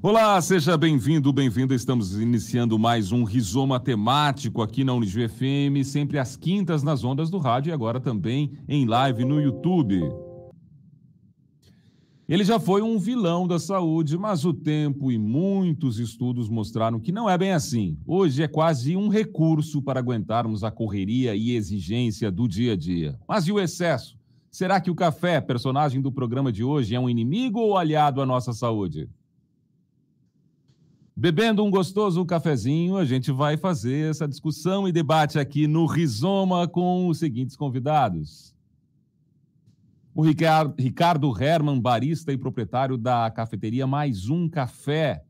Olá, 0.00 0.40
seja 0.40 0.76
bem-vindo, 0.76 1.32
bem-vinda. 1.32 1.74
Estamos 1.74 2.20
iniciando 2.20 2.78
mais 2.78 3.10
um 3.10 3.24
rizoma 3.24 3.80
temático 3.80 4.62
aqui 4.62 4.84
na 4.84 4.94
Unijuí 4.94 5.28
FM, 5.28 5.84
sempre 5.84 6.20
às 6.20 6.36
quintas 6.36 6.84
nas 6.84 7.02
ondas 7.02 7.28
do 7.30 7.38
rádio 7.38 7.70
e 7.70 7.72
agora 7.72 7.98
também 7.98 8.52
em 8.68 8.86
live 8.86 9.24
no 9.24 9.40
YouTube. 9.40 10.00
Ele 12.28 12.44
já 12.44 12.60
foi 12.60 12.80
um 12.80 12.96
vilão 12.96 13.48
da 13.48 13.58
saúde, 13.58 14.16
mas 14.16 14.44
o 14.44 14.54
tempo 14.54 15.10
e 15.10 15.18
muitos 15.18 15.98
estudos 15.98 16.48
mostraram 16.48 17.00
que 17.00 17.10
não 17.10 17.28
é 17.28 17.36
bem 17.36 17.50
assim. 17.50 17.98
Hoje 18.06 18.44
é 18.44 18.46
quase 18.46 18.96
um 18.96 19.08
recurso 19.08 19.82
para 19.82 19.98
aguentarmos 19.98 20.62
a 20.62 20.70
correria 20.70 21.34
e 21.34 21.56
exigência 21.56 22.30
do 22.30 22.46
dia 22.46 22.74
a 22.74 22.76
dia. 22.76 23.18
Mas 23.26 23.48
e 23.48 23.52
o 23.52 23.58
excesso? 23.58 24.16
Será 24.48 24.80
que 24.80 24.92
o 24.92 24.94
café, 24.94 25.40
personagem 25.40 26.00
do 26.00 26.12
programa 26.12 26.52
de 26.52 26.62
hoje, 26.62 26.94
é 26.94 27.00
um 27.00 27.10
inimigo 27.10 27.58
ou 27.58 27.76
aliado 27.76 28.22
à 28.22 28.26
nossa 28.26 28.52
saúde? 28.52 29.08
Bebendo 31.20 31.64
um 31.64 31.70
gostoso 31.70 32.24
cafezinho, 32.24 32.96
a 32.96 33.04
gente 33.04 33.32
vai 33.32 33.56
fazer 33.56 34.08
essa 34.08 34.28
discussão 34.28 34.86
e 34.86 34.92
debate 34.92 35.36
aqui 35.36 35.66
no 35.66 35.84
Rizoma 35.84 36.68
com 36.68 37.08
os 37.08 37.18
seguintes 37.18 37.56
convidados. 37.56 38.54
O 40.14 40.22
Ricardo, 40.22 41.42
Herman, 41.42 41.80
barista 41.80 42.32
e 42.32 42.38
proprietário 42.38 42.96
da 42.96 43.28
cafeteria 43.32 43.84
Mais 43.84 44.28
Um 44.30 44.48
Café. 44.48 45.24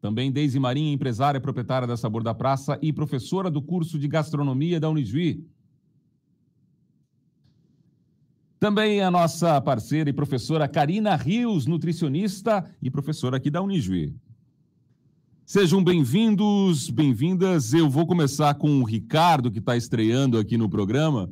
Também 0.00 0.30
Deise 0.30 0.60
Marinha, 0.60 0.92
empresária 0.92 1.40
proprietária 1.40 1.88
da 1.88 1.96
Sabor 1.96 2.22
da 2.22 2.32
Praça 2.32 2.78
e 2.80 2.92
professora 2.92 3.50
do 3.50 3.60
curso 3.60 3.98
de 3.98 4.06
gastronomia 4.06 4.78
da 4.78 4.88
Unijuí. 4.88 5.44
Também 8.62 9.00
a 9.00 9.10
nossa 9.10 9.60
parceira 9.60 10.08
e 10.08 10.12
professora 10.12 10.68
Karina 10.68 11.16
Rios, 11.16 11.66
nutricionista 11.66 12.64
e 12.80 12.88
professora 12.92 13.36
aqui 13.36 13.50
da 13.50 13.60
Unijuí. 13.60 14.14
Sejam 15.44 15.82
bem-vindos, 15.82 16.88
bem-vindas. 16.88 17.74
Eu 17.74 17.90
vou 17.90 18.06
começar 18.06 18.54
com 18.54 18.78
o 18.78 18.84
Ricardo, 18.84 19.50
que 19.50 19.58
está 19.58 19.76
estreando 19.76 20.38
aqui 20.38 20.56
no 20.56 20.68
programa. 20.68 21.28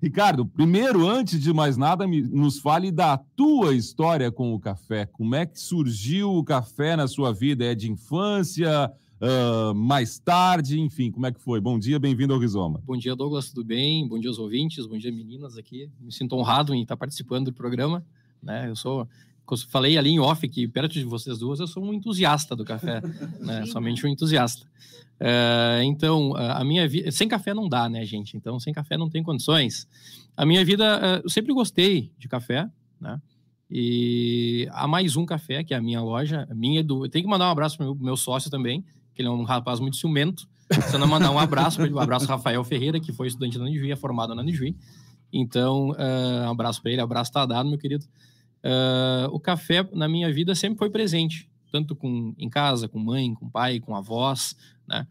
Ricardo, 0.00 0.46
primeiro, 0.46 1.08
antes 1.08 1.40
de 1.40 1.52
mais 1.52 1.76
nada, 1.76 2.06
nos 2.06 2.60
fale 2.60 2.92
da 2.92 3.18
tua 3.18 3.74
história 3.74 4.30
com 4.30 4.54
o 4.54 4.60
café. 4.60 5.06
Como 5.06 5.34
é 5.34 5.44
que 5.44 5.58
surgiu 5.58 6.34
o 6.34 6.44
café 6.44 6.94
na 6.94 7.08
sua 7.08 7.34
vida? 7.34 7.64
É 7.64 7.74
de 7.74 7.90
infância? 7.90 8.92
Uh, 9.20 9.74
mais 9.74 10.18
tarde, 10.18 10.80
enfim, 10.80 11.10
como 11.10 11.26
é 11.26 11.32
que 11.32 11.40
foi? 11.40 11.60
Bom 11.60 11.78
dia, 11.78 11.98
bem-vindo 11.98 12.32
ao 12.32 12.40
Rizoma. 12.40 12.82
Bom 12.84 12.96
dia, 12.96 13.14
Douglas, 13.14 13.50
tudo 13.50 13.64
bem? 13.64 14.06
Bom 14.06 14.18
dia 14.18 14.30
aos 14.30 14.38
ouvintes, 14.38 14.86
bom 14.86 14.98
dia, 14.98 15.12
meninas 15.12 15.56
aqui. 15.56 15.90
Me 16.00 16.12
sinto 16.12 16.36
honrado 16.36 16.74
em 16.74 16.82
estar 16.82 16.96
participando 16.96 17.46
do 17.46 17.52
programa, 17.52 18.04
né? 18.42 18.68
Eu 18.68 18.76
sou 18.76 19.08
falei 19.70 19.96
ali 19.96 20.10
em 20.10 20.20
off 20.20 20.46
que 20.46 20.68
perto 20.68 20.92
de 20.92 21.04
vocês 21.04 21.38
duas 21.38 21.58
eu 21.58 21.66
sou 21.66 21.82
um 21.82 21.94
entusiasta 21.94 22.54
do 22.54 22.64
café, 22.64 23.00
né? 23.40 23.64
Somente 23.66 24.04
um 24.06 24.08
entusiasta. 24.08 24.66
Uh, 25.20 25.82
então, 25.82 26.34
a 26.36 26.62
minha 26.64 26.86
vida. 26.86 27.10
Sem 27.10 27.26
café 27.26 27.52
não 27.52 27.68
dá, 27.68 27.88
né, 27.88 28.04
gente? 28.04 28.36
Então, 28.36 28.60
sem 28.60 28.72
café 28.72 28.96
não 28.96 29.08
tem 29.08 29.22
condições. 29.22 29.88
A 30.36 30.46
minha 30.46 30.64
vida, 30.64 30.98
uh, 30.98 31.20
eu 31.24 31.30
sempre 31.30 31.52
gostei 31.52 32.12
de 32.18 32.28
café, 32.28 32.68
né? 33.00 33.20
E 33.70 34.66
há 34.70 34.86
mais 34.86 35.16
um 35.16 35.26
café, 35.26 35.62
que 35.62 35.74
é 35.74 35.76
a 35.76 35.80
minha 35.80 36.00
loja, 36.00 36.48
minha 36.54 36.82
do. 36.82 37.04
Eu 37.04 37.10
tenho 37.10 37.24
que 37.24 37.30
mandar 37.30 37.48
um 37.48 37.50
abraço 37.50 37.76
para 37.76 37.84
o 37.84 37.94
meu, 37.94 38.04
meu 38.04 38.16
sócio 38.16 38.50
também, 38.50 38.84
que 39.18 39.22
ele 39.22 39.28
é 39.28 39.32
um 39.32 39.42
rapaz 39.42 39.80
muito 39.80 39.96
ciumento. 39.96 40.48
Você 40.70 40.96
não 40.96 41.08
mandar 41.08 41.32
um 41.32 41.38
abraço 41.40 41.76
para 41.76 41.86
ele, 41.86 41.94
um 41.94 41.98
abraço 41.98 42.24
Rafael 42.26 42.62
Ferreira, 42.62 43.00
que 43.00 43.12
foi 43.12 43.26
estudante 43.26 43.58
da 43.58 43.64
Nijuí, 43.64 43.90
é 43.90 43.96
formado 43.96 44.32
na 44.32 44.44
Nijuí. 44.44 44.76
Então, 45.32 45.90
uh, 45.90 46.46
um 46.46 46.50
abraço 46.50 46.80
para 46.80 46.92
ele, 46.92 47.00
um 47.00 47.04
abraço 47.04 47.32
tá 47.32 47.44
dado, 47.44 47.68
meu 47.68 47.78
querido. 47.78 48.04
Uh, 48.62 49.26
o 49.32 49.40
café 49.40 49.84
na 49.92 50.06
minha 50.08 50.32
vida 50.32 50.54
sempre 50.54 50.78
foi 50.78 50.88
presente, 50.88 51.50
tanto 51.72 51.96
com, 51.96 52.32
em 52.38 52.48
casa, 52.48 52.86
com 52.86 53.00
mãe, 53.00 53.34
com 53.34 53.50
pai, 53.50 53.80
com 53.80 53.96
avós, 53.96 54.54
né? 54.86 55.04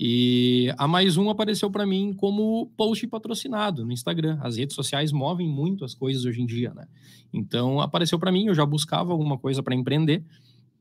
E 0.00 0.72
a 0.78 0.86
mais 0.86 1.16
um 1.16 1.28
apareceu 1.28 1.68
para 1.68 1.84
mim 1.84 2.12
como 2.12 2.70
post 2.76 3.04
patrocinado 3.08 3.84
no 3.84 3.90
Instagram. 3.90 4.38
As 4.40 4.56
redes 4.56 4.76
sociais 4.76 5.10
movem 5.10 5.48
muito 5.48 5.84
as 5.84 5.94
coisas 5.94 6.24
hoje 6.24 6.40
em 6.40 6.46
dia, 6.46 6.72
né? 6.72 6.86
Então 7.32 7.80
apareceu 7.80 8.20
para 8.20 8.30
mim, 8.30 8.46
eu 8.46 8.54
já 8.54 8.64
buscava 8.64 9.10
alguma 9.10 9.36
coisa 9.36 9.60
para 9.64 9.74
empreender 9.74 10.24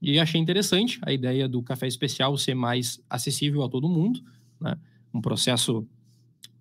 e 0.02 0.20
achei 0.20 0.40
interessante 0.40 1.00
a 1.02 1.12
ideia 1.12 1.48
do 1.48 1.62
café 1.62 1.88
especial 1.88 2.38
ser 2.38 2.54
mais 2.54 3.02
acessível 3.10 3.64
a 3.64 3.70
todo 3.70 3.90
mundo, 3.90 4.22
né? 4.60 4.78
um 5.14 5.22
processo 5.22 5.86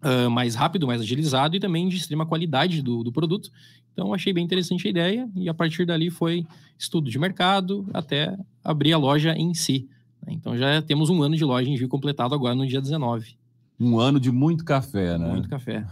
uh, 0.02 0.30
mais 0.30 0.54
rápido, 0.54 0.86
mais 0.86 1.00
agilizado 1.00 1.56
e 1.56 1.60
também 1.60 1.88
de 1.88 1.96
extrema 1.96 2.24
qualidade 2.24 2.82
do, 2.82 3.04
do 3.04 3.12
produto. 3.12 3.50
Então, 3.92 4.12
achei 4.12 4.32
bem 4.32 4.44
interessante 4.44 4.86
a 4.86 4.90
ideia 4.90 5.28
e 5.34 5.48
a 5.48 5.54
partir 5.54 5.86
dali 5.86 6.10
foi 6.10 6.46
estudo 6.78 7.10
de 7.10 7.18
mercado 7.18 7.86
até 7.92 8.36
abrir 8.62 8.92
a 8.92 8.98
loja 8.98 9.32
em 9.32 9.54
si. 9.54 9.88
Né? 10.26 10.32
Então, 10.34 10.56
já 10.56 10.80
temos 10.82 11.10
um 11.10 11.22
ano 11.22 11.36
de 11.36 11.44
loja 11.44 11.68
em 11.68 11.76
Rio 11.76 11.88
completado 11.88 12.34
agora 12.34 12.54
no 12.54 12.66
dia 12.66 12.80
19. 12.80 13.36
Um 13.78 14.00
ano 14.00 14.18
de 14.18 14.32
muito 14.32 14.64
café, 14.64 15.18
né? 15.18 15.32
Muito 15.32 15.50
café. 15.50 15.86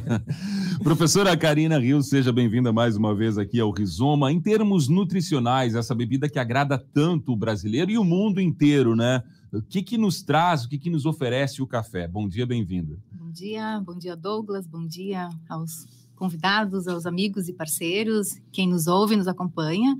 Professora 0.84 1.34
Karina 1.38 1.78
Rios, 1.78 2.10
seja 2.10 2.30
bem-vinda 2.30 2.70
mais 2.70 2.98
uma 2.98 3.14
vez 3.14 3.38
aqui 3.38 3.58
ao 3.58 3.70
Rizoma. 3.70 4.30
Em 4.30 4.38
termos 4.38 4.88
nutricionais, 4.88 5.74
essa 5.74 5.94
bebida 5.94 6.28
que 6.28 6.38
agrada 6.38 6.76
tanto 6.76 7.32
o 7.32 7.36
brasileiro 7.36 7.90
e 7.90 7.96
o 7.96 8.04
mundo 8.04 8.42
inteiro, 8.42 8.94
né? 8.94 9.22
O 9.50 9.62
que, 9.62 9.82
que 9.82 9.96
nos 9.96 10.22
traz, 10.22 10.64
o 10.64 10.68
que, 10.68 10.76
que 10.76 10.90
nos 10.90 11.06
oferece 11.06 11.62
o 11.62 11.66
café? 11.66 12.06
Bom 12.06 12.28
dia, 12.28 12.44
bem-vinda. 12.44 12.98
Bom 13.10 13.30
dia, 13.30 13.80
bom 13.80 13.96
dia, 13.96 14.14
Douglas, 14.14 14.66
bom 14.66 14.86
dia 14.86 15.30
aos 15.48 15.86
convidados, 16.14 16.86
aos 16.86 17.06
amigos 17.06 17.48
e 17.48 17.54
parceiros, 17.54 18.38
quem 18.52 18.68
nos 18.68 18.86
ouve, 18.86 19.16
nos 19.16 19.28
acompanha. 19.28 19.96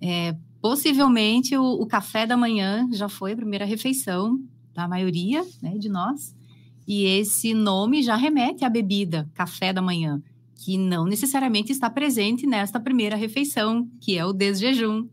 É, 0.00 0.36
possivelmente 0.60 1.56
o, 1.56 1.64
o 1.74 1.86
café 1.86 2.26
da 2.26 2.36
manhã 2.36 2.88
já 2.92 3.08
foi 3.08 3.34
a 3.34 3.36
primeira 3.36 3.64
refeição 3.64 4.40
da 4.74 4.88
maioria 4.88 5.44
né, 5.62 5.78
de 5.78 5.88
nós. 5.88 6.39
E 6.86 7.04
esse 7.04 7.54
nome 7.54 8.02
já 8.02 8.16
remete 8.16 8.64
à 8.64 8.68
bebida, 8.68 9.28
café 9.34 9.72
da 9.72 9.82
manhã, 9.82 10.22
que 10.54 10.76
não 10.76 11.04
necessariamente 11.04 11.72
está 11.72 11.88
presente 11.88 12.46
nesta 12.46 12.80
primeira 12.80 13.16
refeição, 13.16 13.88
que 14.00 14.18
é 14.18 14.24
o 14.24 14.32
desjejum. 14.32 15.06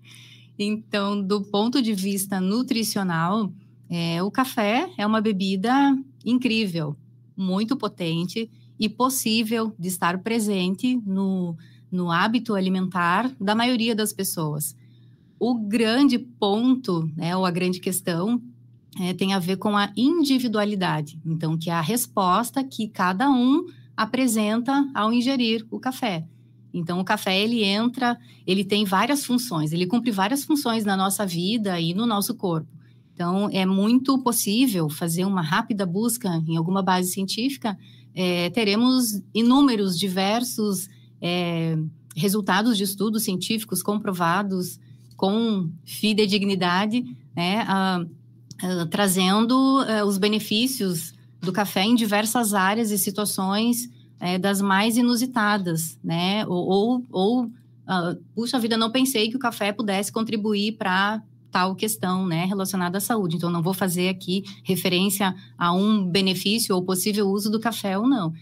Então, 0.58 1.22
do 1.22 1.42
ponto 1.42 1.82
de 1.82 1.94
vista 1.94 2.42
nutricional, 2.42 3.52
é, 3.90 4.22
o 4.22 4.32
café 4.32 4.90
é 4.98 5.06
uma 5.06 5.22
bebida 5.22 5.96
incrível, 6.26 6.96
muito 7.36 7.78
potente 7.78 8.50
e 8.80 8.90
possível 8.90 9.74
de 9.80 9.88
estar 9.88 10.18
presente 10.20 11.00
no, 11.06 11.56
no 11.92 12.12
hábito 12.12 12.56
alimentar 12.56 13.32
da 13.40 13.56
maioria 13.56 13.96
das 13.96 14.12
pessoas. 14.12 14.76
O 15.40 15.56
grande 15.56 16.18
ponto, 16.18 17.10
né, 17.16 17.36
ou 17.36 17.46
a 17.46 17.52
grande 17.52 17.80
questão, 17.80 18.42
é, 19.00 19.14
tem 19.14 19.34
a 19.34 19.40
ver 19.40 19.58
com 19.58 19.76
a 19.76 19.92
individualidade. 19.96 21.20
Então, 21.26 21.58
que 21.58 21.70
é 21.70 21.74
a 21.74 21.82
resposta 21.82 22.64
que 22.64 22.88
cada 22.88 23.30
um 23.30 23.66
apresenta 23.96 24.88
ao 24.94 25.12
ingerir 25.12 25.66
o 25.72 25.80
café. 25.80 26.26
Então, 26.74 27.00
o 27.00 27.06
café 27.06 27.40
ele 27.40 27.64
entra, 27.64 28.18
ele 28.46 28.64
tem 28.64 28.86
várias 28.86 29.26
funções, 29.26 29.72
ele 29.72 29.88
cumpre 29.88 30.12
várias 30.12 30.44
funções 30.44 30.86
na 30.86 30.96
nossa 30.96 31.26
vida 31.26 31.80
e 31.80 31.94
no 31.94 32.06
nosso 32.06 32.36
corpo. 32.36 32.70
Então, 33.14 33.50
é 33.52 33.66
muito 33.66 34.20
possível 34.20 34.90
fazer 34.90 35.26
uma 35.26 35.42
rápida 35.42 35.86
busca 35.86 36.44
em 36.48 36.56
alguma 36.56 36.84
base 36.84 37.12
científica, 37.12 37.78
é, 38.14 38.50
teremos 38.52 39.24
inúmeros, 39.34 39.98
diversos 39.98 40.88
é, 41.20 41.78
resultados 42.16 42.78
de 42.78 42.84
estudos 42.84 43.24
científicos 43.24 43.82
comprovados 43.82 44.80
com 45.16 45.72
fidedignidade, 45.84 47.04
né, 47.36 47.66
a, 47.68 48.06
uh, 48.64 48.86
trazendo 48.88 49.82
uh, 49.82 50.06
os 50.06 50.18
benefícios 50.18 51.14
do 51.42 51.52
café 51.52 51.84
em 51.84 51.96
diversas 51.96 52.54
áreas 52.54 52.92
e 52.92 52.98
situações 52.98 53.86
uh, 53.86 54.40
das 54.40 54.62
mais 54.62 54.98
inusitadas, 54.98 55.98
né? 56.04 56.46
Ou, 56.48 56.68
ou, 56.68 57.04
ou 57.12 57.52
puxa 58.36 58.60
vida, 58.60 58.76
não 58.76 58.92
pensei 58.92 59.30
que 59.30 59.38
o 59.38 59.40
café 59.40 59.72
pudesse 59.72 60.12
contribuir 60.12 60.74
para 60.74 61.22
tal 61.50 61.74
questão, 61.76 62.26
né, 62.26 62.46
relacionada 62.46 62.98
à 62.98 63.02
saúde. 63.02 63.38
Então, 63.38 63.50
não 63.50 63.62
vou 63.62 63.74
fazer 63.74 64.10
aqui 64.10 64.44
referência 64.64 65.34
a 65.58 65.72
um 65.72 66.06
benefício 66.06 66.76
ou 66.76 66.84
possível 66.84 67.28
uso 67.30 67.50
do 67.50 67.60
café 67.60 67.98
ou 67.98 68.08
não. 68.08 68.34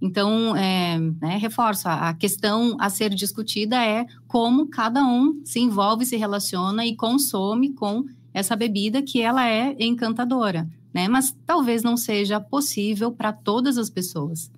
Então, 0.00 0.54
é, 0.56 0.98
né, 0.98 1.38
reforço, 1.38 1.88
a 1.88 2.12
questão 2.14 2.76
a 2.78 2.90
ser 2.90 3.14
discutida 3.14 3.76
é 3.76 4.06
como 4.26 4.68
cada 4.68 5.04
um 5.04 5.40
se 5.44 5.60
envolve, 5.60 6.04
se 6.04 6.16
relaciona 6.16 6.84
e 6.84 6.96
consome 6.96 7.72
com 7.72 8.04
essa 8.34 8.56
bebida 8.56 9.00
que 9.00 9.22
ela 9.22 9.48
é 9.48 9.76
encantadora, 9.78 10.68
né? 10.92 11.06
Mas 11.06 11.34
talvez 11.46 11.84
não 11.84 11.96
seja 11.96 12.40
possível 12.40 13.12
para 13.12 13.32
todas 13.32 13.78
as 13.78 13.88
pessoas. 13.88 14.50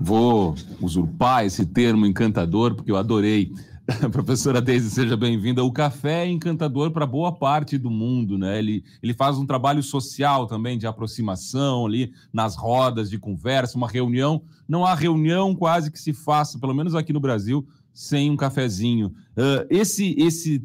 Vou 0.00 0.54
usurpar 0.80 1.44
esse 1.44 1.66
termo 1.66 2.06
encantador 2.06 2.76
porque 2.76 2.92
eu 2.92 2.96
adorei. 2.96 3.52
Professora 4.12 4.60
Deise, 4.60 4.88
seja 4.88 5.16
bem-vinda. 5.16 5.64
O 5.64 5.72
café 5.72 6.24
é 6.24 6.30
encantador 6.30 6.92
para 6.92 7.04
boa 7.04 7.32
parte 7.32 7.76
do 7.76 7.90
mundo, 7.90 8.38
né? 8.38 8.56
Ele, 8.56 8.84
ele 9.02 9.12
faz 9.12 9.36
um 9.36 9.44
trabalho 9.44 9.82
social 9.82 10.46
também 10.46 10.78
de 10.78 10.86
aproximação 10.86 11.84
ali 11.84 12.12
nas 12.32 12.54
rodas 12.54 13.10
de 13.10 13.18
conversa, 13.18 13.76
uma 13.76 13.88
reunião. 13.88 14.42
Não 14.68 14.86
há 14.86 14.94
reunião 14.94 15.52
quase 15.56 15.90
que 15.90 15.98
se 15.98 16.12
faça, 16.12 16.60
pelo 16.60 16.74
menos 16.74 16.94
aqui 16.94 17.12
no 17.12 17.18
Brasil, 17.18 17.66
sem 17.92 18.30
um 18.30 18.36
cafezinho. 18.36 19.08
Uh, 19.36 19.66
esse, 19.68 20.14
esse 20.16 20.64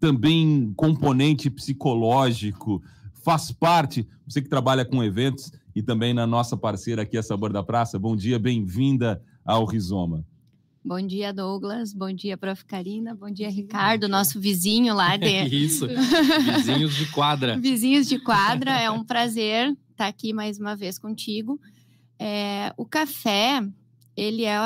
também 0.00 0.72
componente 0.76 1.50
psicológico 1.50 2.82
faz 3.22 3.50
parte. 3.52 4.06
Você 4.26 4.40
que 4.40 4.48
trabalha 4.48 4.84
com 4.84 5.02
eventos 5.02 5.52
e 5.74 5.82
também 5.82 6.14
na 6.14 6.26
nossa 6.26 6.56
parceira 6.56 7.02
aqui, 7.02 7.16
a 7.16 7.22
Sabor 7.22 7.52
da 7.52 7.62
Praça. 7.62 7.98
Bom 7.98 8.16
dia, 8.16 8.38
bem-vinda 8.38 9.22
ao 9.44 9.64
Rizoma. 9.64 10.24
Bom 10.84 11.00
dia, 11.00 11.32
Douglas. 11.32 11.92
Bom 11.92 12.12
dia, 12.12 12.36
Prof. 12.36 12.64
Karina. 12.64 13.14
Bom 13.14 13.30
dia, 13.30 13.50
Ricardo, 13.50 14.08
nosso 14.08 14.40
vizinho 14.40 14.94
lá 14.94 15.16
de. 15.16 15.26
Isso, 15.54 15.86
vizinhos 16.56 16.94
de 16.94 17.06
quadra. 17.10 17.58
vizinhos 17.58 18.08
de 18.08 18.18
quadra. 18.18 18.70
É 18.80 18.90
um 18.90 19.04
prazer 19.04 19.76
estar 19.90 20.06
aqui 20.06 20.32
mais 20.32 20.58
uma 20.58 20.74
vez 20.74 20.98
contigo. 20.98 21.60
É, 22.18 22.72
o 22.76 22.86
café, 22.86 23.62
ele 24.16 24.44
é 24.44 24.58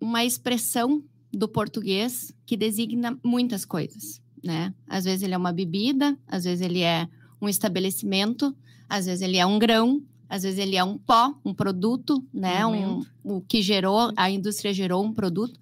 uma 0.00 0.24
expressão 0.24 1.02
do 1.32 1.48
português 1.48 2.32
que 2.44 2.56
designa 2.56 3.18
muitas 3.24 3.64
coisas, 3.64 4.20
né? 4.42 4.74
Às 4.88 5.04
vezes 5.04 5.22
ele 5.22 5.34
é 5.34 5.38
uma 5.38 5.52
bebida, 5.52 6.18
às 6.26 6.44
vezes 6.44 6.60
ele 6.60 6.82
é 6.82 7.08
um 7.40 7.48
estabelecimento, 7.48 8.54
às 8.88 9.06
vezes 9.06 9.22
ele 9.22 9.36
é 9.36 9.46
um 9.46 9.58
grão, 9.58 10.02
às 10.28 10.42
vezes 10.42 10.58
ele 10.58 10.76
é 10.76 10.84
um 10.84 10.96
pó, 10.96 11.34
um 11.44 11.52
produto, 11.52 12.24
né? 12.32 12.64
Um, 12.64 13.04
o 13.24 13.40
que 13.40 13.62
gerou, 13.62 14.12
a 14.16 14.30
indústria 14.30 14.72
gerou 14.72 15.04
um 15.04 15.12
produto. 15.12 15.58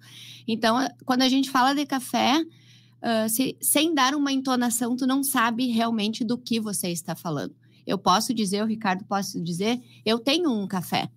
Então, 0.47 0.77
quando 1.05 1.23
a 1.23 1.29
gente 1.29 1.49
fala 1.49 1.73
de 1.73 1.85
café, 1.85 2.39
uh, 2.39 3.29
se, 3.29 3.57
sem 3.61 3.93
dar 3.93 4.13
uma 4.13 4.31
entonação, 4.31 4.95
tu 4.95 5.07
não 5.07 5.23
sabe 5.23 5.67
realmente 5.67 6.23
do 6.23 6.37
que 6.37 6.59
você 6.59 6.89
está 6.89 7.15
falando. 7.15 7.55
Eu 7.85 7.97
posso 7.97 8.33
dizer, 8.33 8.63
o 8.63 8.67
Ricardo 8.67 9.03
posso 9.05 9.41
dizer, 9.41 9.81
eu 10.05 10.19
tenho 10.19 10.51
um 10.51 10.67
café, 10.67 11.09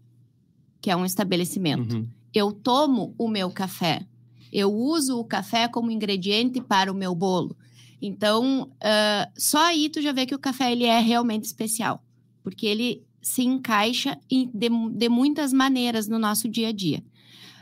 que 0.81 0.91
é 0.91 0.97
um 0.97 1.05
estabelecimento. 1.05 1.97
Uhum. 1.97 2.09
Eu 2.33 2.53
tomo 2.53 3.15
o 3.19 3.29
meu 3.29 3.51
café. 3.51 4.07
Eu 4.53 4.73
uso 4.73 5.19
o 5.19 5.25
café 5.25 5.67
como 5.67 5.91
ingrediente 5.91 6.61
para 6.61 6.93
o 6.93 6.95
meu 6.95 7.15
bolo. 7.15 7.57
Então, 8.01 8.65
uh, 8.65 9.33
só 9.37 9.65
aí 9.67 9.89
tu 9.89 10.03
já 10.03 10.13
vê 10.13 10.27
que 10.27 10.35
o 10.35 10.39
café 10.39 10.73
ele 10.73 10.85
é 10.85 10.99
realmente 11.01 11.45
especial, 11.45 12.05
porque 12.43 12.67
ele 12.67 13.03
se 13.23 13.43
encaixa 13.43 14.19
de, 14.29 14.69
de 14.91 15.09
muitas 15.09 15.53
maneiras 15.53 16.09
no 16.09 16.19
nosso 16.19 16.49
dia 16.49 16.69
a 16.69 16.73
dia. 16.73 17.03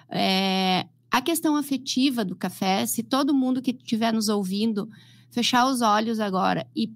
É, 0.09 0.87
a 1.11 1.21
questão 1.21 1.57
afetiva 1.57 2.25
do 2.25 2.35
café, 2.35 2.87
se 2.87 3.03
todo 3.03 3.35
mundo 3.35 3.61
que 3.61 3.73
estiver 3.73 4.13
nos 4.13 4.29
ouvindo 4.29 4.89
fechar 5.31 5.67
os 5.67 5.83
olhos 5.83 6.19
agora 6.19 6.67
e 6.75 6.91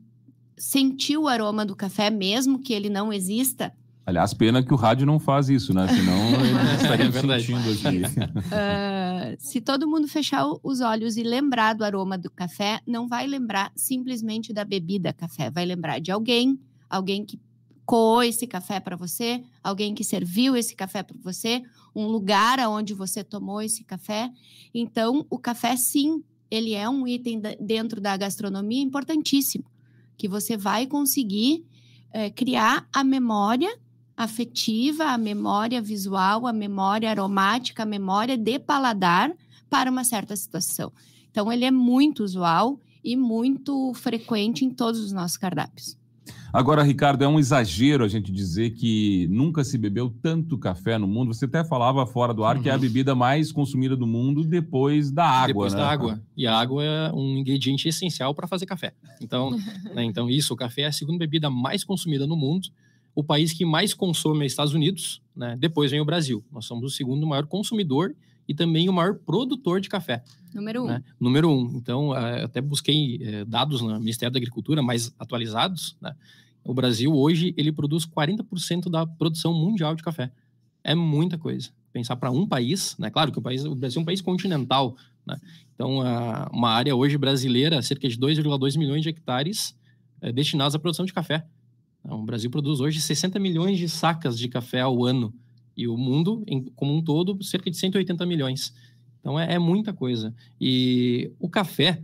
sentir 0.57 1.17
o 1.17 1.29
aroma 1.29 1.65
do 1.65 1.77
café, 1.77 2.11
mesmo 2.11 2.59
que 2.59 2.73
ele 2.73 2.89
não 2.89 3.13
exista. 3.13 3.73
Aliás, 4.07 4.35
pena 4.35 4.63
que 4.63 4.73
o 4.73 4.77
rádio 4.77 5.07
não 5.07 5.19
faz 5.19 5.49
isso, 5.49 5.73
né? 5.73 5.89
Senão 5.89 6.29
ele 6.45 7.09
estaria 7.09 7.37
é 7.37 7.41
sentindo 7.41 7.71
aqui. 7.71 8.03
Uh, 8.37 9.37
se 9.41 9.63
todo 9.63 9.89
mundo 9.89 10.07
fechar 10.07 10.45
os 10.63 10.81
olhos 10.81 11.17
e 11.17 11.23
lembrar 11.23 11.75
do 11.75 11.85
aroma 11.85 12.19
do 12.19 12.31
café, 12.31 12.81
não 12.87 13.09
vai 13.09 13.27
lembrar 13.27 13.73
simplesmente 13.75 14.53
da 14.53 14.63
bebida 14.65 15.13
café, 15.13 15.51
vai 15.51 15.65
lembrar 15.65 16.01
de 16.01 16.11
alguém, 16.11 16.61
alguém 16.91 17.25
que 17.25 17.41
coou 17.87 18.23
esse 18.23 18.47
café 18.47 18.79
para 18.79 18.97
você, 18.97 19.43
alguém 19.63 19.95
que 19.95 20.05
serviu 20.05 20.55
esse 20.55 20.75
café 20.75 21.03
para 21.03 21.17
você, 21.23 21.63
um 21.95 22.07
lugar 22.07 22.59
aonde 22.61 22.93
você 22.93 23.25
tomou 23.25 23.63
esse 23.63 23.85
café. 23.85 24.31
Então, 24.75 25.25
o 25.31 25.39
café, 25.39 25.77
sim, 25.77 26.23
ele 26.51 26.75
é 26.75 26.89
um 26.89 27.07
item 27.07 27.41
dentro 27.61 28.01
da 28.01 28.17
gastronomia 28.17 28.83
importantíssimo, 28.83 29.65
que 30.17 30.29
você 30.29 30.57
vai 30.57 30.87
conseguir 30.87 31.65
é, 32.13 32.31
criar 32.31 32.87
a 32.93 33.03
memória 33.03 33.77
afetiva, 34.17 35.05
a 35.07 35.19
memória 35.19 35.81
visual, 35.81 36.47
a 36.47 36.53
memória 36.53 37.11
aromática, 37.11 37.83
a 37.83 37.87
memória 37.87 38.37
de 38.37 38.59
paladar 38.59 39.33
para 39.69 39.91
uma 39.91 40.05
certa 40.05 40.37
situação. 40.37 40.93
Então, 41.31 41.53
ele 41.53 41.65
é 41.65 41.71
muito 41.71 42.23
usual 42.23 42.79
e 43.03 43.17
muito 43.17 43.93
frequente 43.95 44.65
em 44.65 44.71
todos 44.71 45.01
os 45.01 45.13
nossos 45.13 45.37
cardápios. 45.37 45.97
Agora, 46.55 46.85
Ricardo, 46.85 47.25
é 47.25 47.27
um 47.27 47.41
exagero 47.41 48.05
a 48.05 48.09
gente 48.09 48.31
dizer 48.31 48.71
que 48.71 49.27
nunca 49.29 49.65
se 49.65 49.77
bebeu 49.77 50.09
tanto 50.23 50.57
café 50.57 50.97
no 50.97 51.09
mundo. 51.09 51.35
Você 51.35 51.47
até 51.47 51.65
falava 51.65 52.07
fora 52.07 52.33
do 52.33 52.45
ar 52.45 52.57
uhum. 52.57 52.63
que 52.63 52.69
é 52.69 52.73
a 52.73 52.77
uhum. 52.77 52.81
bebida 52.81 53.13
mais 53.13 53.51
consumida 53.51 53.97
do 53.97 54.07
mundo 54.07 54.45
depois 54.45 55.11
da 55.11 55.27
água. 55.27 55.47
Depois 55.49 55.75
né? 55.75 55.81
da 55.81 55.91
água. 55.91 56.23
E 56.37 56.47
a 56.47 56.57
água 56.57 56.85
é 56.85 57.13
um 57.13 57.39
ingrediente 57.39 57.89
essencial 57.89 58.33
para 58.37 58.47
fazer 58.47 58.67
café. 58.67 58.95
Então, 59.21 59.51
né, 59.93 60.05
então, 60.05 60.31
isso, 60.31 60.55
o 60.55 60.57
café 60.57 60.83
é 60.83 60.87
a 60.87 60.93
segunda 60.93 61.19
bebida 61.19 61.51
mais 61.51 61.83
consumida 61.83 62.25
no 62.25 62.37
mundo. 62.37 62.69
O 63.15 63.23
país 63.23 63.53
que 63.53 63.65
mais 63.65 63.95
consome 63.95 64.45
é 64.45 64.47
Estados 64.47 64.75
Unidos, 64.75 65.23
né? 65.35 65.57
depois 65.59 65.91
vem 65.91 66.01
o 66.01 66.05
Brasil. 66.05 66.45
Nós 66.51 66.65
somos 66.65 66.85
o 66.85 66.95
segundo 66.95 67.27
maior 67.27 67.47
consumidor 67.47 68.15
e 68.49 68.55
também 68.55 68.89
o 68.89 68.93
maior 68.93 69.15
produtor 69.15 69.81
de 69.81 69.89
café. 69.89 70.23
Número 70.53 70.83
um. 70.83 70.87
Né? 70.87 71.05
Número 71.19 71.49
um. 71.49 71.77
Então, 71.77 72.13
até 72.13 72.61
busquei 72.61 73.21
eh, 73.23 73.45
dados 73.45 73.81
no 73.81 73.99
Ministério 73.99 74.33
da 74.33 74.39
Agricultura 74.39 74.83
mais 74.83 75.15
atualizados, 75.19 75.97
né? 76.01 76.15
O 76.65 76.73
Brasil 76.73 77.15
hoje 77.15 77.53
ele 77.59 77.71
produz 77.71 78.07
40% 78.07 78.91
da 78.91 79.07
produção 79.07 79.53
mundial 79.53 79.95
de 79.95 80.03
café. 80.03 80.33
É 80.83 80.95
muita 80.95 81.37
coisa. 81.37 81.71
Pensar 81.93 82.17
para 82.17 82.31
um 82.31 82.47
país, 82.47 82.97
né? 82.99 83.11
Claro 83.11 83.31
que 83.31 83.39
o 83.39 83.43
país, 83.43 83.65
o 83.65 83.75
Brasil 83.75 84.01
é 84.01 84.03
um 84.03 84.05
país 84.05 84.23
continental, 84.23 84.97
né? 85.27 85.39
Então, 85.75 85.99
uma 86.53 86.71
área 86.71 86.95
hoje 86.97 87.19
brasileira, 87.19 87.83
cerca 87.83 88.09
de 88.09 88.17
2,2 88.17 88.79
milhões 88.79 89.03
de 89.03 89.11
hectares 89.11 89.77
é, 90.23 90.33
destinados 90.33 90.75
à 90.75 90.79
produção 90.79 91.05
de 91.05 91.13
café. 91.13 91.45
Então, 92.05 92.21
o 92.21 92.25
Brasil 92.25 92.51
produz 92.51 92.81
hoje 92.81 93.01
60 93.01 93.39
milhões 93.39 93.79
de 93.79 93.89
sacas 93.89 94.39
de 94.39 94.49
café 94.49 94.81
ao 94.81 95.05
ano 95.05 95.33
e 95.77 95.89
o 95.89 95.97
mundo, 95.97 96.45
em, 96.47 96.65
como 96.77 96.95
um 96.95 97.03
todo, 97.03 97.43
cerca 97.43 97.71
de 97.71 97.77
180 97.77 98.27
milhões. 98.27 98.73
Então, 99.21 99.41
é, 99.41 99.55
é 99.55 99.59
muita 99.59 99.93
coisa. 99.93 100.35
E 100.61 101.33
o 101.41 101.49
café, 101.49 102.03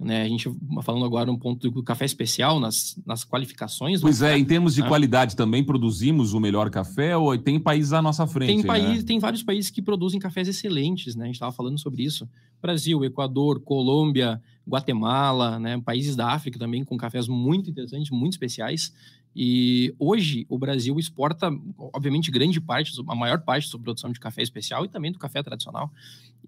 né, 0.00 0.22
a 0.22 0.28
gente 0.28 0.50
falando 0.82 1.04
agora 1.04 1.30
um 1.30 1.38
ponto 1.38 1.70
do 1.70 1.82
café 1.82 2.06
especial 2.06 2.58
nas, 2.58 2.98
nas 3.04 3.24
qualificações. 3.24 4.00
Pois 4.00 4.22
é, 4.22 4.28
café, 4.28 4.38
em 4.38 4.44
termos 4.44 4.74
de 4.74 4.80
né? 4.80 4.88
qualidade 4.88 5.36
também 5.36 5.62
produzimos 5.62 6.32
o 6.32 6.40
melhor 6.40 6.70
café 6.70 7.14
ou 7.14 7.36
tem 7.36 7.60
países 7.60 7.92
à 7.92 8.00
nossa 8.00 8.26
frente? 8.26 8.48
Tem, 8.48 8.62
país, 8.62 8.98
né? 9.00 9.04
tem 9.06 9.18
vários 9.18 9.42
países 9.42 9.70
que 9.70 9.82
produzem 9.82 10.18
cafés 10.18 10.48
excelentes, 10.48 11.14
né? 11.14 11.24
A 11.24 11.26
gente 11.26 11.36
estava 11.36 11.52
falando 11.52 11.78
sobre 11.78 12.02
isso. 12.02 12.26
Brasil, 12.60 13.04
Equador, 13.04 13.60
Colômbia, 13.60 14.40
Guatemala, 14.66 15.58
né? 15.58 15.78
Países 15.84 16.16
da 16.16 16.28
África 16.28 16.58
também 16.58 16.84
com 16.84 16.96
cafés 16.96 17.28
muito 17.28 17.68
interessantes, 17.68 18.10
muito 18.10 18.32
especiais. 18.32 18.92
E 19.34 19.94
hoje 19.98 20.46
o 20.48 20.58
Brasil 20.58 20.98
exporta, 20.98 21.50
obviamente, 21.78 22.30
grande 22.30 22.60
parte, 22.60 22.92
a 23.08 23.14
maior 23.14 23.40
parte 23.40 23.64
da 23.64 23.70
sua 23.70 23.80
produção 23.80 24.12
de 24.12 24.20
café 24.20 24.42
especial 24.42 24.84
e 24.84 24.88
também 24.88 25.10
do 25.10 25.18
café 25.18 25.42
tradicional. 25.42 25.90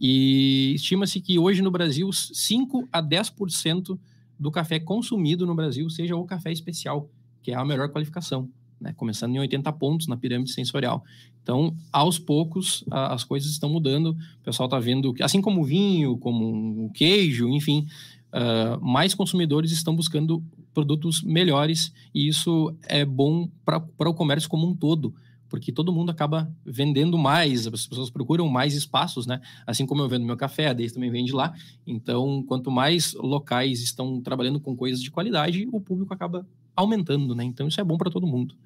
E 0.01 0.73
estima-se 0.75 1.21
que 1.21 1.39
hoje 1.39 1.63
no 1.63 1.71
Brasil 1.71 2.13
5 2.13 2.89
a 2.93 3.03
10% 3.03 3.99
do 4.39 4.51
café 4.51 4.79
consumido 4.79 5.47
no 5.47 5.55
Brasil 5.55 5.89
seja 5.89 6.17
o 6.17 6.25
café 6.25 6.53
especial, 6.53 7.09
que 7.43 7.53
é 7.53 7.55
a 7.55 7.65
melhor 7.65 7.89
qualificação, 7.89 8.49
né? 8.81 8.93
começando 8.97 9.35
em 9.35 9.39
80 9.39 9.73
pontos 9.73 10.07
na 10.07 10.17
pirâmide 10.17 10.51
sensorial. 10.51 11.03
Então, 11.43 11.77
aos 11.93 12.19
poucos, 12.19 12.85
a, 12.91 13.15
as 13.15 13.23
coisas 13.23 13.51
estão 13.51 13.69
mudando. 13.69 14.11
O 14.11 14.45
pessoal 14.45 14.67
está 14.67 14.79
vendo, 14.79 15.15
assim 15.21 15.41
como 15.41 15.61
o 15.61 15.65
vinho, 15.65 16.17
como 16.19 16.87
o 16.87 16.91
queijo, 16.91 17.49
enfim, 17.49 17.87
uh, 18.35 18.85
mais 18.85 19.15
consumidores 19.15 19.71
estão 19.71 19.95
buscando 19.95 20.43
produtos 20.75 21.23
melhores 21.23 21.93
e 22.13 22.27
isso 22.27 22.77
é 22.83 23.05
bom 23.05 23.49
para 23.65 24.11
o 24.11 24.15
comércio 24.15 24.49
como 24.49 24.67
um 24.67 24.75
todo, 24.75 25.15
porque 25.49 25.71
todo 25.71 25.93
mundo 25.93 26.11
acaba 26.11 26.53
vendendo 26.67 27.17
mais, 27.17 27.67
as 27.67 27.87
pessoas 27.87 28.11
procuram 28.11 28.49
mais 28.49 28.75
espaços, 28.75 29.25
né? 29.25 29.41
Assim 29.65 29.87
como 29.87 30.03
eu 30.03 30.09
vendo 30.09 30.27
meu 30.27 30.37
café, 30.37 30.67
a 30.67 30.73
Deis 30.73 30.93
também 30.93 31.11
vende 31.11 31.33
lá. 31.33 31.55
Então, 31.87 32.43
quanto 32.43 32.73
mais 32.73 33.15
locais 33.15 33.81
estão 33.81 34.21
trabalhando 34.21 34.59
com 34.59 34.75
coisas 34.77 35.01
de 35.01 35.13
qualidade, 35.13 35.69
o 35.71 35.81
público 35.81 36.13
acaba 36.13 36.45
aumentando, 36.75 37.37
né? 37.37 37.45
Então, 37.45 37.69
isso 37.69 37.81
é 37.81 37.85
bom 37.85 37.97
para 37.97 38.11
todo 38.11 38.27
mundo. 38.27 38.57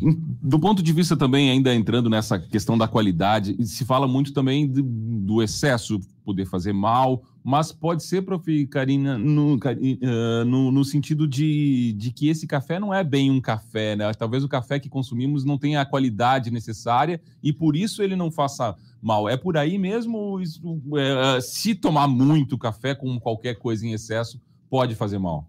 Do 0.00 0.58
ponto 0.58 0.82
de 0.82 0.92
vista 0.92 1.16
também, 1.16 1.50
ainda 1.50 1.74
entrando 1.74 2.08
nessa 2.08 2.38
questão 2.38 2.78
da 2.78 2.86
qualidade, 2.86 3.56
se 3.66 3.84
fala 3.84 4.06
muito 4.06 4.32
também 4.32 4.66
do, 4.66 4.82
do 4.82 5.42
excesso 5.42 6.00
poder 6.24 6.46
fazer 6.46 6.72
mal, 6.72 7.22
mas 7.42 7.72
pode 7.72 8.04
ser, 8.04 8.22
prof. 8.22 8.66
Karina, 8.66 9.16
no, 9.16 9.54
uh, 9.54 10.44
no, 10.46 10.70
no, 10.70 10.84
sentido 10.84 11.26
de, 11.26 11.94
de 11.96 12.10
que 12.10 12.28
esse 12.28 12.46
café 12.46 12.78
não 12.78 12.92
é 12.92 13.02
bem 13.02 13.30
um 13.30 13.40
café, 13.40 13.96
né? 13.96 14.12
Talvez 14.12 14.44
o 14.44 14.48
café 14.48 14.78
que 14.78 14.88
consumimos 14.88 15.44
não 15.44 15.56
tenha 15.56 15.80
a 15.80 15.86
qualidade 15.86 16.50
necessária 16.50 17.20
e 17.42 17.52
por 17.52 17.74
isso 17.74 18.02
ele 18.02 18.14
não 18.14 18.30
faça 18.30 18.76
mal. 19.00 19.28
É 19.28 19.36
por 19.36 19.56
aí 19.56 19.78
mesmo? 19.78 20.38
Uh, 20.38 21.40
se 21.40 21.74
tomar 21.74 22.06
muito 22.06 22.58
café 22.58 22.94
com 22.94 23.18
qualquer 23.18 23.54
coisa 23.54 23.86
em 23.86 23.92
excesso, 23.92 24.40
pode 24.68 24.94
fazer 24.94 25.18
mal? 25.18 25.48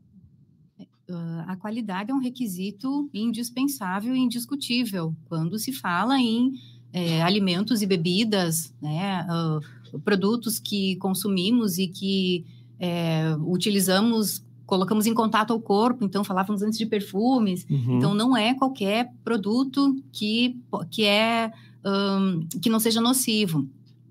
Uh, 1.10 1.44
a 1.48 1.56
qualidade 1.56 2.12
é 2.12 2.14
um 2.14 2.20
requisito 2.20 3.10
indispensável 3.14 4.16
e 4.16 4.20
indiscutível 4.20 5.16
quando 5.26 5.58
se 5.58 5.72
fala 5.72 6.20
em 6.20 6.54
é, 6.92 7.22
alimentos 7.22 7.82
e 7.82 7.86
bebidas, 7.86 8.74
né, 8.82 9.26
uh, 9.30 10.00
produtos 10.00 10.60
que 10.60 10.96
consumimos 10.98 11.78
e 11.78 11.88
que 11.88 12.46
é, 12.80 13.36
utilizamos, 13.42 14.44
colocamos 14.66 15.06
em 15.06 15.14
contato 15.14 15.52
ao 15.52 15.60
corpo. 15.60 16.06
Então, 16.06 16.24
falávamos 16.24 16.62
antes 16.62 16.78
de 16.78 16.86
perfumes. 16.86 17.66
Uhum. 17.70 17.98
Então, 17.98 18.14
não 18.14 18.36
é 18.36 18.54
qualquer 18.54 19.12
produto 19.24 19.96
que, 20.12 20.58
que 20.90 21.04
é 21.06 21.52
um, 21.86 22.48
que 22.62 22.70
não 22.70 22.80
seja 22.80 23.02
nocivo. 23.02 23.68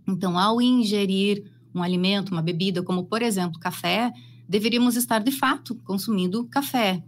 Então, 0.07 0.39
ao 0.39 0.61
ingerir 0.61 1.45
um 1.75 1.83
alimento, 1.83 2.33
uma 2.33 2.43
bebida, 2.43 2.83
como 2.83 3.05
por 3.05 3.23
exemplo 3.23 3.61
café, 3.61 4.13
deveríamos 4.49 4.97
estar 4.97 5.19
de 5.19 5.31
fato 5.31 5.75
consumindo 5.85 6.45
café, 6.47 7.03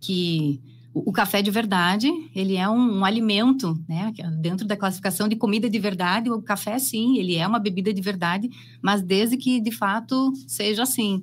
que 0.00 0.60
o, 0.92 1.12
café 1.12 1.40
de 1.40 1.50
verdade, 1.50 2.08
ele 2.34 2.56
é 2.56 2.68
um, 2.68 2.98
um, 2.98 3.04
alimento, 3.04 3.78
né? 3.88 4.12
Dentro 4.40 4.66
da 4.66 4.76
classificação 4.76 5.28
de 5.28 5.36
comida 5.36 5.70
de 5.70 5.78
verdade, 5.78 6.30
o 6.30 6.42
café, 6.42 6.78
sim, 6.78 7.16
ele 7.16 7.36
é 7.36 7.46
uma 7.46 7.60
bebida 7.60 7.92
de 7.94 8.02
verdade, 8.02 8.50
mas 8.82 9.00
desde 9.00 9.36
que 9.36 9.60
de 9.60 9.70
fato 9.70 10.32
seja 10.48 10.82
assim. 10.82 11.22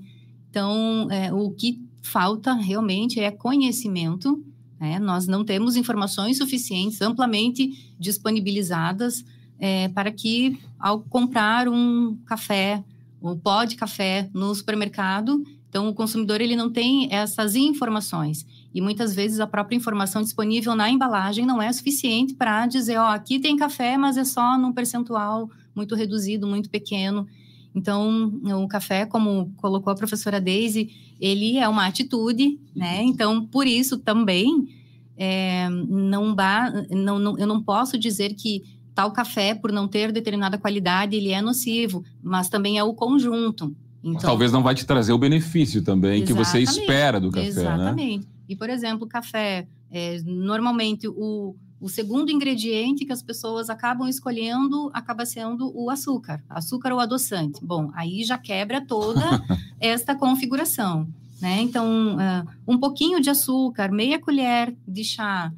Então, 0.49 1.07
é, 1.11 1.33
o 1.33 1.51
que 1.51 1.81
falta 2.01 2.53
realmente 2.53 3.19
é 3.19 3.29
conhecimento. 3.29 4.41
Né? 4.79 4.99
Nós 4.99 5.27
não 5.27 5.43
temos 5.43 5.75
informações 5.75 6.37
suficientes, 6.37 7.01
amplamente 7.01 7.93
disponibilizadas, 7.99 9.25
é, 9.59 9.89
para 9.89 10.11
que, 10.11 10.59
ao 10.79 11.01
comprar 11.01 11.67
um 11.67 12.15
café, 12.25 12.83
o 13.19 13.35
pó 13.35 13.65
de 13.65 13.75
café 13.75 14.29
no 14.33 14.53
supermercado, 14.55 15.43
então 15.77 15.89
o 15.89 15.93
consumidor 15.93 16.41
ele 16.41 16.55
não 16.55 16.71
tem 16.71 17.07
essas 17.13 17.55
informações 17.55 18.47
e 18.73 18.81
muitas 18.81 19.13
vezes 19.13 19.39
a 19.39 19.45
própria 19.45 19.75
informação 19.75 20.23
disponível 20.23 20.75
na 20.75 20.89
embalagem 20.89 21.45
não 21.45 21.61
é 21.61 21.71
suficiente 21.71 22.33
para 22.33 22.65
dizer, 22.65 22.97
ó, 22.97 23.09
aqui 23.09 23.39
tem 23.39 23.55
café, 23.55 23.95
mas 23.95 24.17
é 24.17 24.23
só 24.23 24.57
num 24.57 24.73
percentual 24.73 25.47
muito 25.75 25.93
reduzido, 25.93 26.47
muito 26.47 26.67
pequeno. 26.67 27.27
Então, 27.75 28.41
o 28.43 28.67
café, 28.67 29.05
como 29.05 29.53
colocou 29.57 29.93
a 29.93 29.95
professora 29.95 30.41
Daisy, 30.41 30.89
ele 31.21 31.59
é 31.59 31.69
uma 31.69 31.85
atitude, 31.85 32.59
né? 32.75 33.03
Então, 33.03 33.45
por 33.45 33.67
isso 33.67 33.99
também 33.99 34.67
é, 35.15 35.69
não, 35.69 36.35
não, 36.89 37.19
não, 37.19 37.37
eu 37.37 37.45
não 37.45 37.61
posso 37.61 37.99
dizer 37.99 38.33
que 38.33 38.63
tal 38.95 39.11
café, 39.11 39.53
por 39.53 39.71
não 39.71 39.87
ter 39.87 40.11
determinada 40.11 40.57
qualidade, 40.57 41.15
ele 41.15 41.29
é 41.29 41.39
nocivo, 41.39 42.03
mas 42.19 42.49
também 42.49 42.79
é 42.79 42.83
o 42.83 42.95
conjunto. 42.95 43.75
Então, 44.03 44.21
Talvez 44.21 44.51
não 44.51 44.63
vai 44.63 44.75
te 44.75 44.85
trazer 44.85 45.13
o 45.13 45.17
benefício 45.17 45.81
também 45.81 46.23
que 46.23 46.33
você 46.33 46.59
espera 46.59 47.19
do 47.19 47.31
café, 47.31 47.45
né? 47.45 47.49
exatamente. 47.49 48.25
né? 48.27 48.33
E, 48.47 48.55
por 48.55 48.69
exemplo, 48.69 49.07
café, 49.07 49.67
é, 49.91 50.21
normalmente 50.23 51.07
o, 51.07 51.55
o 51.79 51.89
segundo 51.89 52.31
ingrediente 52.31 53.05
que 53.05 53.11
as 53.11 53.21
pessoas 53.21 53.69
acabam 53.69 54.07
escolhendo 54.07 54.89
acaba 54.93 55.25
sendo 55.25 55.71
o 55.75 55.89
açúcar, 55.89 56.43
açúcar 56.49 56.93
ou 56.93 56.99
adoçante. 56.99 57.59
Bom, 57.63 57.91
aí 57.93 58.23
já 58.23 58.37
quebra 58.37 58.85
toda 58.85 59.21
esta 59.79 60.15
configuração, 60.15 61.07
né? 61.41 61.61
Então, 61.61 62.15
uh, 62.15 62.47
um 62.67 62.77
pouquinho 62.77 63.19
de 63.19 63.29
açúcar, 63.29 63.91
meia 63.91 64.19
colher 64.19 64.75
de 64.87 65.03
chá, 65.03 65.51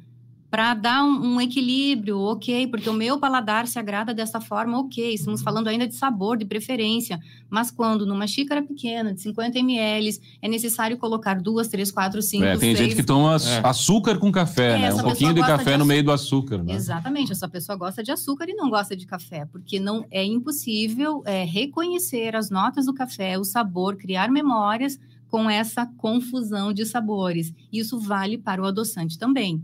para 0.50 0.74
dar 0.74 1.04
um, 1.04 1.34
um, 1.34 1.40
equilíbrio, 1.40 2.18
ok, 2.18 2.66
porque 2.66 2.90
o 2.90 2.92
meu 2.92 3.18
paladar 3.18 3.68
se 3.68 3.78
agrada 3.78 4.12
dessa 4.12 4.40
forma, 4.40 4.80
ok, 4.80 5.14
estamos 5.14 5.42
falando 5.42 5.68
ainda 5.68 5.86
de 5.86 5.94
sabor, 5.94 6.36
de 6.36 6.44
preferência, 6.44 7.20
mas 7.48 7.70
quando 7.70 8.04
numa 8.04 8.26
xícara 8.26 8.60
pequena, 8.60 9.14
de 9.14 9.20
50 9.20 9.60
ml, 9.60 10.20
é 10.42 10.48
necessário 10.48 10.98
colocar 10.98 11.40
duas, 11.40 11.68
três, 11.68 11.92
quatro, 11.92 12.20
cinco, 12.20 12.44
é, 12.44 12.56
Tem 12.56 12.74
seis... 12.74 12.78
gente 12.78 12.96
que 12.96 13.04
toma 13.04 13.36
é. 13.36 13.60
açúcar 13.62 14.18
com 14.18 14.32
café, 14.32 14.74
é, 14.74 14.78
né? 14.78 14.94
Um 14.94 14.98
pouquinho 14.98 15.32
de 15.32 15.40
café 15.40 15.72
de 15.72 15.78
no 15.78 15.86
meio 15.86 16.02
do 16.02 16.10
açúcar, 16.10 16.58
né? 16.62 16.74
Exatamente, 16.74 17.30
essa 17.30 17.48
pessoa 17.48 17.78
gosta 17.78 18.02
de 18.02 18.10
açúcar 18.10 18.48
e 18.48 18.54
não 18.54 18.68
gosta 18.68 18.96
de 18.96 19.06
café, 19.06 19.46
porque 19.46 19.78
não 19.78 20.04
é 20.10 20.24
impossível 20.24 21.22
é, 21.24 21.44
reconhecer 21.44 22.34
as 22.34 22.50
notas 22.50 22.86
do 22.86 22.94
café, 22.94 23.38
o 23.38 23.44
sabor, 23.44 23.96
criar 23.96 24.28
memórias 24.28 24.98
com 25.30 25.48
essa 25.48 25.86
confusão 25.86 26.72
de 26.72 26.84
sabores. 26.84 27.54
Isso 27.72 28.00
vale 28.00 28.36
para 28.36 28.60
o 28.60 28.66
adoçante 28.66 29.16
também. 29.16 29.62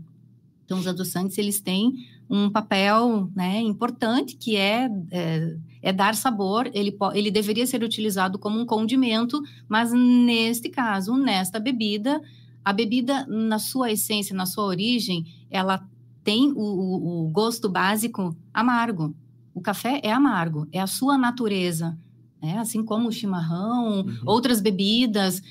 Então, 0.67 0.79
os 0.79 0.85
adoçantes, 0.85 1.37
eles 1.37 1.61
têm 1.61 2.05
um 2.29 2.49
papel 2.49 3.31
né, 3.33 3.61
importante, 3.61 4.35
que 4.35 4.57
é, 4.57 4.89
é, 5.09 5.55
é, 5.81 5.93
dar 5.93 6.13
sabor. 6.13 6.69
Ele, 6.73 6.93
ele 7.13 7.31
deveria 7.31 7.65
ser 7.65 7.81
utilizado 7.83 8.37
como 8.37 8.59
um 8.59 8.65
condimento, 8.65 9.41
mas 9.69 9.93
neste 9.93 10.67
caso, 10.67 11.15
nesta 11.15 11.57
bebida, 11.57 12.21
a 12.65 12.73
bebida, 12.73 13.25
na 13.27 13.59
sua 13.59 13.93
essência, 13.93 14.35
na 14.35 14.45
sua 14.45 14.65
origem, 14.65 15.25
ela 15.49 15.87
tem 16.21 16.51
o, 16.51 16.59
o, 16.59 17.27
o 17.27 17.29
gosto 17.29 17.69
básico 17.69 18.35
amargo. 18.53 19.15
O 19.53 19.61
café 19.61 20.01
é 20.03 20.11
amargo, 20.11 20.67
é 20.73 20.81
a 20.81 20.87
sua 20.87 21.17
natureza. 21.17 21.97
Né? 22.39 22.59
assim 22.59 22.83
como 22.83 23.07
o 23.07 23.11
chimarrão, 23.11 24.01
uhum. 24.01 24.17
outras 24.23 24.61
bebidas. 24.61 25.41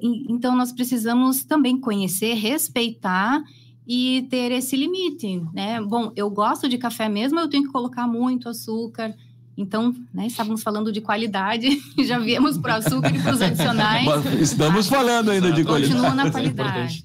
Então, 0.00 0.54
nós 0.54 0.70
precisamos 0.70 1.42
também 1.42 1.76
conhecer, 1.80 2.34
respeitar 2.34 3.42
e 3.92 4.22
ter 4.30 4.52
esse 4.52 4.76
limite, 4.76 5.42
né? 5.52 5.80
Bom, 5.80 6.12
eu 6.14 6.30
gosto 6.30 6.68
de 6.68 6.78
café 6.78 7.08
mesmo, 7.08 7.40
eu 7.40 7.50
tenho 7.50 7.64
que 7.64 7.72
colocar 7.72 8.06
muito 8.06 8.48
açúcar. 8.48 9.12
Então, 9.60 9.94
né, 10.12 10.26
estávamos 10.26 10.62
falando 10.62 10.90
de 10.90 11.02
qualidade, 11.02 11.68
já 12.02 12.18
viemos 12.18 12.56
para 12.56 12.76
o 12.76 12.78
açúcar 12.78 13.14
e 13.14 13.22
para 13.22 13.34
os 13.34 13.42
adicionais. 13.42 14.06
Estamos 14.40 14.88
falando 14.88 15.30
ainda 15.30 15.52
de 15.52 15.62
qualidade. 15.62 15.92
Continua 15.92 16.14
na 16.14 16.30
qualidade. 16.30 17.02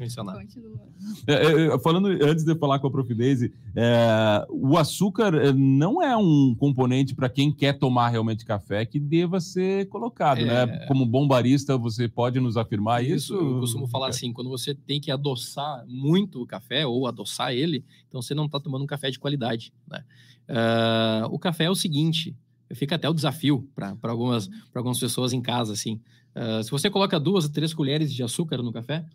É, 1.27 1.33
é, 1.33 1.75
é, 1.75 1.79
falando 1.79 2.07
antes 2.07 2.45
de 2.45 2.55
falar 2.55 2.79
com 2.79 2.87
a 2.87 2.91
Prof. 2.91 3.13
Daisy, 3.13 3.53
é, 3.75 4.45
o 4.49 4.77
açúcar 4.77 5.33
é, 5.35 5.51
não 5.51 6.01
é 6.01 6.15
um 6.15 6.55
componente 6.57 7.13
para 7.13 7.27
quem 7.27 7.51
quer 7.51 7.73
tomar 7.73 8.07
realmente 8.07 8.45
café 8.45 8.85
que 8.85 8.99
deva 8.99 9.41
ser 9.41 9.89
colocado, 9.89 10.45
né? 10.45 10.85
Como 10.87 11.05
bom 11.05 11.27
barista, 11.27 11.77
você 11.77 12.07
pode 12.07 12.39
nos 12.39 12.55
afirmar 12.55 13.03
isso? 13.03 13.15
isso? 13.15 13.33
Eu 13.33 13.59
costumo 13.59 13.87
falar 13.87 14.07
assim, 14.07 14.31
quando 14.31 14.49
você 14.49 14.73
tem 14.73 15.01
que 15.01 15.11
adoçar 15.11 15.83
muito 15.87 16.41
o 16.41 16.47
café 16.47 16.87
ou 16.87 17.05
adoçar 17.05 17.51
ele, 17.51 17.83
então 18.07 18.21
você 18.21 18.33
não 18.33 18.45
está 18.45 18.61
tomando 18.61 18.83
um 18.83 18.87
café 18.87 19.11
de 19.11 19.19
qualidade, 19.19 19.73
né? 19.89 20.03
Uh, 20.47 21.25
o 21.31 21.39
café 21.39 21.65
é 21.65 21.69
o 21.69 21.75
seguinte, 21.75 22.35
fica 22.73 22.95
até 22.95 23.09
o 23.09 23.13
desafio 23.13 23.69
para 23.75 23.95
algumas, 24.03 24.49
algumas 24.73 24.99
pessoas 24.99 25.33
em 25.33 25.41
casa, 25.41 25.73
assim. 25.73 26.01
Uh, 26.35 26.63
se 26.63 26.71
você 26.71 26.89
coloca 26.89 27.19
duas, 27.19 27.47
três 27.49 27.73
colheres 27.73 28.13
de 28.13 28.23
açúcar 28.23 28.57
no 28.61 28.71
café, 28.71 29.05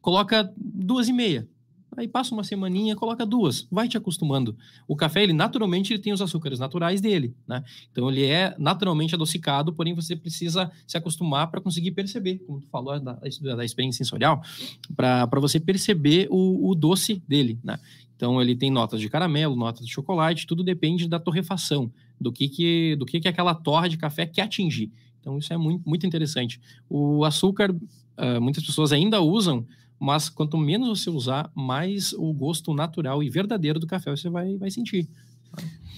coloca 0.00 0.52
duas 0.56 1.08
e 1.08 1.12
meia. 1.12 1.48
Aí 1.96 2.06
passa 2.06 2.34
uma 2.34 2.44
semaninha, 2.44 2.94
coloca 2.94 3.24
duas, 3.24 3.66
vai 3.70 3.88
te 3.88 3.96
acostumando. 3.96 4.54
O 4.86 4.94
café, 4.94 5.22
ele 5.22 5.32
naturalmente 5.32 5.92
ele 5.92 6.02
tem 6.02 6.12
os 6.12 6.20
açúcares 6.20 6.58
naturais 6.58 7.00
dele, 7.00 7.34
né? 7.48 7.64
Então 7.90 8.10
ele 8.10 8.24
é 8.24 8.54
naturalmente 8.58 9.14
adocicado, 9.14 9.72
porém 9.72 9.94
você 9.94 10.14
precisa 10.14 10.70
se 10.86 10.98
acostumar 10.98 11.50
para 11.50 11.60
conseguir 11.60 11.92
perceber, 11.92 12.38
como 12.46 12.60
tu 12.60 12.68
falou 12.68 13.00
da, 13.00 13.14
da 13.14 13.64
experiência 13.64 14.04
sensorial, 14.04 14.42
para 14.94 15.40
você 15.40 15.58
perceber 15.58 16.28
o, 16.30 16.70
o 16.70 16.74
doce 16.74 17.22
dele, 17.26 17.58
né? 17.64 17.78
Então 18.14 18.40
ele 18.42 18.54
tem 18.54 18.70
notas 18.70 19.00
de 19.00 19.08
caramelo, 19.08 19.56
notas 19.56 19.86
de 19.86 19.92
chocolate, 19.92 20.46
tudo 20.46 20.62
depende 20.62 21.08
da 21.08 21.18
torrefação, 21.18 21.90
do 22.20 22.32
que 22.32 22.48
que, 22.48 22.96
do 22.96 23.06
que, 23.06 23.20
que 23.20 23.28
aquela 23.28 23.54
torre 23.54 23.88
de 23.88 23.96
café 23.96 24.26
quer 24.26 24.42
atingir. 24.42 24.90
Então 25.20 25.38
isso 25.38 25.52
é 25.52 25.56
muito, 25.56 25.88
muito 25.88 26.06
interessante. 26.06 26.60
O 26.88 27.24
açúcar, 27.24 27.70
uh, 27.72 28.40
muitas 28.40 28.64
pessoas 28.64 28.92
ainda 28.92 29.20
usam, 29.20 29.66
mas 29.98 30.28
quanto 30.28 30.56
menos 30.56 31.00
você 31.00 31.10
usar, 31.10 31.50
mais 31.54 32.12
o 32.12 32.32
gosto 32.32 32.72
natural 32.74 33.22
e 33.22 33.30
verdadeiro 33.30 33.78
do 33.78 33.86
café 33.86 34.10
você 34.10 34.28
vai, 34.28 34.56
vai 34.56 34.70
sentir. 34.70 35.08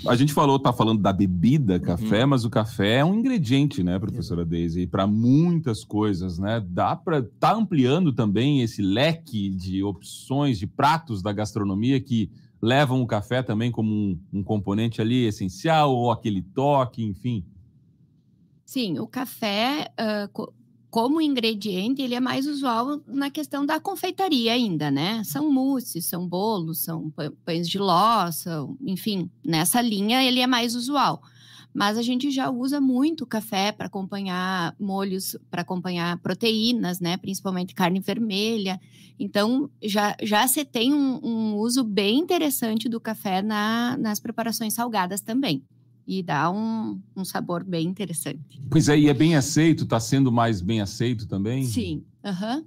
A 0.07 0.15
gente 0.15 0.33
falou, 0.33 0.59
tá 0.59 0.73
falando 0.73 1.03
da 1.03 1.13
bebida 1.13 1.75
uhum. 1.75 1.81
café, 1.81 2.23
uhum. 2.23 2.31
mas 2.31 2.45
o 2.45 2.51
café 2.51 2.97
é 2.99 3.05
um 3.05 3.15
ingrediente, 3.15 3.83
né, 3.83 3.99
professora 3.99 4.45
Daisy, 4.45 4.87
para 4.87 5.07
muitas 5.07 5.85
coisas, 5.85 6.39
né? 6.39 6.65
Dá 6.69 6.95
para 6.95 7.23
tá 7.23 7.53
ampliando 7.53 8.13
também 8.13 8.63
esse 8.63 8.81
leque 8.81 9.51
de 9.51 9.83
opções 9.83 10.59
de 10.59 10.67
pratos 10.67 11.21
da 11.21 11.33
gastronomia 11.33 12.01
que 12.01 12.31
levam 12.61 13.01
o 13.03 13.07
café 13.07 13.43
também 13.43 13.71
como 13.71 13.91
um, 13.91 14.21
um 14.33 14.43
componente 14.43 15.01
ali 15.01 15.27
essencial 15.27 15.95
ou 15.95 16.11
aquele 16.11 16.43
toque, 16.43 17.03
enfim. 17.03 17.45
Sim, 18.65 18.99
o 18.99 19.07
café, 19.07 19.91
uh, 19.99 20.53
como 20.91 21.21
ingrediente, 21.21 22.03
ele 22.03 22.15
é 22.15 22.21
mais 22.21 22.47
usual 22.47 23.01
na 23.07 23.31
questão 23.31 23.65
da 23.65 23.79
confeitaria 23.79 24.53
ainda, 24.53 24.91
né? 24.91 25.23
São 25.25 25.51
mousses, 25.51 26.07
são 26.07 26.27
bolos, 26.27 26.81
são 26.81 27.13
pães 27.45 27.69
de 27.69 27.79
ló, 27.79 28.31
são, 28.31 28.77
enfim, 28.81 29.31
nessa 29.45 29.81
linha 29.81 30.23
ele 30.23 30.41
é 30.41 30.47
mais 30.47 30.75
usual. 30.75 31.23
Mas 31.79 31.97
a 31.97 32.03
gente 32.03 32.29
já 32.33 32.51
usa 32.51 32.81
muito 32.81 33.25
café 33.25 33.71
para 33.71 33.87
acompanhar 33.87 34.75
molhos, 34.81 35.37
para 35.49 35.63
acompanhar 35.63 36.19
proteínas, 36.19 36.99
né? 36.99 37.17
Principalmente 37.17 37.73
carne 37.73 38.01
vermelha. 38.01 38.81
Então, 39.17 39.71
já, 39.81 40.17
já 40.21 40.45
se 40.49 40.65
tem 40.65 40.93
um, 40.93 41.21
um 41.23 41.55
uso 41.55 41.85
bem 41.85 42.19
interessante 42.19 42.89
do 42.89 43.01
café 43.01 43.43
na, 43.43 43.97
nas 43.97 44.19
preparações 44.19 44.75
salgadas 44.75 45.21
também 45.21 45.63
e 46.05 46.21
dá 46.21 46.51
um, 46.51 47.01
um 47.15 47.25
sabor 47.25 47.63
bem 47.63 47.87
interessante. 47.87 48.61
Pois 48.69 48.89
é, 48.89 48.99
e 48.99 49.09
é 49.09 49.15
bem 49.15 49.37
aceito, 49.37 49.85
está 49.85 50.01
sendo 50.01 50.33
mais 50.33 50.61
bem 50.61 50.81
aceito 50.81 51.29
também? 51.29 51.63
Sim, 51.63 52.03
uhum. 52.25 52.65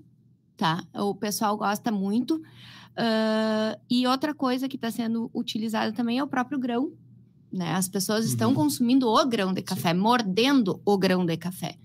tá. 0.55 0.85
O 0.95 1.13
pessoal 1.13 1.57
gosta 1.57 1.91
muito. 1.91 2.35
Uh, 2.35 3.75
e 3.89 4.07
outra 4.07 4.33
coisa 4.33 4.69
que 4.69 4.77
está 4.77 4.89
sendo 4.89 5.29
utilizada 5.33 5.91
também 5.91 6.17
é 6.17 6.23
o 6.23 6.27
próprio 6.27 6.57
grão. 6.57 6.93
Né? 7.51 7.73
As 7.73 7.87
pessoas 7.87 8.25
estão 8.25 8.49
uhum. 8.49 8.55
consumindo 8.55 9.07
o 9.07 9.25
grão 9.25 9.53
de 9.53 9.61
café, 9.61 9.91
Sim. 9.91 9.99
mordendo 9.99 10.81
o 10.85 10.97
grão 10.97 11.25
de 11.25 11.35
café. 11.37 11.75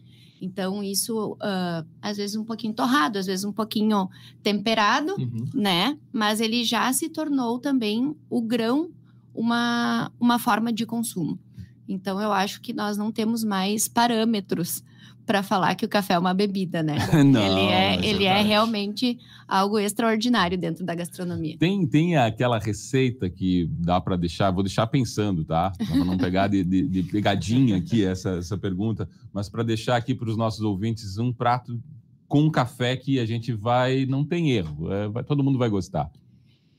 Então, 0.41 0.83
isso, 0.83 1.33
uh, 1.33 1.87
às 2.01 2.19
vezes, 2.19 2.37
um 2.37 2.45
pouquinho 2.45 2.75
torrado, 2.75 3.19
às 3.19 3.27
vezes, 3.27 3.45
um 3.45 3.53
pouquinho 3.53 4.09
temperado, 4.43 5.15
uhum. 5.19 5.49
né? 5.55 5.99
Mas 6.13 6.41
ele 6.41 6.63
já 6.63 6.93
se 6.93 7.09
tornou 7.09 7.59
também 7.59 8.15
o 8.29 8.43
grão 8.43 8.91
uma, 9.35 10.13
uma 10.21 10.39
forma 10.39 10.73
de 10.73 10.85
consumo. 10.87 11.39
Então 11.89 12.21
eu 12.21 12.33
acho 12.33 12.61
que 12.61 12.73
nós 12.73 12.97
não 12.97 13.13
temos 13.13 13.45
mais 13.45 13.87
parâmetros 13.87 14.83
para 15.27 15.43
falar 15.43 15.75
que 15.75 15.85
o 15.85 15.89
café 15.89 16.15
é 16.15 16.19
uma 16.19 16.33
bebida, 16.33 16.83
né? 16.85 16.95
Não, 17.25 17.41
ele 17.45 17.73
é, 17.73 17.97
é 17.97 18.07
ele 18.07 18.25
é 18.25 18.41
realmente 18.43 19.19
algo 19.49 19.77
extraordinário 19.79 20.57
dentro 20.57 20.85
da 20.87 20.95
gastronomia. 20.95 21.57
Tem, 21.59 21.85
tem 21.87 22.17
aquela 22.17 22.59
receita 22.59 23.29
que 23.29 23.69
dá 23.73 24.01
para 24.01 24.17
deixar, 24.17 24.53
vou 24.53 24.63
deixar 24.63 24.87
pensando, 24.87 25.45
tá? 25.45 25.73
Para 25.77 26.05
não 26.05 26.17
pegar 26.17 26.47
de, 26.47 26.63
de- 26.65 26.87
de 26.87 27.03
pegadinha 27.03 27.77
aqui 27.77 28.05
essa, 28.05 28.31
essa 28.37 28.57
pergunta, 28.57 29.09
mas 29.33 29.49
para 29.49 29.63
deixar 29.65 29.97
aqui 29.97 30.15
para 30.15 30.31
os 30.31 30.37
nossos 30.37 30.61
ouvintes 30.61 31.19
um 31.19 31.33
prato 31.33 31.79
com 32.29 32.49
café 32.51 32.97
que 32.97 33.19
a 33.19 33.27
gente 33.27 33.53
vai, 33.53 34.07
não 34.07 34.25
tem 34.25 34.53
erro, 34.53 34.93
é, 34.93 35.09
vai- 35.09 35.25
todo 35.25 35.43
mundo 35.43 35.59
vai 35.59 35.69
gostar. 35.69 36.09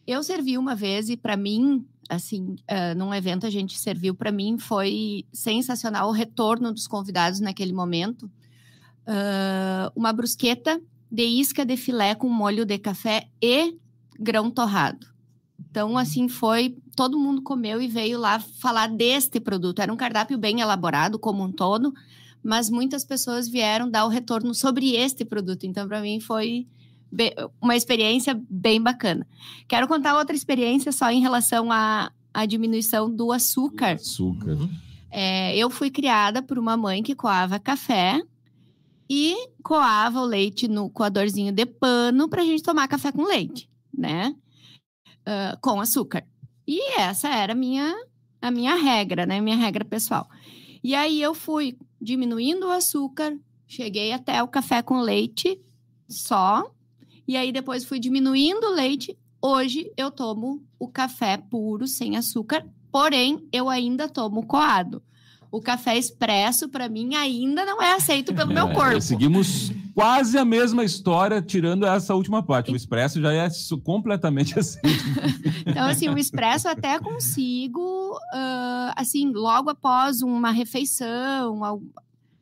Eu 0.05 0.23
servi 0.23 0.57
uma 0.57 0.73
vez 0.73 1.09
e 1.09 1.17
para 1.17 1.35
mim, 1.35 1.85
assim, 2.09 2.55
ah, 2.65 2.95
num 2.95 3.13
evento 3.13 3.45
a 3.45 3.49
gente 3.49 3.77
serviu, 3.77 4.15
para 4.15 4.31
mim 4.31 4.57
foi 4.57 5.25
sensacional 5.33 6.07
o 6.07 6.13
retorno 6.13 6.71
dos 6.71 6.87
convidados 6.87 7.41
naquele 7.41 7.73
momento. 7.73 8.31
Ah, 9.07 9.91
uma 9.95 10.11
brusqueta 10.11 10.81
de 11.09 11.23
isca 11.23 11.65
de 11.65 11.77
filé 11.77 12.13
com 12.13 12.27
molho 12.27 12.65
de 12.65 12.77
café 12.77 13.29
e 13.41 13.77
grão 14.19 14.51
torrado. 14.51 15.07
Então, 15.57 15.97
assim, 15.97 16.27
foi. 16.27 16.75
Todo 16.95 17.19
mundo 17.19 17.41
comeu 17.41 17.81
e 17.81 17.87
veio 17.87 18.19
lá 18.19 18.39
falar 18.39 18.87
deste 18.87 19.39
produto. 19.39 19.79
Era 19.79 19.93
um 19.93 19.97
cardápio 19.97 20.37
bem 20.37 20.59
elaborado, 20.59 21.19
como 21.19 21.43
um 21.43 21.51
todo, 21.51 21.93
mas 22.43 22.69
muitas 22.69 23.05
pessoas 23.05 23.47
vieram 23.47 23.89
dar 23.89 24.05
o 24.05 24.09
retorno 24.09 24.53
sobre 24.53 24.95
este 24.95 25.23
produto. 25.23 25.63
Então, 25.65 25.87
para 25.87 26.01
mim, 26.01 26.19
foi 26.19 26.67
uma 27.61 27.75
experiência 27.75 28.39
bem 28.49 28.81
bacana. 28.81 29.25
Quero 29.67 29.87
contar 29.87 30.17
outra 30.17 30.35
experiência 30.35 30.91
só 30.91 31.09
em 31.11 31.21
relação 31.21 31.71
à, 31.71 32.11
à 32.33 32.45
diminuição 32.45 33.09
do 33.09 33.31
açúcar. 33.31 33.93
Açúcar. 33.93 34.51
Uhum. 34.51 34.69
É, 35.09 35.55
eu 35.55 35.69
fui 35.69 35.89
criada 35.89 36.41
por 36.41 36.57
uma 36.59 36.75
mãe 36.75 37.01
que 37.01 37.15
coava 37.15 37.59
café 37.59 38.21
e 39.09 39.35
coava 39.63 40.19
o 40.19 40.25
leite 40.25 40.67
no 40.67 40.89
coadorzinho 40.89 41.51
de 41.51 41.65
pano 41.65 42.27
para 42.27 42.41
a 42.41 42.45
gente 42.45 42.63
tomar 42.63 42.87
café 42.87 43.11
com 43.11 43.23
leite, 43.23 43.69
né? 43.93 44.35
Ah, 45.25 45.57
com 45.61 45.81
açúcar. 45.81 46.25
E 46.65 46.81
essa 46.97 47.27
era 47.27 47.51
a 47.51 47.55
minha, 47.55 47.93
a 48.41 48.49
minha 48.49 48.75
regra, 48.75 49.25
né? 49.25 49.41
Minha 49.41 49.57
regra 49.57 49.83
pessoal. 49.83 50.29
E 50.81 50.95
aí 50.95 51.21
eu 51.21 51.33
fui 51.33 51.77
diminuindo 51.99 52.67
o 52.67 52.71
açúcar, 52.71 53.37
cheguei 53.67 54.13
até 54.13 54.41
o 54.41 54.47
café 54.47 54.81
com 54.81 55.01
leite 55.01 55.59
só, 56.07 56.71
e 57.27 57.35
aí 57.35 57.51
depois 57.51 57.83
fui 57.83 57.99
diminuindo 57.99 58.67
o 58.67 58.73
leite. 58.73 59.17
Hoje 59.41 59.91
eu 59.97 60.09
tomo 60.09 60.63
o 60.79 60.87
café 60.87 61.37
puro, 61.37 61.87
sem 61.87 62.15
açúcar, 62.15 62.65
porém 62.89 63.45
eu 63.51 63.69
ainda 63.69 64.07
tomo 64.07 64.45
coado. 64.45 65.03
O 65.51 65.61
café 65.61 65.97
expresso, 65.97 66.67
para 66.69 66.89
mim, 66.89 67.15
ainda 67.15 67.65
não 67.65 67.81
é 67.81 67.93
aceito 67.93 68.33
pelo 68.33 68.53
meu 68.53 68.67
É, 68.67 68.73
corpo. 68.73 69.01
Seguimos 69.01 69.71
quase 69.95 70.37
a 70.37 70.43
mesma 70.45 70.83
história, 70.83 71.41
tirando 71.41 71.85
essa 71.85 72.13
última 72.13 72.43
parte. 72.43 72.71
O 72.71 72.75
expresso 72.75 73.21
já 73.21 73.31
é 73.31 73.47
completamente 73.83 74.57
assim. 74.59 74.79
Então, 75.65 75.87
assim, 75.87 76.09
o 76.09 76.17
expresso 76.17 76.67
até 76.67 76.99
consigo, 76.99 78.17
ah, 78.33 78.93
assim, 78.97 79.31
logo 79.31 79.69
após 79.69 80.21
uma 80.21 80.51
refeição, 80.51 81.81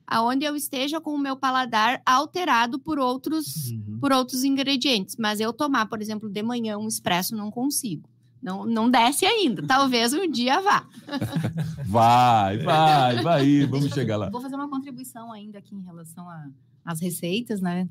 aonde 0.08 0.46
eu 0.46 0.56
esteja 0.56 1.00
com 1.00 1.12
o 1.12 1.20
meu 1.20 1.36
paladar 1.36 2.02
alterado 2.06 2.80
por 2.80 3.00
outros, 3.00 3.72
Uhum. 3.72 3.98
por 4.02 4.12
outros 4.12 4.44
ingredientes. 4.44 5.16
Mas 5.18 5.40
eu 5.40 5.54
tomar, 5.54 5.86
por 5.88 6.02
exemplo, 6.02 6.30
de 6.30 6.42
manhã 6.44 6.78
um 6.78 6.88
expresso, 6.88 7.36
não 7.36 7.50
consigo. 7.52 8.10
Não, 8.46 8.64
não 8.64 8.92
desce 8.92 9.26
ainda. 9.26 9.64
Talvez 9.66 10.14
um 10.14 10.30
dia 10.30 10.62
vá. 10.62 10.86
Vai, 11.88 12.58
vai, 12.60 13.22
vai, 13.24 13.66
vamos 13.66 13.92
chegar 13.92 14.18
lá. 14.18 14.30
Vou 14.30 14.42
fazer 14.42 14.56
uma 14.56 14.70
contribuição 14.70 15.32
ainda 15.32 15.58
aqui 15.60 15.74
em 15.76 15.82
relação 15.82 16.30
a- 16.30 16.48
às 16.84 17.00
receitas, 17.02 17.60
né? 17.60 17.90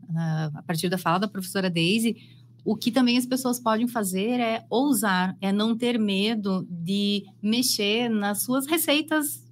A 0.55 0.63
partir 0.63 0.89
da 0.89 0.97
fala 0.97 1.19
da 1.19 1.29
professora 1.29 1.69
Daisy, 1.69 2.17
o 2.65 2.77
que 2.77 2.91
também 2.93 3.19
as 3.19 3.27
pessoas 3.27 3.59
podem 3.59 3.89
fazer 3.89 4.39
é 4.41 4.65
ousar, 4.71 5.37
é 5.41 5.51
não 5.53 5.77
ter 5.77 5.99
medo 5.99 6.65
de 6.71 7.25
mexer 7.43 8.09
nas 8.09 8.43
suas 8.43 8.67
receitas 8.67 9.45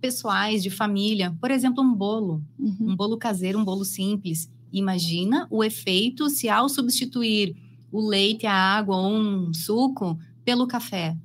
pessoais, 0.00 0.62
de 0.62 0.70
família. 0.70 1.36
Por 1.40 1.50
exemplo, 1.50 1.82
um 1.82 1.92
bolo, 1.94 2.42
Uhum. 2.58 2.76
um 2.92 2.96
bolo 2.96 3.18
caseiro, 3.18 3.58
um 3.58 3.64
bolo 3.64 3.84
simples. 3.84 4.48
Imagina 4.72 5.46
o 5.50 5.62
efeito 5.64 6.30
se 6.30 6.48
ao 6.48 6.68
substituir 6.68 7.54
o 7.92 8.00
leite, 8.06 8.46
a 8.46 8.54
água 8.54 8.96
ou 8.96 9.12
um 9.12 9.52
suco 9.54 10.18
pelo 10.44 10.66
café. 10.66 11.16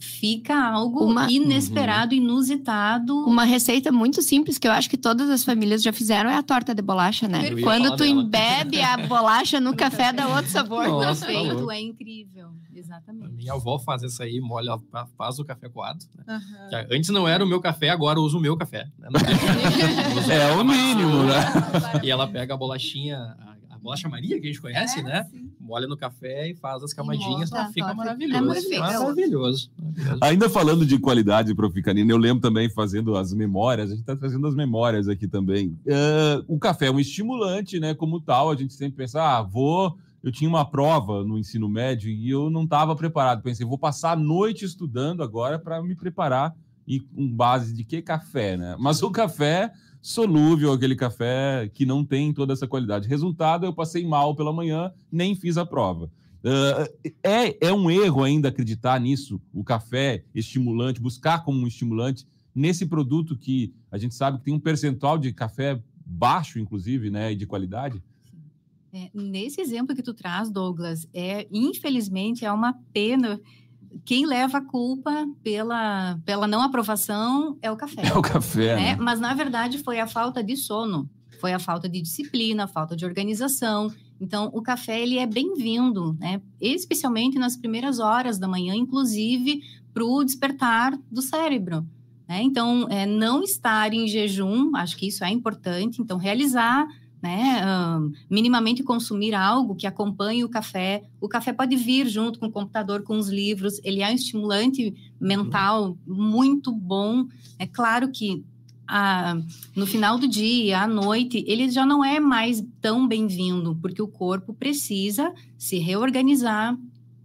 Fica 0.00 0.54
algo 0.56 1.04
Uma- 1.04 1.28
inesperado, 1.30 2.14
inusitado. 2.14 3.16
Uma 3.26 3.42
receita 3.44 3.90
muito 3.90 4.22
simples 4.22 4.56
que 4.56 4.68
eu 4.68 4.70
acho 4.70 4.88
que 4.88 4.96
todas 4.96 5.28
as 5.28 5.42
famílias 5.42 5.82
já 5.82 5.92
fizeram 5.92 6.30
é 6.30 6.36
a 6.36 6.42
torta 6.42 6.72
de 6.72 6.80
bolacha, 6.80 7.26
né? 7.26 7.50
Quando 7.62 7.90
tu 7.96 8.04
dela. 8.04 8.06
embebe 8.08 8.80
a 8.80 8.96
bolacha 9.08 9.58
no 9.58 9.74
café, 9.74 10.12
dá 10.12 10.28
outro 10.28 10.52
sabor. 10.52 10.86
Nossa, 10.86 11.26
tá 11.26 11.32
feito 11.32 11.54
louco. 11.54 11.72
é 11.72 11.80
incrível. 11.80 12.50
Exatamente. 12.72 13.32
Minha 13.32 13.54
avó 13.54 13.76
faz 13.80 14.04
isso 14.04 14.22
aí, 14.22 14.40
molha, 14.40 14.78
faz 15.16 15.40
o 15.40 15.44
café 15.44 15.68
coado. 15.68 15.98
né? 16.24 16.40
Que 16.70 16.94
Antes 16.96 17.10
não 17.10 17.26
era 17.26 17.44
o 17.44 17.48
meu 17.48 17.60
café, 17.60 17.90
agora 17.90 18.20
eu 18.20 18.22
uso 18.22 18.38
o 18.38 18.40
meu 18.40 18.56
café. 18.56 18.86
né? 18.98 19.08
É 20.30 20.52
a 20.52 20.56
o 20.60 20.64
mínimo, 20.64 21.24
né? 21.24 21.34
E 22.04 22.10
ela 22.10 22.28
pega 22.28 22.54
a 22.54 22.56
bolachinha, 22.56 23.36
a, 23.78 23.82
bolacha 23.82 24.08
Maria, 24.08 24.40
que 24.40 24.46
a 24.46 24.50
gente 24.50 24.60
conhece, 24.60 25.00
É, 25.00 25.02
né? 25.02 25.24
sim. 25.30 25.48
Molha 25.60 25.86
no 25.86 25.96
café 25.96 26.48
e 26.50 26.54
faz 26.54 26.82
as 26.82 26.92
camadinhas. 26.94 27.50
monta 27.50 27.62
a 27.62 27.66
Ah, 27.66 27.72
fica 27.72 27.92
maravilhoso. 27.94 28.38
É 28.72 28.78
maravilhoso. 28.78 29.04
maravilhoso. 29.04 29.70
Ainda 30.20 30.48
falando 30.48 30.86
de 30.86 30.98
qualidade, 30.98 31.54
Prof. 31.54 31.80
Canina, 31.82 32.10
eu 32.12 32.16
lembro 32.16 32.40
também 32.40 32.70
fazendo 32.70 33.16
as 33.16 33.32
memórias, 33.34 33.88
a 33.88 33.94
gente 33.94 34.00
está 34.00 34.16
trazendo 34.16 34.46
as 34.46 34.54
memórias 34.54 35.08
aqui 35.08 35.28
também. 35.28 35.78
Ah, 35.90 36.42
o 36.48 36.58
café 36.58 36.86
é 36.86 36.90
um 36.90 37.00
estimulante, 37.00 37.78
né? 37.78 37.94
Como 37.94 38.20
tal, 38.20 38.50
a 38.50 38.56
gente 38.56 38.72
sempre 38.74 38.96
pensa, 38.98 39.22
ah, 39.22 39.42
vou. 39.42 39.96
Eu 40.22 40.32
tinha 40.32 40.48
uma 40.50 40.64
prova 40.68 41.22
no 41.22 41.38
ensino 41.38 41.68
médio 41.68 42.10
e 42.10 42.28
eu 42.30 42.50
não 42.50 42.64
estava 42.64 42.96
preparado. 42.96 43.40
Pensei, 43.42 43.64
vou 43.64 43.78
passar 43.78 44.12
a 44.12 44.16
noite 44.16 44.64
estudando 44.64 45.22
agora 45.22 45.58
para 45.58 45.80
me 45.82 45.94
preparar 45.94 46.54
e 46.86 47.00
com 47.00 47.28
base 47.30 47.72
de 47.74 47.84
que 47.84 48.02
café, 48.02 48.56
né? 48.56 48.74
Mas 48.80 49.02
o 49.02 49.10
café 49.10 49.70
solúvel, 50.08 50.72
aquele 50.72 50.96
café 50.96 51.70
que 51.74 51.84
não 51.84 52.02
tem 52.02 52.32
toda 52.32 52.54
essa 52.54 52.66
qualidade. 52.66 53.06
Resultado, 53.06 53.66
eu 53.66 53.74
passei 53.74 54.06
mal 54.06 54.34
pela 54.34 54.52
manhã, 54.52 54.90
nem 55.12 55.34
fiz 55.34 55.58
a 55.58 55.66
prova. 55.66 56.10
Ah, 56.42 56.88
é, 57.22 57.68
é 57.68 57.72
um 57.72 57.90
erro 57.90 58.22
ainda 58.22 58.48
acreditar 58.48 58.98
nisso, 58.98 59.38
o 59.52 59.62
café 59.62 60.24
estimulante, 60.34 60.98
buscar 60.98 61.44
como 61.44 61.60
um 61.60 61.66
estimulante 61.66 62.26
nesse 62.54 62.86
produto 62.86 63.36
que 63.36 63.74
a 63.90 63.98
gente 63.98 64.14
sabe 64.14 64.38
que 64.38 64.44
tem 64.44 64.54
um 64.54 64.60
percentual 64.60 65.18
de 65.18 65.30
café 65.30 65.78
baixo, 66.06 66.58
inclusive, 66.58 67.10
né, 67.10 67.32
e 67.32 67.36
de 67.36 67.46
qualidade. 67.46 68.02
É, 68.90 69.10
nesse 69.12 69.60
exemplo 69.60 69.94
que 69.94 70.02
tu 70.02 70.14
traz, 70.14 70.50
Douglas, 70.50 71.06
é 71.12 71.46
infelizmente 71.52 72.46
é 72.46 72.50
uma 72.50 72.72
pena. 72.94 73.38
Quem 74.04 74.26
leva 74.26 74.58
a 74.58 74.64
culpa 74.64 75.26
pela, 75.42 76.18
pela 76.24 76.46
não 76.46 76.62
aprovação 76.62 77.56
é 77.60 77.70
o 77.70 77.76
café. 77.76 78.02
É 78.08 78.16
o 78.16 78.22
café, 78.22 78.76
né? 78.76 78.82
né? 78.94 78.96
Mas 78.96 79.20
na 79.20 79.34
verdade 79.34 79.78
foi 79.78 80.00
a 80.00 80.06
falta 80.06 80.42
de 80.42 80.56
sono, 80.56 81.08
foi 81.40 81.52
a 81.52 81.58
falta 81.58 81.88
de 81.88 82.00
disciplina, 82.00 82.64
a 82.64 82.68
falta 82.68 82.96
de 82.96 83.04
organização. 83.04 83.92
Então 84.20 84.50
o 84.52 84.62
café 84.62 85.00
ele 85.00 85.18
é 85.18 85.26
bem-vindo, 85.26 86.16
né? 86.18 86.40
Especialmente 86.60 87.38
nas 87.38 87.56
primeiras 87.56 87.98
horas 87.98 88.38
da 88.38 88.48
manhã, 88.48 88.74
inclusive 88.74 89.62
para 89.92 90.04
o 90.04 90.24
despertar 90.24 90.98
do 91.10 91.22
cérebro. 91.22 91.86
Né? 92.28 92.42
Então 92.42 92.86
é, 92.90 93.06
não 93.06 93.42
estar 93.42 93.92
em 93.92 94.06
jejum, 94.06 94.76
acho 94.76 94.96
que 94.96 95.08
isso 95.08 95.24
é 95.24 95.30
importante. 95.30 96.02
Então 96.02 96.18
realizar 96.18 96.86
né, 97.22 97.60
ahn, 97.64 98.12
minimamente 98.30 98.82
consumir 98.82 99.34
algo 99.34 99.74
que 99.74 99.86
acompanhe 99.86 100.44
o 100.44 100.48
café. 100.48 101.02
O 101.20 101.28
café 101.28 101.52
pode 101.52 101.74
vir 101.76 102.06
junto 102.08 102.38
com 102.38 102.46
o 102.46 102.52
computador, 102.52 103.02
com 103.02 103.18
os 103.18 103.28
livros. 103.28 103.80
Ele 103.82 104.02
é 104.02 104.08
um 104.08 104.14
estimulante 104.14 104.94
mental 105.20 105.96
muito 106.06 106.72
bom. 106.72 107.26
É 107.58 107.66
claro 107.66 108.10
que 108.10 108.44
ah, 108.86 109.36
no 109.76 109.86
final 109.86 110.18
do 110.18 110.26
dia, 110.26 110.80
à 110.80 110.86
noite, 110.86 111.44
ele 111.46 111.70
já 111.70 111.84
não 111.84 112.02
é 112.02 112.18
mais 112.18 112.64
tão 112.80 113.06
bem-vindo, 113.06 113.76
porque 113.82 114.00
o 114.00 114.08
corpo 114.08 114.54
precisa 114.54 115.30
se 115.58 115.78
reorganizar. 115.78 116.74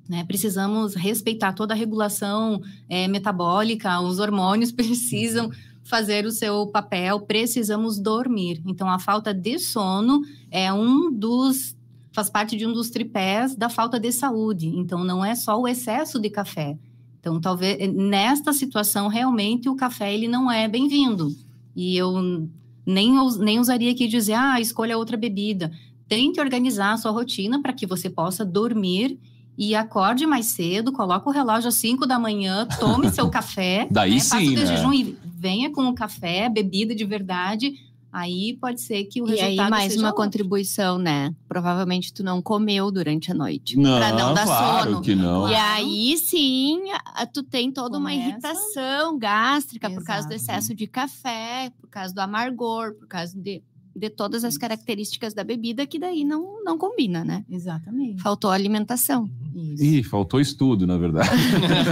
Né? 0.09 0.25
Precisamos 0.25 0.93
respeitar 0.93 1.53
toda 1.53 1.73
a 1.73 1.77
regulação 1.77 2.61
eh, 2.89 3.07
metabólica, 3.07 4.01
os 4.01 4.19
hormônios 4.19 4.73
precisam 4.73 5.49
fazer 5.83 6.25
o 6.25 6.31
seu 6.31 6.67
papel, 6.67 7.19
precisamos 7.21 7.99
dormir. 7.99 8.61
Então, 8.65 8.89
a 8.89 8.99
falta 8.99 9.33
de 9.33 9.59
sono 9.59 10.21
é 10.49 10.71
um 10.71 11.11
dos. 11.11 11.75
faz 12.11 12.29
parte 12.29 12.55
de 12.55 12.65
um 12.65 12.73
dos 12.73 12.89
tripés 12.89 13.55
da 13.55 13.69
falta 13.69 13.99
de 13.99 14.11
saúde. 14.11 14.67
Então, 14.67 15.03
não 15.03 15.23
é 15.23 15.35
só 15.35 15.59
o 15.59 15.67
excesso 15.67 16.19
de 16.19 16.29
café. 16.29 16.77
Então, 17.19 17.39
talvez 17.39 17.93
nesta 17.93 18.51
situação, 18.51 19.07
realmente 19.07 19.69
o 19.69 19.75
café 19.75 20.13
ele 20.13 20.27
não 20.27 20.51
é 20.51 20.67
bem-vindo. 20.67 21.29
E 21.75 21.95
eu 21.95 22.47
nem, 22.85 23.13
nem 23.39 23.59
usaria 23.59 23.91
aqui 23.91 24.07
dizer, 24.07 24.33
ah, 24.33 24.59
escolha 24.59 24.97
outra 24.97 25.17
bebida. 25.17 25.71
Tente 26.07 26.39
organizar 26.39 26.93
a 26.93 26.97
sua 26.97 27.11
rotina 27.11 27.61
para 27.61 27.73
que 27.73 27.87
você 27.87 28.09
possa 28.09 28.45
dormir 28.45 29.19
e 29.57 29.75
acorde 29.75 30.25
mais 30.25 30.47
cedo, 30.47 30.91
coloca 30.91 31.29
o 31.29 31.31
relógio 31.33 31.67
às 31.69 31.75
5 31.75 32.05
da 32.07 32.17
manhã, 32.19 32.67
tome 32.79 33.11
seu 33.11 33.29
café, 33.31 33.87
Daí 33.91 34.15
né, 34.15 34.19
sim, 34.19 34.29
faça 34.29 34.43
o 34.45 34.51
né? 34.53 34.65
jejum 34.65 34.93
e 34.93 35.17
venha 35.23 35.71
com 35.71 35.87
o 35.87 35.93
café, 35.93 36.49
bebida 36.49 36.95
de 36.95 37.05
verdade. 37.05 37.73
Aí 38.15 38.55
pode 38.61 38.79
ser 38.79 39.05
que 39.05 39.23
o 39.23 39.27
E 39.27 39.31
resultado 39.31 39.59
aí, 39.65 39.69
mais 39.71 39.91
seja 39.93 40.03
uma 40.03 40.09
outro. 40.09 40.23
contribuição, 40.23 40.99
né? 40.99 41.33
Provavelmente 41.47 42.13
tu 42.13 42.23
não 42.23 42.43
comeu 42.43 42.91
durante 42.91 43.31
a 43.31 43.33
noite. 43.33 43.75
Não, 43.75 43.97
pra 43.97 44.11
não 44.13 44.35
dar 44.35 44.45
claro 44.45 44.89
sono. 44.91 45.01
que 45.01 45.15
não. 45.15 45.49
E 45.49 45.55
aí 45.55 46.15
sim, 46.19 46.79
a- 47.15 47.25
tu 47.25 47.41
tem 47.41 47.71
toda 47.71 47.97
uma 47.97 48.11
Começa. 48.11 48.29
irritação 48.29 49.17
gástrica 49.17 49.89
por 49.89 50.03
causa 50.03 50.27
do 50.27 50.33
Exato. 50.35 50.51
excesso 50.59 50.75
de 50.75 50.85
café, 50.85 51.71
por 51.81 51.89
causa 51.89 52.13
do 52.13 52.19
amargor, 52.19 52.93
por 52.93 53.07
causa 53.07 53.35
de, 53.35 53.63
de 53.95 54.09
todas 54.09 54.43
as 54.43 54.57
características 54.57 55.33
da 55.33 55.43
bebida 55.43 55.85
que 55.85 55.99
daí 55.99 56.23
não, 56.23 56.63
não 56.63 56.77
combina, 56.77 57.23
né? 57.23 57.45
Exatamente. 57.49 58.21
Faltou 58.21 58.49
alimentação. 58.49 59.29
Isso. 59.55 59.83
Ih, 59.83 60.03
faltou 60.03 60.39
estudo, 60.41 60.87
na 60.87 60.97
verdade. 60.97 61.29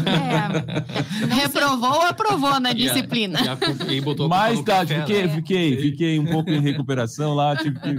É. 0.07 1.25
Reprovou 1.35 1.91
ou 1.93 2.01
aprovou 2.01 2.59
na 2.59 2.69
E 2.69 2.71
a- 2.71 2.75
disciplina? 2.93 3.39
E, 3.41 3.47
a 3.47 3.93
e 3.93 4.01
botou 4.01 4.27
Mais 4.27 4.61
tarde, 4.63 4.93
café, 4.95 5.05
fiquei, 5.05 5.27
né? 5.27 5.35
fiquei, 5.35 5.77
fiquei 5.77 6.19
um 6.19 6.25
pouco 6.25 6.49
em 6.49 6.59
recuperação 6.59 7.33
lá, 7.35 7.55
tive 7.55 7.79
que 7.79 7.95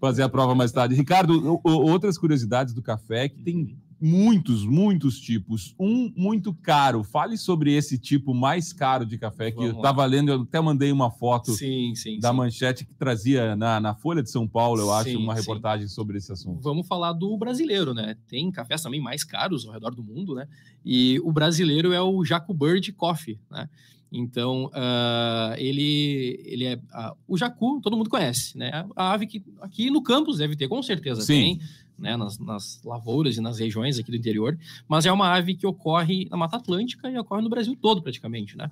fazer 0.00 0.22
a 0.22 0.28
prova 0.28 0.54
mais 0.54 0.72
tarde. 0.72 0.94
Ricardo, 0.94 1.60
outras 1.64 2.18
curiosidades 2.18 2.74
do 2.74 2.82
café 2.82 3.24
é 3.24 3.28
que 3.28 3.38
tem 3.40 3.76
muitos, 4.00 4.64
muitos 4.64 5.20
tipos. 5.20 5.74
Um 5.78 6.12
muito 6.16 6.52
caro. 6.52 7.02
Fale 7.02 7.36
sobre 7.36 7.74
esse 7.74 7.98
tipo 7.98 8.34
mais 8.34 8.72
caro 8.72 9.06
de 9.06 9.18
café 9.18 9.50
que 9.50 9.58
eu 9.58 9.68
Vamos 9.68 9.74
lá. 9.74 9.90
estava 9.90 10.04
lendo, 10.04 10.30
eu 10.30 10.42
até 10.42 10.60
mandei 10.60 10.92
uma 10.92 11.10
foto 11.10 11.52
Sim, 11.52 11.94
sim. 11.94 12.18
da 12.18 12.30
sim. 12.30 12.36
manchete 12.36 12.84
que 12.84 12.94
trazia 12.94 13.56
na, 13.56 13.80
na 13.80 13.94
Folha 13.94 14.22
de 14.22 14.30
São 14.30 14.46
Paulo, 14.46 14.80
eu 14.80 14.92
acho, 14.92 15.18
uma 15.18 15.34
reportagem 15.34 15.88
sobre 15.88 16.18
esse 16.18 16.32
assunto. 16.32 16.60
Vamos 16.60 16.86
falar 16.86 17.12
do 17.12 17.36
brasileiro, 17.36 17.94
né? 17.94 18.16
Tem 18.28 18.50
cafés 18.50 18.82
também 18.82 19.00
mais 19.00 19.24
caros 19.24 19.66
ao 19.66 19.72
redor 19.72 19.94
do 19.94 20.02
mundo, 20.02 20.34
né? 20.34 20.46
E 20.84 21.20
o 21.24 21.32
brasileiro 21.32 21.92
é 21.92 22.00
o 22.00 22.24
Jaco 22.24 22.52
Bird 22.52 22.92
Coffee, 22.92 23.38
né? 23.50 23.68
Então, 24.12 24.70
ah, 24.72 25.54
ele, 25.58 26.40
ele 26.44 26.64
é. 26.64 26.80
ah, 26.92 27.14
o 27.26 27.36
jacu, 27.36 27.80
todo 27.82 27.96
mundo 27.96 28.08
conhece, 28.08 28.56
né? 28.56 28.86
A 28.94 29.12
ave 29.12 29.26
que 29.26 29.44
aqui 29.60 29.90
no 29.90 30.02
campus 30.02 30.38
deve 30.38 30.56
ter, 30.56 30.68
com 30.68 30.82
certeza 30.82 31.22
Sim. 31.22 31.58
tem, 31.58 31.60
né? 31.98 32.16
Nas, 32.16 32.38
nas 32.38 32.82
lavouras 32.84 33.36
e 33.36 33.40
nas 33.40 33.58
regiões 33.58 33.98
aqui 33.98 34.10
do 34.10 34.16
interior, 34.16 34.58
mas 34.88 35.06
é 35.06 35.12
uma 35.12 35.32
ave 35.32 35.54
que 35.54 35.66
ocorre 35.66 36.26
na 36.30 36.36
Mata 36.36 36.56
Atlântica 36.56 37.10
e 37.10 37.18
ocorre 37.18 37.42
no 37.42 37.48
Brasil 37.48 37.76
todo, 37.80 38.02
praticamente, 38.02 38.56
né? 38.56 38.70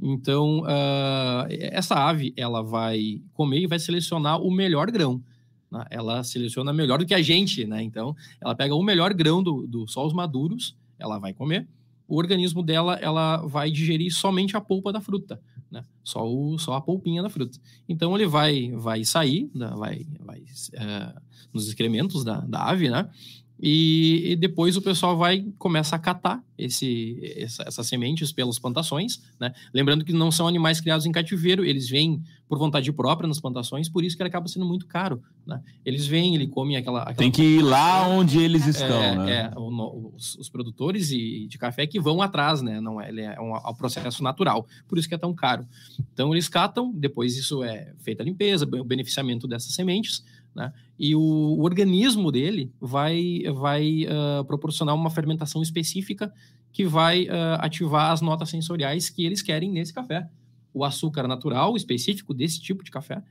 Então, 0.00 0.64
ah, 0.66 1.46
essa 1.50 1.94
ave, 1.94 2.32
ela 2.36 2.62
vai 2.62 3.20
comer 3.34 3.60
e 3.60 3.66
vai 3.66 3.78
selecionar 3.78 4.40
o 4.40 4.50
melhor 4.50 4.90
grão. 4.90 5.22
né? 5.70 5.84
Ela 5.90 6.24
seleciona 6.24 6.72
melhor 6.72 6.98
do 6.98 7.06
que 7.06 7.14
a 7.14 7.22
gente, 7.22 7.64
né? 7.66 7.82
Então, 7.82 8.16
ela 8.40 8.54
pega 8.54 8.74
o 8.74 8.82
melhor 8.82 9.14
grão 9.14 9.42
do, 9.42 9.66
do 9.66 9.86
só 9.86 10.06
os 10.06 10.12
maduros, 10.12 10.76
ela 10.98 11.18
vai 11.18 11.32
comer. 11.32 11.68
O 12.12 12.18
organismo 12.18 12.62
dela, 12.62 12.96
ela 12.96 13.38
vai 13.38 13.70
digerir 13.70 14.12
somente 14.12 14.54
a 14.54 14.60
polpa 14.60 14.92
da 14.92 15.00
fruta, 15.00 15.40
né? 15.70 15.82
Só, 16.04 16.22
o, 16.28 16.58
só 16.58 16.74
a 16.74 16.80
polpinha 16.82 17.22
da 17.22 17.30
fruta. 17.30 17.58
Então, 17.88 18.14
ele 18.14 18.26
vai, 18.26 18.70
vai 18.72 19.02
sair, 19.02 19.50
vai, 19.54 20.06
vai 20.20 20.42
eh, 20.74 21.14
nos 21.54 21.66
excrementos 21.68 22.22
da, 22.22 22.40
da 22.40 22.68
ave, 22.68 22.90
né? 22.90 23.08
E, 23.64 24.32
e 24.32 24.36
depois 24.36 24.76
o 24.76 24.82
pessoal 24.82 25.16
vai 25.16 25.46
começa 25.56 25.94
a 25.94 25.98
catar 25.98 26.42
esse, 26.58 27.16
essa- 27.36 27.62
essas 27.64 27.86
sementes 27.86 28.32
pelas 28.32 28.58
plantações, 28.58 29.22
né? 29.38 29.52
Lembrando 29.72 30.04
que 30.04 30.12
não 30.12 30.32
são 30.32 30.48
animais 30.48 30.80
criados 30.80 31.06
em 31.06 31.12
cativeiro, 31.12 31.64
eles 31.64 31.88
vêm 31.88 32.20
por 32.48 32.58
vontade 32.58 32.92
própria 32.92 33.26
nas 33.28 33.40
plantações, 33.40 33.88
por 33.88 34.04
isso 34.04 34.16
que 34.16 34.22
ele 34.22 34.28
acaba 34.28 34.46
sendo 34.48 34.66
muito 34.66 34.86
caro, 34.86 35.22
né? 35.46 35.62
Eles 35.84 36.06
vêm, 36.06 36.34
ele 36.34 36.48
come 36.48 36.76
aquela, 36.76 37.00
aquela 37.02 37.14
Tem 37.16 37.30
que 37.30 37.42
ir 37.42 37.62
lá 37.62 38.06
onde 38.08 38.38
eles 38.40 38.66
estão, 38.66 39.00
é, 39.00 39.16
né? 39.16 39.32
é, 39.54 39.58
o 39.58 40.12
os, 40.14 40.34
os 40.36 40.48
produtores 40.48 41.10
e- 41.12 41.46
de 41.48 41.56
café 41.56 41.86
que 41.86 42.00
vão 42.00 42.20
atrás, 42.20 42.62
né? 42.62 42.80
Não 42.80 43.00
é, 43.00 43.08
ele 43.08 43.20
é 43.22 43.40
um, 43.40 43.56
é 43.56 43.68
um 43.70 43.74
processo 43.74 44.22
natural, 44.24 44.66
por 44.88 44.98
isso 44.98 45.08
que 45.08 45.14
é 45.14 45.18
tão 45.18 45.32
caro. 45.32 45.64
Então 46.12 46.34
eles 46.34 46.48
catam, 46.48 46.92
depois 46.92 47.36
isso 47.36 47.62
é 47.62 47.92
feita 48.00 48.22
a 48.22 48.26
limpeza, 48.26 48.64
o 48.66 48.84
beneficiamento 48.84 49.46
dessas 49.48 49.72
sementes, 49.74 50.24
né? 50.54 50.72
E 50.98 51.14
o, 51.16 51.20
o 51.20 51.62
organismo 51.62 52.30
dele 52.30 52.70
vai, 52.80 53.42
vai 53.54 54.06
ah, 54.08 54.44
proporcionar 54.44 54.94
uma 54.94 55.10
fermentação 55.10 55.62
específica 55.62 56.32
que 56.72 56.84
vai 56.86 57.26
ah, 57.28 57.56
ativar 57.56 58.10
as 58.12 58.20
notas 58.20 58.48
sensoriais 58.50 59.08
que 59.10 59.24
eles 59.24 59.42
querem 59.42 59.70
nesse 59.70 59.92
café. 59.92 60.28
O 60.74 60.84
açúcar 60.84 61.28
natural 61.28 61.76
específico 61.76 62.32
desse 62.32 62.60
tipo 62.60 62.82
de 62.82 62.90
café, 62.90 63.22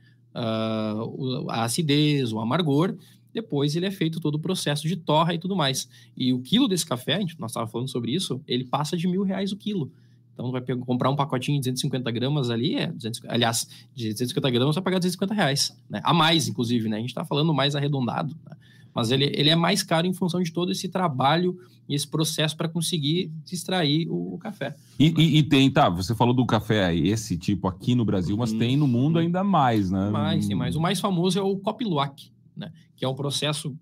o- 1.06 1.50
a 1.50 1.64
acidez, 1.64 2.32
o 2.32 2.38
amargor, 2.40 2.96
depois 3.32 3.74
ele 3.74 3.86
é 3.86 3.90
feito 3.90 4.20
todo 4.20 4.34
o 4.34 4.38
processo 4.38 4.86
de 4.86 4.96
torra 4.96 5.34
e 5.34 5.38
tudo 5.38 5.56
mais. 5.56 5.88
E 6.16 6.32
o 6.32 6.40
quilo 6.40 6.68
desse 6.68 6.84
café, 6.84 7.18
nós 7.38 7.50
estávamos 7.50 7.72
falando 7.72 7.88
sobre 7.90 8.12
isso, 8.14 8.40
ele 8.46 8.64
passa 8.64 8.96
de 8.96 9.08
mil 9.08 9.22
reais 9.22 9.52
o 9.52 9.56
quilo. 9.56 9.90
Então, 10.34 10.50
vai 10.50 10.62
comprar 10.62 11.10
um 11.10 11.16
pacotinho 11.16 11.56
de 11.60 11.70
250 11.70 12.10
gramas 12.10 12.48
ali, 12.50 12.74
é 12.74 12.86
200, 12.86 13.20
aliás, 13.28 13.68
de 13.94 14.08
250 14.08 14.50
gramas 14.50 14.74
vai 14.74 14.82
pagar 14.84 14.98
250 14.98 15.34
reais, 15.34 15.76
né? 15.90 16.00
A 16.02 16.14
mais, 16.14 16.48
inclusive, 16.48 16.88
né? 16.88 16.96
A 16.96 17.00
gente 17.00 17.10
está 17.10 17.24
falando 17.24 17.52
mais 17.52 17.76
arredondado, 17.76 18.34
né? 18.48 18.56
Mas 18.94 19.10
ele, 19.10 19.24
ele 19.34 19.48
é 19.48 19.56
mais 19.56 19.82
caro 19.82 20.06
em 20.06 20.12
função 20.12 20.42
de 20.42 20.52
todo 20.52 20.70
esse 20.70 20.86
trabalho 20.88 21.56
e 21.88 21.94
esse 21.94 22.06
processo 22.06 22.54
para 22.56 22.68
conseguir 22.68 23.30
extrair 23.50 24.06
o, 24.08 24.34
o 24.34 24.38
café. 24.38 24.74
E, 24.98 25.06
e- 25.16 25.38
e 25.38 25.42
tem, 25.42 25.70
tá, 25.70 25.88
você 25.88 26.14
falou 26.14 26.34
do 26.34 26.44
café, 26.44 26.94
esse 26.94 27.36
tipo 27.38 27.66
aqui 27.68 27.94
no 27.94 28.04
Brasil, 28.04 28.36
mas 28.36 28.52
Uhum. 28.52 28.58
tem 28.58 28.76
no 28.76 28.86
mundo 28.86 29.18
ainda 29.18 29.42
mais, 29.42 29.90
né? 29.90 30.10
Mas 30.10 30.46
tem 30.46 30.54
mais. 30.56 30.76
O 30.76 30.80
mais 30.80 31.00
famoso 31.00 31.38
é 31.38 31.42
o 31.42 31.56
Copiluac, 31.56 32.30
né? 32.56 32.70
Que 32.94 33.04
é 33.04 33.08
um 33.08 33.14
processo 33.14 33.74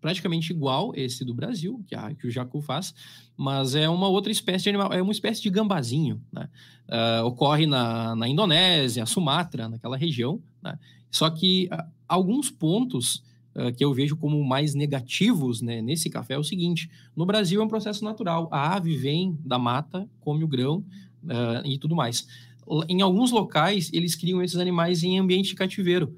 praticamente 0.00 0.52
igual 0.52 0.92
esse 0.94 1.24
do 1.24 1.34
Brasil, 1.34 1.82
que, 1.86 1.94
a, 1.94 2.14
que 2.14 2.26
o 2.26 2.30
jacu 2.30 2.60
faz, 2.60 2.94
mas 3.36 3.74
é 3.74 3.88
uma 3.88 4.08
outra 4.08 4.30
espécie 4.30 4.64
de 4.64 4.68
animal, 4.70 4.92
é 4.92 5.02
uma 5.02 5.12
espécie 5.12 5.42
de 5.42 5.50
gambazinho, 5.50 6.20
né? 6.32 6.48
Ah, 6.88 7.22
ocorre 7.24 7.66
na, 7.66 8.16
na 8.16 8.28
Indonésia, 8.28 9.04
Sumatra, 9.06 9.68
naquela 9.68 9.96
região, 9.96 10.40
né? 10.62 10.78
Só 11.10 11.28
que 11.28 11.68
ah, 11.70 11.86
alguns 12.06 12.50
pontos 12.50 13.22
ah, 13.54 13.70
que 13.72 13.84
eu 13.84 13.92
vejo 13.92 14.16
como 14.16 14.42
mais 14.44 14.74
negativos 14.74 15.60
né, 15.60 15.82
nesse 15.82 16.08
café 16.08 16.34
é 16.34 16.38
o 16.38 16.44
seguinte: 16.44 16.90
no 17.14 17.26
Brasil 17.26 17.60
é 17.60 17.64
um 17.64 17.68
processo 17.68 18.04
natural. 18.04 18.48
A 18.50 18.74
ave 18.76 18.96
vem 18.96 19.38
da 19.44 19.58
mata, 19.58 20.08
come 20.20 20.44
o 20.44 20.48
grão 20.48 20.84
e 21.64 21.76
tudo 21.78 21.96
mais. 21.96 22.26
Em 22.88 23.02
alguns 23.02 23.32
locais, 23.32 23.90
eles 23.92 24.14
criam 24.14 24.40
esses 24.40 24.56
animais 24.56 25.02
em 25.02 25.18
ambiente 25.18 25.48
de 25.48 25.54
cativeiro. 25.56 26.14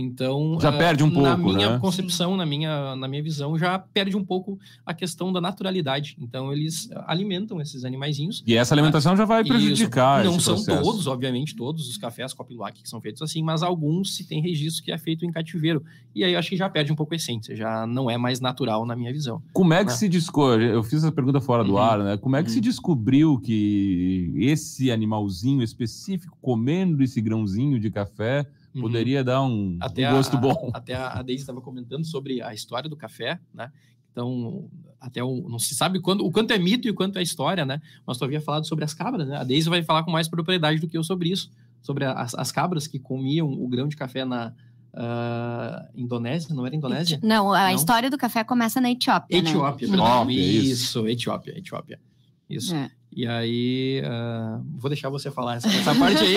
Então, 0.00 0.58
Já 0.60 0.68
ah, 0.68 0.72
perde 0.78 1.02
um 1.02 1.08
na 1.08 1.36
pouco, 1.36 1.52
minha 1.56 1.70
né? 1.72 1.78
concepção, 1.80 2.36
na 2.36 2.46
minha, 2.46 2.94
na 2.94 3.08
minha 3.08 3.20
visão, 3.20 3.58
já 3.58 3.76
perde 3.80 4.16
um 4.16 4.24
pouco 4.24 4.56
a 4.86 4.94
questão 4.94 5.32
da 5.32 5.40
naturalidade. 5.40 6.16
Então, 6.20 6.52
eles 6.52 6.88
alimentam 7.06 7.60
esses 7.60 7.84
animaizinhos. 7.84 8.44
E 8.46 8.54
essa 8.54 8.74
alimentação 8.74 9.16
já 9.16 9.24
vai 9.24 9.42
Isso. 9.42 9.48
prejudicar 9.48 10.22
Não 10.24 10.36
esse 10.36 10.44
são 10.44 10.54
processo. 10.54 10.82
todos, 10.84 11.06
obviamente, 11.08 11.56
todos 11.56 11.88
os 11.88 11.96
cafés 11.96 12.32
Copiluac 12.32 12.80
que 12.80 12.88
são 12.88 13.00
feitos 13.00 13.20
assim, 13.22 13.42
mas 13.42 13.62
alguns 13.64 14.14
se 14.14 14.24
tem 14.24 14.40
registro 14.40 14.84
que 14.84 14.92
é 14.92 14.98
feito 14.98 15.24
em 15.26 15.32
cativeiro. 15.32 15.82
E 16.14 16.22
aí 16.22 16.32
eu 16.34 16.38
acho 16.38 16.48
que 16.50 16.56
já 16.56 16.68
perde 16.68 16.92
um 16.92 16.96
pouco 16.96 17.14
a 17.14 17.16
essência, 17.16 17.56
já 17.56 17.84
não 17.86 18.08
é 18.08 18.16
mais 18.16 18.38
natural 18.40 18.86
na 18.86 18.94
minha 18.94 19.12
visão. 19.12 19.42
Como 19.52 19.74
é 19.74 19.78
que 19.84 19.90
né? 19.90 19.96
se 19.96 20.08
descobriu? 20.08 20.68
Eu 20.68 20.82
fiz 20.84 21.02
essa 21.02 21.10
pergunta 21.10 21.40
fora 21.40 21.64
do 21.64 21.72
Uhum. 21.72 21.78
ar, 21.78 21.98
né? 22.04 22.16
Como 22.16 22.36
é 22.36 22.42
que 22.44 22.50
se 22.50 22.58
Uhum. 22.58 22.62
descobriu 22.62 23.38
que 23.40 24.32
esse 24.36 24.92
animalzinho 24.92 25.62
específico 25.62 26.36
comendo 26.40 27.02
esse 27.02 27.20
grãozinho 27.20 27.80
de 27.80 27.90
café 27.90 28.46
Uhum. 28.78 28.86
poderia 28.86 29.22
dar 29.22 29.42
um, 29.42 29.76
Até 29.80 30.10
um 30.10 30.16
gosto 30.16 30.36
a, 30.36 30.40
bom? 30.40 30.70
Até 30.74 30.94
a 30.94 31.18
a 31.18 31.22
Deise 31.22 31.42
estava 31.42 31.60
comentando 31.60 32.04
sobre 32.04 32.40
a 32.42 32.54
história 32.54 32.88
do 32.88 32.96
café, 32.96 33.38
né? 33.52 33.70
Então, 34.10 34.68
até 35.00 35.22
o, 35.22 35.48
não 35.48 35.60
se 35.60 35.76
sabe 35.76 36.00
quando, 36.00 36.26
o 36.26 36.32
quanto 36.32 36.50
é 36.50 36.58
mito 36.58 36.88
e 36.88 36.90
o 36.90 36.94
quanto 36.94 37.18
é 37.18 37.22
história, 37.22 37.64
né? 37.64 37.80
Mas 38.04 38.18
tu 38.18 38.24
havia 38.24 38.40
falado 38.40 38.66
sobre 38.66 38.84
as 38.84 38.92
cabras, 38.92 39.28
né? 39.28 39.36
A 39.36 39.44
Deise 39.44 39.68
vai 39.68 39.82
falar 39.82 40.02
com 40.02 40.10
mais 40.10 40.26
propriedade 40.26 40.80
do 40.80 40.88
que 40.88 40.98
eu 40.98 41.04
sobre 41.04 41.28
isso, 41.30 41.50
sobre 41.80 42.04
as, 42.04 42.34
as 42.34 42.50
cabras 42.50 42.88
que 42.88 42.98
comiam 42.98 43.48
o 43.48 43.68
grão 43.68 43.86
de 43.86 43.96
café 43.96 44.24
na 44.24 44.52
ah, 44.92 45.86
Indonésia, 45.94 46.52
não 46.52 46.66
era 46.66 46.74
Indonésia? 46.74 47.20
Não, 47.22 47.52
a 47.52 47.68
Não? 47.68 47.76
história 47.76 48.10
do 48.10 48.18
café 48.18 48.42
começa 48.42 48.80
na 48.80 48.90
Etiópia, 48.90 49.40
né? 49.40 49.48
Etiópia, 49.48 49.86
Etiópia, 49.86 50.06
perdão. 50.06 50.30
isso. 50.30 50.72
Isso, 50.72 51.08
Etiópia, 51.08 51.56
Etiópia. 51.56 52.00
Isso. 52.48 52.74
É. 52.74 52.90
E 53.10 53.26
aí, 53.26 54.02
ah, 54.04 54.60
vou 54.76 54.88
deixar 54.90 55.08
você 55.08 55.30
falar 55.30 55.56
essa, 55.56 55.68
essa 55.68 55.94
parte 55.94 56.22
aí, 56.22 56.36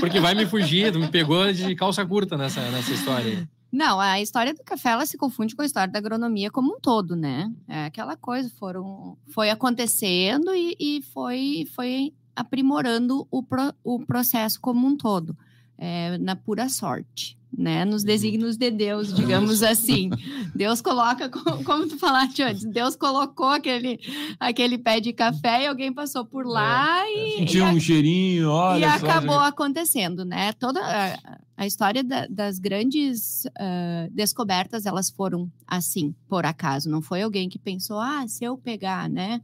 porque 0.00 0.20
vai 0.20 0.34
me 0.34 0.46
fugir, 0.46 0.94
me 0.94 1.08
pegou 1.08 1.50
de 1.52 1.74
calça 1.74 2.04
curta 2.04 2.36
nessa, 2.36 2.60
nessa 2.70 2.92
história 2.92 3.38
aí. 3.38 3.48
Não, 3.72 4.00
a 4.00 4.20
história 4.20 4.52
do 4.52 4.62
café 4.64 4.90
ela 4.90 5.06
se 5.06 5.16
confunde 5.16 5.54
com 5.54 5.62
a 5.62 5.64
história 5.64 5.90
da 5.92 5.98
agronomia 5.98 6.50
como 6.50 6.74
um 6.76 6.80
todo, 6.80 7.14
né? 7.16 7.50
É 7.68 7.84
aquela 7.86 8.16
coisa, 8.16 8.50
foram, 8.58 9.16
foi 9.32 9.48
acontecendo 9.50 10.52
e, 10.54 10.76
e 10.78 11.02
foi, 11.12 11.66
foi 11.74 12.12
aprimorando 12.34 13.26
o, 13.30 13.42
pro- 13.42 13.72
o 13.84 14.04
processo 14.04 14.60
como 14.60 14.86
um 14.86 14.96
todo, 14.96 15.36
é, 15.80 16.18
na 16.18 16.36
pura 16.36 16.68
sorte. 16.68 17.36
né? 17.56 17.84
Nos 17.84 18.04
desígnios 18.04 18.56
de 18.56 18.70
Deus, 18.70 19.12
digamos 19.12 19.62
assim. 19.62 20.08
Deus 20.54 20.80
coloca, 20.80 21.28
como 21.64 21.88
tu 21.88 21.98
falaste 21.98 22.42
antes, 22.42 22.64
Deus 22.64 22.94
colocou 22.94 23.48
aquele, 23.48 23.98
aquele 24.38 24.78
pé 24.78 25.00
de 25.00 25.12
café 25.12 25.64
e 25.64 25.66
alguém 25.66 25.92
passou 25.92 26.24
por 26.24 26.46
lá 26.46 27.04
é, 27.04 27.12
e. 27.12 27.38
Sentiu 27.38 27.64
um 27.64 27.80
cheirinho, 27.80 28.50
olha. 28.50 28.80
E 28.80 28.84
acabou 28.84 29.40
acontecendo, 29.40 30.24
né? 30.24 30.52
Toda 30.52 30.80
a, 30.80 31.40
a 31.56 31.66
história 31.66 32.04
da, 32.04 32.26
das 32.26 32.58
grandes 32.58 33.44
uh, 33.46 34.10
descobertas, 34.12 34.86
elas 34.86 35.10
foram 35.10 35.50
assim, 35.66 36.14
por 36.28 36.46
acaso. 36.46 36.88
Não 36.88 37.02
foi 37.02 37.22
alguém 37.22 37.48
que 37.48 37.58
pensou, 37.58 37.98
ah, 37.98 38.24
se 38.28 38.44
eu 38.44 38.56
pegar, 38.56 39.08
né? 39.08 39.40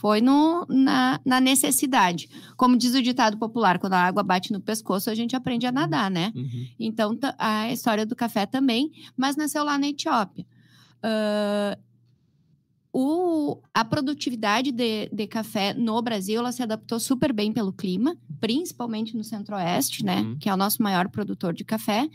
Foi 0.00 0.22
no, 0.22 0.64
na, 0.66 1.20
na, 1.26 1.38
necessidade. 1.42 2.26
Como 2.56 2.74
diz 2.74 2.94
o 2.94 3.02
ditado 3.02 3.36
popular, 3.36 3.78
quando 3.78 3.92
a 3.92 4.02
água 4.02 4.22
bate 4.22 4.50
no 4.50 4.58
pescoço, 4.58 5.10
a 5.10 5.14
gente 5.14 5.36
aprende 5.36 5.66
a 5.66 5.72
nadar, 5.72 6.10
né? 6.10 6.32
Uhum. 6.34 6.66
Então, 6.80 7.18
a 7.36 7.70
história 7.70 8.06
do 8.06 8.16
café 8.16 8.46
também, 8.46 8.90
mas 9.14 9.36
nasceu 9.36 9.62
lá 9.62 9.76
na 9.76 9.88
Etiópia. 9.88 10.46
Uh, 11.04 11.78
o, 12.90 13.60
a 13.74 13.84
produtividade 13.84 14.72
de, 14.72 15.10
de, 15.12 15.26
café 15.26 15.74
no 15.74 16.00
Brasil 16.00 16.40
ela 16.40 16.50
se 16.50 16.62
adaptou 16.62 16.98
super 16.98 17.30
bem 17.30 17.52
pelo 17.52 17.70
clima, 17.70 18.16
principalmente 18.40 19.14
no 19.14 19.22
centro-oeste, 19.22 20.02
né? 20.02 20.22
Uhum. 20.22 20.38
Que 20.38 20.48
é 20.48 20.54
o 20.54 20.56
nosso 20.56 20.82
maior 20.82 21.10
produtor 21.10 21.52
de 21.52 21.62
café. 21.62 22.08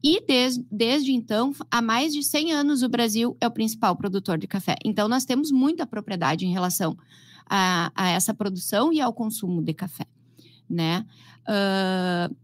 E 0.00 0.24
des, 0.24 0.58
desde 0.70 1.10
então, 1.10 1.52
há 1.68 1.82
mais 1.82 2.12
de 2.12 2.22
100 2.22 2.52
anos, 2.52 2.84
o 2.84 2.88
Brasil 2.88 3.36
é 3.40 3.48
o 3.48 3.50
principal 3.50 3.96
produtor 3.96 4.38
de 4.38 4.46
café. 4.46 4.76
Então, 4.84 5.08
nós 5.08 5.24
temos 5.24 5.50
muita 5.50 5.84
propriedade 5.84 6.46
em 6.46 6.52
relação 6.52 6.96
a, 7.48 7.92
a 7.94 8.10
essa 8.10 8.32
produção 8.32 8.92
e 8.92 9.00
ao 9.00 9.12
consumo 9.12 9.62
de 9.62 9.74
café, 9.74 10.06
né? 10.68 11.06
Uh, 11.42 12.34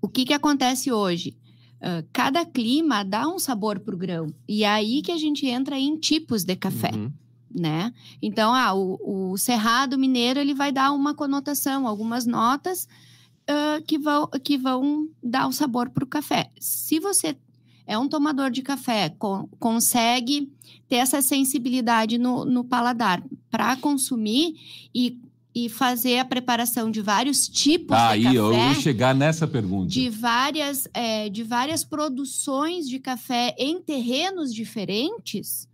o 0.00 0.08
que, 0.08 0.24
que 0.24 0.32
acontece 0.32 0.92
hoje? 0.92 1.36
Uh, 1.76 2.06
cada 2.12 2.44
clima 2.44 3.04
dá 3.04 3.28
um 3.28 3.38
sabor 3.38 3.80
para 3.80 3.94
o 3.94 3.98
grão. 3.98 4.32
E 4.48 4.64
é 4.64 4.68
aí 4.68 5.02
que 5.02 5.12
a 5.12 5.16
gente 5.16 5.46
entra 5.46 5.78
em 5.78 5.96
tipos 5.96 6.44
de 6.44 6.56
café. 6.56 6.90
Uhum. 6.94 7.12
Né? 7.54 7.92
Então, 8.20 8.52
ah, 8.54 8.74
o, 8.74 9.32
o, 9.32 9.38
cerrado 9.38 9.98
mineiro 9.98 10.38
ele 10.38 10.52
vai 10.52 10.70
dar 10.70 10.92
uma 10.92 11.14
conotação, 11.14 11.86
algumas 11.86 12.26
notas 12.26 12.86
uh, 13.48 13.82
que, 13.86 13.98
vão, 13.98 14.28
que 14.44 14.58
vão 14.58 15.08
dar 15.22 15.46
o 15.46 15.52
sabor 15.52 15.88
para 15.88 16.04
o 16.04 16.06
café. 16.06 16.50
Se 16.60 17.00
você 17.00 17.36
é 17.86 17.98
um 17.98 18.08
tomador 18.08 18.50
de 18.50 18.62
café, 18.62 19.10
co 19.10 19.48
consegue 19.58 20.52
ter 20.88 20.96
essa 20.96 21.22
sensibilidade 21.22 22.18
no, 22.18 22.44
no 22.44 22.64
paladar 22.64 23.22
para 23.50 23.76
consumir 23.76 24.54
e 24.94 25.20
e 25.58 25.70
fazer 25.70 26.18
a 26.18 26.24
preparação 26.26 26.90
de 26.90 27.00
vários 27.00 27.48
tipos 27.48 27.96
ah, 27.96 28.14
de 28.14 28.24
café. 28.24 28.28
Aí 28.28 28.36
eu 28.36 28.52
ia 28.52 28.74
chegar 28.74 29.14
nessa 29.14 29.48
pergunta. 29.48 29.88
De 29.88 30.10
várias, 30.10 30.86
é, 30.92 31.30
de 31.30 31.42
várias 31.42 31.82
produções 31.82 32.86
de 32.86 32.98
café 32.98 33.54
em 33.58 33.80
terrenos 33.80 34.52
diferentes. 34.52 35.66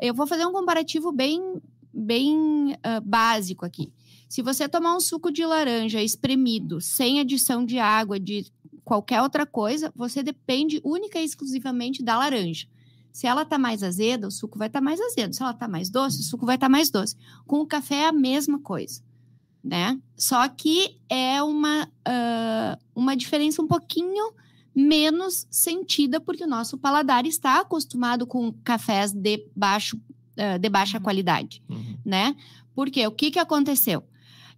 Eu 0.00 0.14
vou 0.14 0.26
fazer 0.26 0.44
um 0.46 0.50
comparativo 0.50 1.12
bem, 1.12 1.62
bem 1.94 2.72
uh, 2.72 3.00
básico 3.04 3.64
aqui. 3.64 3.92
Se 4.28 4.42
você 4.42 4.68
tomar 4.68 4.96
um 4.96 5.00
suco 5.00 5.30
de 5.30 5.46
laranja 5.46 6.02
espremido, 6.02 6.80
sem 6.80 7.20
adição 7.20 7.64
de 7.64 7.78
água, 7.78 8.18
de 8.18 8.46
qualquer 8.90 9.22
outra 9.22 9.46
coisa, 9.46 9.92
você 9.94 10.20
depende 10.20 10.80
única 10.82 11.20
e 11.20 11.24
exclusivamente 11.24 12.02
da 12.02 12.18
laranja. 12.18 12.66
Se 13.12 13.24
ela 13.24 13.42
está 13.42 13.56
mais 13.56 13.84
azeda, 13.84 14.26
o 14.26 14.30
suco 14.32 14.58
vai 14.58 14.66
estar 14.66 14.80
tá 14.80 14.84
mais 14.84 15.00
azedo. 15.00 15.32
Se 15.32 15.42
ela 15.42 15.52
está 15.52 15.68
mais 15.68 15.88
doce, 15.88 16.20
o 16.20 16.24
suco 16.24 16.44
vai 16.44 16.56
estar 16.56 16.66
tá 16.66 16.70
mais 16.70 16.90
doce. 16.90 17.16
Com 17.46 17.60
o 17.60 17.66
café 17.66 18.02
é 18.02 18.06
a 18.08 18.12
mesma 18.12 18.58
coisa 18.58 19.00
né? 19.62 19.98
Só 20.16 20.48
que 20.48 20.96
é 21.08 21.42
uma, 21.42 21.84
uh, 21.84 22.82
uma 22.94 23.16
diferença 23.16 23.62
um 23.62 23.66
pouquinho 23.66 24.32
menos 24.74 25.46
sentida, 25.50 26.20
porque 26.20 26.44
o 26.44 26.48
nosso 26.48 26.78
paladar 26.78 27.26
está 27.26 27.60
acostumado 27.60 28.26
com 28.26 28.52
cafés 28.64 29.12
de, 29.12 29.46
baixo, 29.54 29.96
uh, 29.96 30.58
de 30.58 30.68
baixa 30.68 30.96
uhum. 30.98 31.04
qualidade, 31.04 31.62
uhum. 31.68 31.96
né? 32.04 32.34
Porque 32.74 33.06
o 33.06 33.12
que, 33.12 33.30
que 33.30 33.38
aconteceu? 33.38 34.02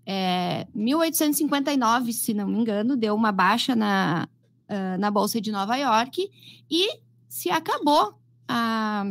É, 0.04 0.66
1859, 0.74 2.12
se 2.12 2.34
não 2.34 2.48
me 2.48 2.58
engano, 2.58 2.96
deu 2.96 3.14
uma 3.14 3.30
baixa 3.30 3.76
na, 3.76 4.28
uh, 4.68 4.98
na 4.98 5.10
Bolsa 5.10 5.40
de 5.40 5.52
Nova 5.52 5.76
York 5.76 6.28
e 6.70 6.98
se 7.28 7.50
acabou 7.50 8.18
a, 8.48 9.04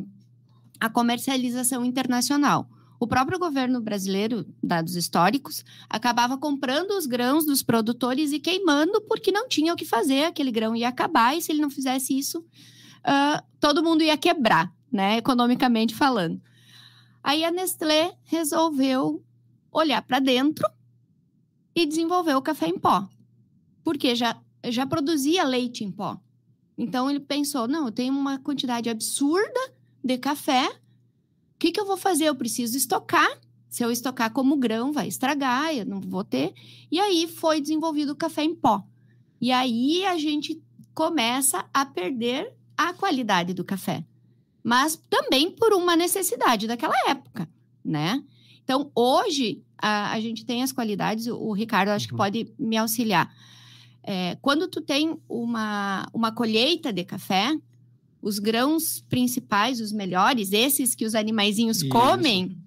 a 0.79 0.89
comercialização 0.89 1.85
internacional. 1.85 2.67
O 2.99 3.07
próprio 3.07 3.39
governo 3.39 3.81
brasileiro, 3.81 4.45
dados 4.61 4.95
históricos, 4.95 5.65
acabava 5.89 6.37
comprando 6.37 6.91
os 6.91 7.07
grãos 7.07 7.45
dos 7.45 7.63
produtores 7.63 8.31
e 8.31 8.39
queimando 8.39 9.01
porque 9.01 9.31
não 9.31 9.47
tinha 9.47 9.73
o 9.73 9.75
que 9.75 9.85
fazer, 9.85 10.25
aquele 10.25 10.51
grão 10.51 10.75
ia 10.75 10.89
acabar 10.89 11.35
e 11.35 11.41
se 11.41 11.51
ele 11.51 11.61
não 11.61 11.69
fizesse 11.69 12.15
isso, 12.15 12.39
uh, 12.39 13.43
todo 13.59 13.83
mundo 13.83 14.03
ia 14.03 14.17
quebrar, 14.17 14.71
né, 14.91 15.17
economicamente 15.17 15.95
falando. 15.95 16.39
Aí 17.23 17.43
a 17.43 17.49
Nestlé 17.49 18.13
resolveu 18.23 19.23
olhar 19.71 20.01
para 20.01 20.19
dentro 20.19 20.67
e 21.75 21.85
desenvolver 21.85 22.35
o 22.35 22.41
café 22.41 22.67
em 22.67 22.77
pó, 22.77 23.07
porque 23.83 24.15
já, 24.15 24.39
já 24.65 24.85
produzia 24.85 25.43
leite 25.43 25.83
em 25.83 25.91
pó. 25.91 26.19
Então 26.77 27.09
ele 27.09 27.19
pensou: 27.19 27.67
não, 27.67 27.85
eu 27.85 27.91
tenho 27.91 28.13
uma 28.13 28.39
quantidade 28.39 28.89
absurda 28.89 29.73
de 30.03 30.17
café 30.17 30.81
que, 31.61 31.71
que 31.71 31.79
eu 31.79 31.85
vou 31.85 31.95
fazer? 31.95 32.25
Eu 32.25 32.35
preciso 32.35 32.75
estocar. 32.75 33.29
Se 33.69 33.85
eu 33.85 33.91
estocar 33.91 34.33
como 34.33 34.57
grão, 34.57 34.91
vai 34.91 35.07
estragar, 35.07 35.73
eu 35.73 35.85
não 35.85 36.01
vou 36.01 36.23
ter. 36.23 36.55
E 36.91 36.99
aí 36.99 37.27
foi 37.27 37.61
desenvolvido 37.61 38.13
o 38.13 38.15
café 38.15 38.43
em 38.43 38.55
pó. 38.55 38.83
E 39.39 39.51
aí 39.51 40.03
a 40.05 40.17
gente 40.17 40.59
começa 40.93 41.63
a 41.71 41.85
perder 41.85 42.51
a 42.75 42.93
qualidade 42.93 43.53
do 43.53 43.63
café. 43.63 44.03
Mas 44.63 44.99
também 45.07 45.51
por 45.51 45.71
uma 45.73 45.95
necessidade 45.95 46.65
daquela 46.65 46.95
época, 47.07 47.47
né? 47.85 48.23
Então, 48.63 48.91
hoje, 48.95 49.61
a, 49.77 50.11
a 50.11 50.19
gente 50.19 50.45
tem 50.45 50.63
as 50.63 50.71
qualidades, 50.71 51.27
o, 51.27 51.37
o 51.37 51.53
Ricardo 51.53 51.89
acho 51.89 52.07
que 52.07 52.13
uhum. 52.13 52.17
pode 52.17 52.53
me 52.57 52.77
auxiliar. 52.77 53.33
É, 54.03 54.35
quando 54.41 54.67
tu 54.67 54.81
tem 54.81 55.17
uma, 55.29 56.07
uma 56.13 56.31
colheita 56.31 56.91
de 56.91 57.03
café, 57.03 57.55
os 58.21 58.39
grãos 58.39 59.03
principais, 59.09 59.79
os 59.79 59.91
melhores, 59.91 60.51
esses 60.51 60.95
que 60.95 61.05
os 61.05 61.15
animaizinhos 61.15 61.77
Isso. 61.77 61.89
comem, 61.89 62.57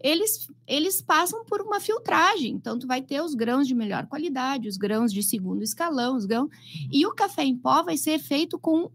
eles, 0.00 0.48
eles 0.66 1.00
passam 1.00 1.44
por 1.44 1.60
uma 1.60 1.80
filtragem. 1.80 2.52
Então, 2.52 2.78
tu 2.78 2.86
vai 2.86 3.02
ter 3.02 3.20
os 3.20 3.34
grãos 3.34 3.66
de 3.66 3.74
melhor 3.74 4.06
qualidade, 4.06 4.68
os 4.68 4.76
grãos 4.76 5.12
de 5.12 5.22
segundo 5.22 5.62
escalão, 5.62 6.16
os 6.16 6.24
grãos. 6.24 6.50
E 6.90 7.06
o 7.06 7.14
café 7.14 7.44
em 7.44 7.56
pó 7.56 7.82
vai 7.82 7.96
ser 7.96 8.18
feito 8.18 8.58
com 8.58 8.90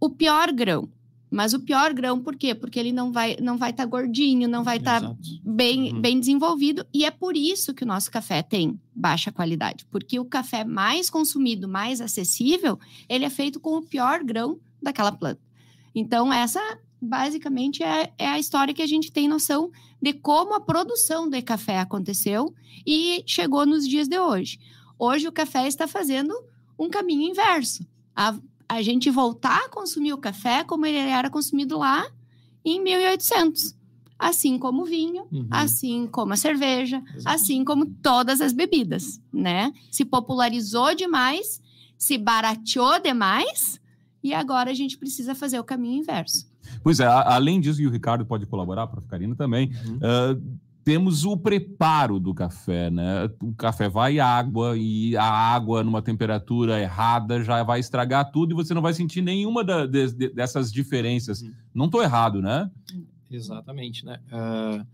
o 0.00 0.10
pior 0.10 0.52
grão. 0.52 0.88
Mas 1.30 1.52
o 1.52 1.60
pior 1.60 1.92
grão, 1.92 2.20
por 2.20 2.36
quê? 2.36 2.54
Porque 2.54 2.78
ele 2.78 2.92
não 2.92 3.10
vai 3.10 3.36
não 3.40 3.56
vai 3.56 3.70
estar 3.70 3.82
tá 3.82 3.88
gordinho, 3.88 4.48
não 4.48 4.62
vai 4.62 4.76
estar 4.76 5.00
tá 5.00 5.16
bem, 5.42 5.92
uhum. 5.92 6.00
bem 6.00 6.20
desenvolvido. 6.20 6.86
E 6.94 7.04
é 7.04 7.10
por 7.10 7.36
isso 7.36 7.74
que 7.74 7.82
o 7.82 7.86
nosso 7.86 8.10
café 8.10 8.42
tem 8.42 8.80
baixa 8.94 9.32
qualidade. 9.32 9.84
Porque 9.90 10.18
o 10.20 10.24
café 10.24 10.64
mais 10.64 11.10
consumido, 11.10 11.68
mais 11.68 12.00
acessível, 12.00 12.78
ele 13.08 13.24
é 13.24 13.30
feito 13.30 13.58
com 13.58 13.76
o 13.76 13.82
pior 13.82 14.22
grão 14.22 14.58
daquela 14.80 15.10
planta. 15.12 15.40
Então, 15.94 16.32
essa 16.32 16.60
basicamente 17.00 17.82
é, 17.82 18.12
é, 18.18 18.28
a 18.28 18.38
história 18.38 18.72
que 18.72 18.82
a 18.82 18.86
gente 18.86 19.12
tem 19.12 19.28
noção 19.28 19.70
de 20.00 20.12
como 20.12 20.54
a 20.54 20.60
produção 20.60 21.28
de 21.28 21.42
café 21.42 21.78
aconteceu 21.78 22.54
e 22.86 23.22
chegou 23.26 23.66
nos 23.66 23.86
dias 23.86 24.08
de 24.08 24.18
hoje. 24.18 24.58
Hoje 24.98 25.28
o 25.28 25.32
café 25.32 25.66
está 25.66 25.86
fazendo 25.86 26.34
um 26.78 26.88
caminho 26.88 27.30
inverso. 27.30 27.86
A, 28.14 28.34
a 28.68 28.82
gente 28.82 29.10
voltar 29.10 29.64
a 29.64 29.68
consumir 29.68 30.12
o 30.12 30.18
café 30.18 30.64
como 30.64 30.86
ele 30.86 30.98
era 30.98 31.30
consumido 31.30 31.78
lá 31.78 32.06
em 32.64 32.82
1800. 32.82 33.74
Assim 34.18 34.58
como 34.58 34.82
o 34.82 34.86
vinho, 34.86 35.26
uhum. 35.30 35.46
assim 35.50 36.06
como 36.06 36.32
a 36.32 36.36
cerveja, 36.36 37.02
Exato. 37.14 37.36
assim 37.36 37.62
como 37.64 37.84
todas 37.84 38.40
as 38.40 38.52
bebidas, 38.52 39.20
né? 39.30 39.72
Se 39.90 40.06
popularizou 40.06 40.94
demais, 40.94 41.60
se 41.98 42.16
barateou 42.16 42.98
demais, 42.98 43.78
e 44.22 44.32
agora 44.32 44.70
a 44.70 44.74
gente 44.74 44.96
precisa 44.96 45.34
fazer 45.34 45.60
o 45.60 45.64
caminho 45.64 46.00
inverso. 46.00 46.46
Pois 46.82 46.98
é, 46.98 47.06
além 47.06 47.60
disso, 47.60 47.80
e 47.80 47.86
o 47.86 47.90
Ricardo 47.90 48.24
pode 48.24 48.46
colaborar, 48.46 48.86
para 48.86 49.02
Karina 49.02 49.36
também, 49.36 49.70
uhum. 49.86 49.96
uh, 49.96 50.58
temos 50.86 51.24
o 51.24 51.36
preparo 51.36 52.20
do 52.20 52.32
café, 52.32 52.88
né? 52.92 53.28
O 53.42 53.52
café 53.54 53.88
vai 53.88 54.20
água 54.20 54.76
e 54.78 55.16
a 55.16 55.24
água 55.24 55.82
numa 55.82 56.00
temperatura 56.00 56.80
errada 56.80 57.42
já 57.42 57.60
vai 57.64 57.80
estragar 57.80 58.30
tudo 58.30 58.52
e 58.52 58.54
você 58.54 58.72
não 58.72 58.80
vai 58.80 58.94
sentir 58.94 59.20
nenhuma 59.20 59.64
da, 59.64 59.84
de, 59.84 60.12
de, 60.12 60.28
dessas 60.28 60.72
diferenças. 60.72 61.42
Uhum. 61.42 61.52
Não 61.74 61.86
estou 61.86 62.04
errado, 62.04 62.40
né? 62.40 62.70
Exatamente, 63.28 64.06
né? 64.06 64.20
Uh, 64.30 64.86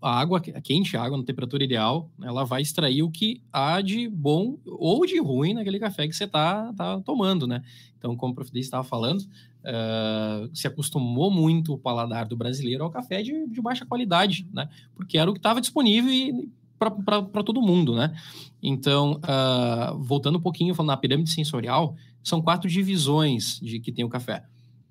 a 0.00 0.20
água 0.20 0.40
quente, 0.40 0.96
a 0.96 1.02
água 1.02 1.18
na 1.18 1.24
temperatura 1.24 1.64
ideal, 1.64 2.08
ela 2.22 2.44
vai 2.44 2.62
extrair 2.62 3.02
o 3.02 3.10
que 3.10 3.42
há 3.52 3.80
de 3.80 4.08
bom 4.08 4.56
ou 4.64 5.04
de 5.04 5.20
ruim 5.20 5.54
naquele 5.54 5.78
café 5.78 6.06
que 6.06 6.14
você 6.14 6.24
está 6.24 6.72
tá 6.72 7.00
tomando, 7.00 7.46
né? 7.46 7.62
Então, 7.98 8.16
como 8.16 8.32
o 8.32 8.34
professor 8.34 8.58
estava 8.58 8.84
falando, 8.84 9.20
uh, 9.20 10.48
se 10.54 10.66
acostumou 10.68 11.30
muito 11.30 11.74
o 11.74 11.78
paladar 11.78 12.26
do 12.26 12.36
brasileiro 12.36 12.84
ao 12.84 12.90
café 12.90 13.22
de, 13.22 13.48
de 13.48 13.60
baixa 13.60 13.84
qualidade, 13.84 14.46
né? 14.52 14.68
Porque 14.94 15.18
era 15.18 15.28
o 15.28 15.34
que 15.34 15.40
estava 15.40 15.60
disponível 15.60 16.48
para 16.78 17.42
todo 17.42 17.60
mundo, 17.60 17.96
né? 17.96 18.14
Então, 18.62 19.20
uh, 19.24 19.98
voltando 19.98 20.38
um 20.38 20.40
pouquinho 20.40 20.74
falando 20.74 20.90
na 20.90 20.96
pirâmide 20.96 21.30
sensorial, 21.30 21.96
são 22.22 22.40
quatro 22.40 22.68
divisões 22.68 23.58
de 23.60 23.80
que 23.80 23.90
tem 23.90 24.04
o 24.04 24.08
café. 24.08 24.44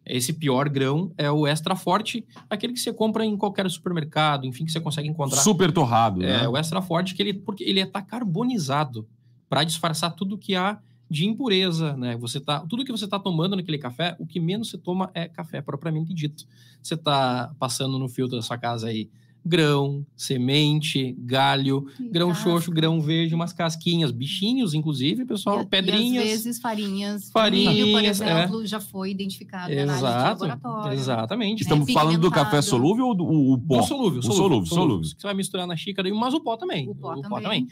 Esse 0.09 0.33
pior 0.33 0.69
grão 0.69 1.11
é 1.17 1.29
o 1.31 1.45
extra 1.47 1.75
forte, 1.75 2.25
aquele 2.49 2.73
que 2.73 2.79
você 2.79 2.93
compra 2.93 3.25
em 3.25 3.35
qualquer 3.37 3.69
supermercado, 3.69 4.45
enfim, 4.45 4.65
que 4.65 4.71
você 4.71 4.79
consegue 4.79 5.07
encontrar. 5.07 5.41
Super 5.41 5.71
torrado, 5.71 6.23
É, 6.23 6.41
né? 6.41 6.47
o 6.47 6.55
extra 6.57 6.81
forte, 6.81 7.13
que 7.15 7.21
ele, 7.21 7.33
porque 7.33 7.63
ele 7.63 7.79
está 7.79 8.01
carbonizado 8.01 9.07
para 9.49 9.63
disfarçar 9.63 10.13
tudo 10.15 10.37
que 10.37 10.55
há 10.55 10.79
de 11.09 11.25
impureza, 11.25 11.95
né? 11.95 12.17
Você 12.17 12.39
tá, 12.39 12.59
tudo 12.61 12.83
que 12.83 12.91
você 12.91 13.05
está 13.05 13.17
tomando 13.17 13.55
naquele 13.55 13.77
café, 13.77 14.15
o 14.19 14.25
que 14.25 14.39
menos 14.39 14.69
você 14.69 14.77
toma 14.77 15.09
é 15.13 15.27
café, 15.27 15.61
propriamente 15.61 16.13
dito. 16.13 16.45
Você 16.83 16.95
está 16.95 17.51
passando 17.57 17.97
no 17.97 18.09
filtro 18.09 18.35
da 18.35 18.41
sua 18.41 18.57
casa 18.57 18.87
aí 18.87 19.09
grão, 19.45 20.05
semente, 20.15 21.15
galho, 21.19 21.85
grão 22.11 22.29
Casca. 22.29 22.43
xoxo, 22.43 22.71
grão 22.71 22.99
verde, 23.01 23.33
umas 23.33 23.53
casquinhas, 23.53 24.11
bichinhos, 24.11 24.73
inclusive, 24.73 25.25
pessoal, 25.25 25.61
E- 25.61 25.65
pedrinhas. 25.65 26.25
E 26.25 26.31
às 26.31 26.43
vezes 26.43 26.59
farinhas. 26.59 27.29
Farinhas, 27.31 27.73
Milho, 27.73 27.91
por 27.93 28.03
é. 28.03 28.07
exemplo, 28.07 28.65
já 28.65 28.79
foi 28.79 29.11
identificado 29.11 29.73
na 29.73 29.81
análise 29.83 30.03
de 30.03 30.09
Exato, 30.09 30.45
laboratório. 30.45 30.97
exatamente. 30.99 31.61
Estamos 31.63 31.87
É, 31.89 31.93
falando 31.93 32.19
do 32.19 32.29
café 32.31 32.61
solúvel 32.61 33.07
ou 33.07 33.15
do 33.15 33.23
o, 33.23 33.53
o 33.53 33.57
pó? 33.59 33.79
O 33.79 33.83
solúvel, 33.83 34.19
O 34.19 34.23
solúvel, 34.23 34.65
solúvel, 34.65 34.65
solúvel. 34.65 35.03
Você 35.03 35.15
vai 35.23 35.33
misturar 35.33 35.65
na 35.65 35.75
xícara, 35.75 36.13
mas 36.13 36.33
o 36.33 36.41
pó 36.41 36.57
também. 36.57 36.89
O 36.89 36.95
pó 36.95 37.15
também. 37.15 37.29
pó 37.29 37.41
também. 37.41 37.67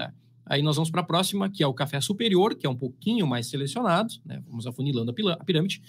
É. 0.00 0.10
Aí 0.50 0.62
nós 0.62 0.76
vamos 0.76 0.90
para 0.90 1.02
a 1.02 1.04
próxima, 1.04 1.50
que 1.50 1.62
é 1.62 1.66
o 1.66 1.74
café 1.74 2.00
superior, 2.00 2.54
que 2.54 2.66
é 2.66 2.70
um 2.70 2.74
pouquinho 2.76 3.26
mais 3.26 3.48
selecionado, 3.48 4.14
né? 4.24 4.42
Vamos 4.48 4.66
afunilando 4.66 5.10
a 5.38 5.44
pirâmide. 5.44 5.82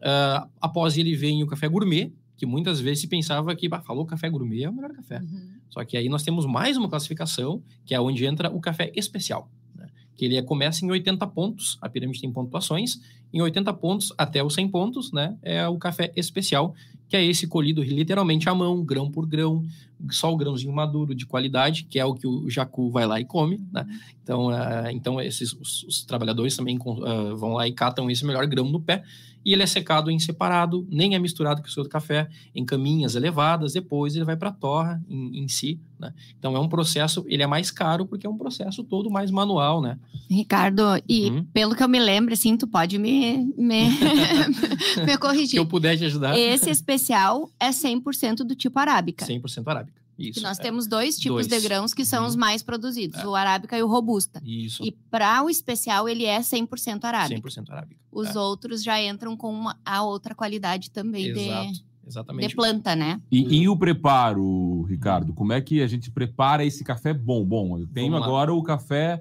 Ah, 0.00 0.46
após 0.60 0.96
ele 0.96 1.16
vem 1.16 1.42
o 1.42 1.46
café 1.48 1.66
gourmet, 1.66 2.12
que 2.36 2.46
muitas 2.46 2.80
vezes 2.80 3.00
se 3.00 3.06
pensava 3.06 3.54
que, 3.54 3.68
bah, 3.68 3.80
falou 3.80 4.04
café 4.04 4.28
gourmet 4.28 4.62
é 4.64 4.70
o 4.70 4.72
melhor 4.72 4.92
café. 4.92 5.20
Uhum. 5.20 5.50
Só 5.70 5.84
que 5.84 5.96
aí 5.96 6.08
nós 6.08 6.22
temos 6.22 6.46
mais 6.46 6.76
uma 6.76 6.88
classificação, 6.88 7.62
que 7.84 7.94
é 7.94 8.00
onde 8.00 8.24
entra 8.24 8.50
o 8.50 8.60
café 8.60 8.92
especial. 8.94 9.48
né? 9.74 9.88
Que 10.16 10.24
ele 10.24 10.36
é- 10.36 10.42
começa 10.42 10.84
em 10.84 10.90
80 10.90 11.26
pontos, 11.26 11.78
a 11.80 11.88
pirâmide 11.88 12.20
tem 12.20 12.30
pontuações, 12.32 13.00
em 13.32 13.40
80 13.40 13.72
pontos 13.72 14.12
até 14.16 14.42
os 14.44 14.54
100 14.54 14.68
pontos, 14.68 15.12
né? 15.12 15.36
É 15.42 15.66
o 15.68 15.76
café 15.78 16.12
especial, 16.16 16.74
que 17.08 17.16
é 17.16 17.24
esse 17.24 17.46
colhido 17.46 17.82
literalmente 17.82 18.48
à 18.48 18.54
mão, 18.54 18.84
grão 18.84 19.10
por 19.10 19.26
grão, 19.26 19.64
só 20.10 20.32
o 20.32 20.36
grãozinho 20.36 20.72
maduro 20.72 21.14
de 21.14 21.26
qualidade, 21.26 21.84
que 21.84 21.98
é 21.98 22.04
o 22.04 22.14
que 22.14 22.26
o 22.26 22.48
jacu 22.50 22.90
vai 22.90 23.06
lá 23.06 23.20
e 23.20 23.24
come, 23.24 23.60
né? 23.72 23.86
Então, 24.22 24.50
ah, 24.50 24.92
então 24.92 25.20
esses, 25.20 25.52
os, 25.52 25.82
os 25.84 26.04
trabalhadores 26.04 26.56
também 26.56 26.78
ah, 27.04 27.34
vão 27.34 27.54
lá 27.54 27.66
e 27.66 27.72
catam 27.72 28.10
esse 28.10 28.24
melhor 28.24 28.46
grão 28.46 28.68
no 28.68 28.80
pé, 28.80 29.02
e 29.44 29.52
ele 29.52 29.62
é 29.62 29.66
secado 29.66 30.10
em 30.10 30.18
separado, 30.18 30.86
nem 30.90 31.14
é 31.14 31.18
misturado 31.18 31.60
com 31.62 31.68
o 31.68 31.70
seu 31.70 31.88
café, 31.88 32.28
em 32.54 32.64
caminhas 32.64 33.14
elevadas, 33.14 33.72
depois 33.72 34.14
ele 34.16 34.24
vai 34.24 34.36
para 34.36 34.48
a 34.48 34.52
torra 34.52 35.02
em, 35.08 35.40
em 35.42 35.48
si, 35.48 35.78
né? 35.98 36.12
Então 36.38 36.56
é 36.56 36.58
um 36.60 36.68
processo, 36.68 37.24
ele 37.28 37.42
é 37.42 37.46
mais 37.46 37.70
caro 37.70 38.06
porque 38.06 38.26
é 38.26 38.30
um 38.30 38.36
processo 38.38 38.82
todo 38.84 39.10
mais 39.10 39.30
manual, 39.30 39.80
né? 39.82 39.98
Ricardo, 40.30 40.82
e 41.08 41.30
Uhum. 41.30 41.44
pelo 41.52 41.74
que 41.74 41.82
eu 41.82 41.88
me 41.88 41.98
lembro, 42.00 42.32
assim, 42.34 42.56
tu 42.56 42.66
pode 42.66 42.98
me, 42.98 43.52
me, 43.56 43.88
me 45.04 45.12
Se 45.12 45.18
corrigir. 45.18 45.56
eu 45.58 45.66
puder 45.66 45.96
te 45.96 46.04
ajudar, 46.04 46.38
Esse 46.38 46.70
especial 46.70 47.50
é 47.60 47.70
100% 47.70 48.36
do 48.44 48.54
tipo 48.54 48.78
arábica. 48.78 49.24
100% 49.26 49.66
arábica. 49.68 50.03
Isso. 50.18 50.34
Que 50.34 50.40
nós 50.40 50.58
é. 50.58 50.62
temos 50.62 50.86
dois 50.86 51.16
tipos 51.18 51.46
Dois. 51.46 51.62
de 51.62 51.68
grãos 51.68 51.92
que 51.92 52.04
são 52.04 52.22
Uhum. 52.22 52.28
os 52.28 52.36
mais 52.36 52.62
produzidos, 52.62 53.18
É. 53.20 53.26
o 53.26 53.34
arábica 53.34 53.76
e 53.76 53.82
o 53.82 53.86
robusta. 53.88 54.40
Isso. 54.44 54.84
E 54.84 54.92
para 55.10 55.42
o 55.42 55.50
especial, 55.50 56.08
ele 56.08 56.24
é 56.24 56.40
100% 56.40 57.04
arábica. 57.04 57.40
100% 57.40 57.70
arábica. 57.70 58.00
Os 58.12 58.34
É. 58.34 58.38
outros 58.38 58.82
já 58.82 59.02
entram 59.02 59.36
com 59.36 59.52
uma, 59.52 59.76
a 59.84 60.02
outra 60.04 60.34
qualidade 60.34 60.90
também 60.90 61.32
de, 61.32 61.40
Exato. 61.40 61.84
Exatamente. 62.06 62.48
de 62.48 62.54
planta, 62.54 62.94
né? 62.94 63.20
E, 63.32 63.62
e 63.62 63.68
o 63.68 63.76
preparo, 63.76 64.82
Ricardo? 64.82 65.32
Como 65.32 65.52
é 65.52 65.60
que 65.60 65.82
a 65.82 65.86
gente 65.86 66.10
prepara 66.10 66.64
esse 66.64 66.84
café 66.84 67.12
bom? 67.12 67.44
Bom, 67.44 67.78
eu 67.78 67.86
tenho 67.86 68.10
Vamos 68.12 68.20
lá. 68.20 68.26
agora 68.26 68.54
o 68.54 68.62
café 68.62 69.20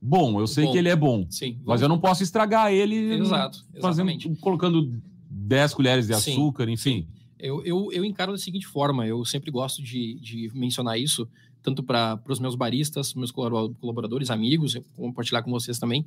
bom, 0.00 0.38
eu 0.40 0.46
sei 0.46 0.64
Bom. 0.66 0.72
que 0.72 0.78
ele 0.78 0.88
é 0.88 0.96
bom, 0.96 1.26
Sim. 1.30 1.58
mas 1.64 1.80
eu 1.80 1.88
não 1.88 1.98
posso 1.98 2.22
estragar 2.22 2.72
ele 2.72 3.14
Exato. 3.14 3.64
fazendo, 3.80 4.12
colocando 4.40 5.00
10 5.30 5.74
colheres 5.74 6.06
de 6.06 6.14
Sim, 6.20 6.32
açúcar, 6.32 6.68
enfim. 6.68 7.06
Eu, 7.42 7.60
eu, 7.64 7.90
eu 7.92 8.04
encaro 8.04 8.30
da 8.30 8.38
seguinte 8.38 8.68
forma, 8.68 9.04
eu 9.04 9.24
sempre 9.24 9.50
gosto 9.50 9.82
de, 9.82 10.14
de 10.14 10.48
mencionar 10.54 10.96
isso, 10.96 11.28
tanto 11.60 11.82
para 11.82 12.22
os 12.28 12.38
meus 12.38 12.54
baristas, 12.54 13.14
meus 13.14 13.32
colabora- 13.32 13.74
colaboradores, 13.80 14.30
amigos, 14.30 14.78
compartilhar 14.94 15.42
com 15.42 15.50
vocês 15.50 15.76
também. 15.76 16.06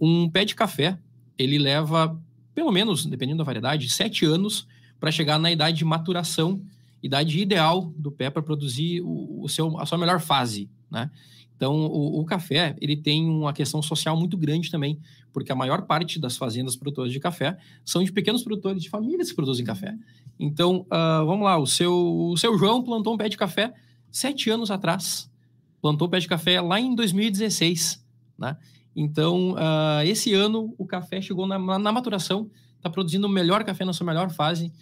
Um 0.00 0.30
pé 0.30 0.44
de 0.44 0.54
café, 0.54 0.96
ele 1.36 1.58
leva, 1.58 2.16
pelo 2.54 2.70
menos, 2.70 3.04
dependendo 3.04 3.38
da 3.38 3.44
variedade, 3.44 3.88
sete 3.88 4.24
anos 4.24 4.68
para 5.00 5.10
chegar 5.10 5.36
na 5.36 5.50
idade 5.50 5.78
de 5.78 5.84
maturação, 5.84 6.62
idade 7.02 7.40
ideal 7.40 7.92
do 7.96 8.12
pé 8.12 8.30
para 8.30 8.40
produzir 8.40 9.00
o, 9.02 9.42
o 9.42 9.48
seu, 9.48 9.76
a 9.80 9.84
sua 9.84 9.98
melhor 9.98 10.20
fase, 10.20 10.70
né? 10.88 11.10
Então, 11.58 11.74
o, 11.86 12.20
o 12.20 12.24
café, 12.24 12.76
ele 12.80 12.96
tem 12.96 13.28
uma 13.28 13.52
questão 13.52 13.82
social 13.82 14.16
muito 14.16 14.36
grande 14.38 14.70
também, 14.70 14.96
porque 15.32 15.50
a 15.50 15.56
maior 15.56 15.82
parte 15.82 16.16
das 16.20 16.36
fazendas 16.36 16.76
produtoras 16.76 17.12
de 17.12 17.18
café 17.18 17.58
são 17.84 18.04
de 18.04 18.12
pequenos 18.12 18.44
produtores, 18.44 18.80
de 18.80 18.88
famílias 18.88 19.30
que 19.30 19.34
produzem 19.34 19.66
café. 19.66 19.92
Então, 20.38 20.86
ah, 20.88 21.24
vamos 21.26 21.44
lá, 21.44 21.58
o 21.58 21.66
seu, 21.66 21.92
o 22.30 22.36
seu 22.36 22.56
João 22.56 22.80
plantou 22.80 23.12
um 23.12 23.16
pé 23.16 23.28
de 23.28 23.36
café 23.36 23.74
sete 24.08 24.48
anos 24.50 24.70
atrás. 24.70 25.28
Plantou 25.82 26.06
o 26.06 26.10
pé 26.10 26.20
de 26.20 26.28
café 26.28 26.60
lá 26.60 26.80
em 26.80 26.94
2016, 26.94 28.06
né? 28.38 28.56
Então, 28.94 29.56
ah, 29.58 30.02
esse 30.06 30.32
ano, 30.34 30.72
o 30.78 30.86
café 30.86 31.20
chegou 31.20 31.44
na, 31.44 31.58
na- 31.58 31.78
na 31.78 31.90
maturação, 31.90 32.48
está 32.76 32.88
produzindo 32.88 33.26
o 33.26 33.30
melhor 33.30 33.64
café 33.64 33.84
na 33.84 33.92
sua 33.92 34.06
melhor 34.06 34.30
fase. 34.30 34.72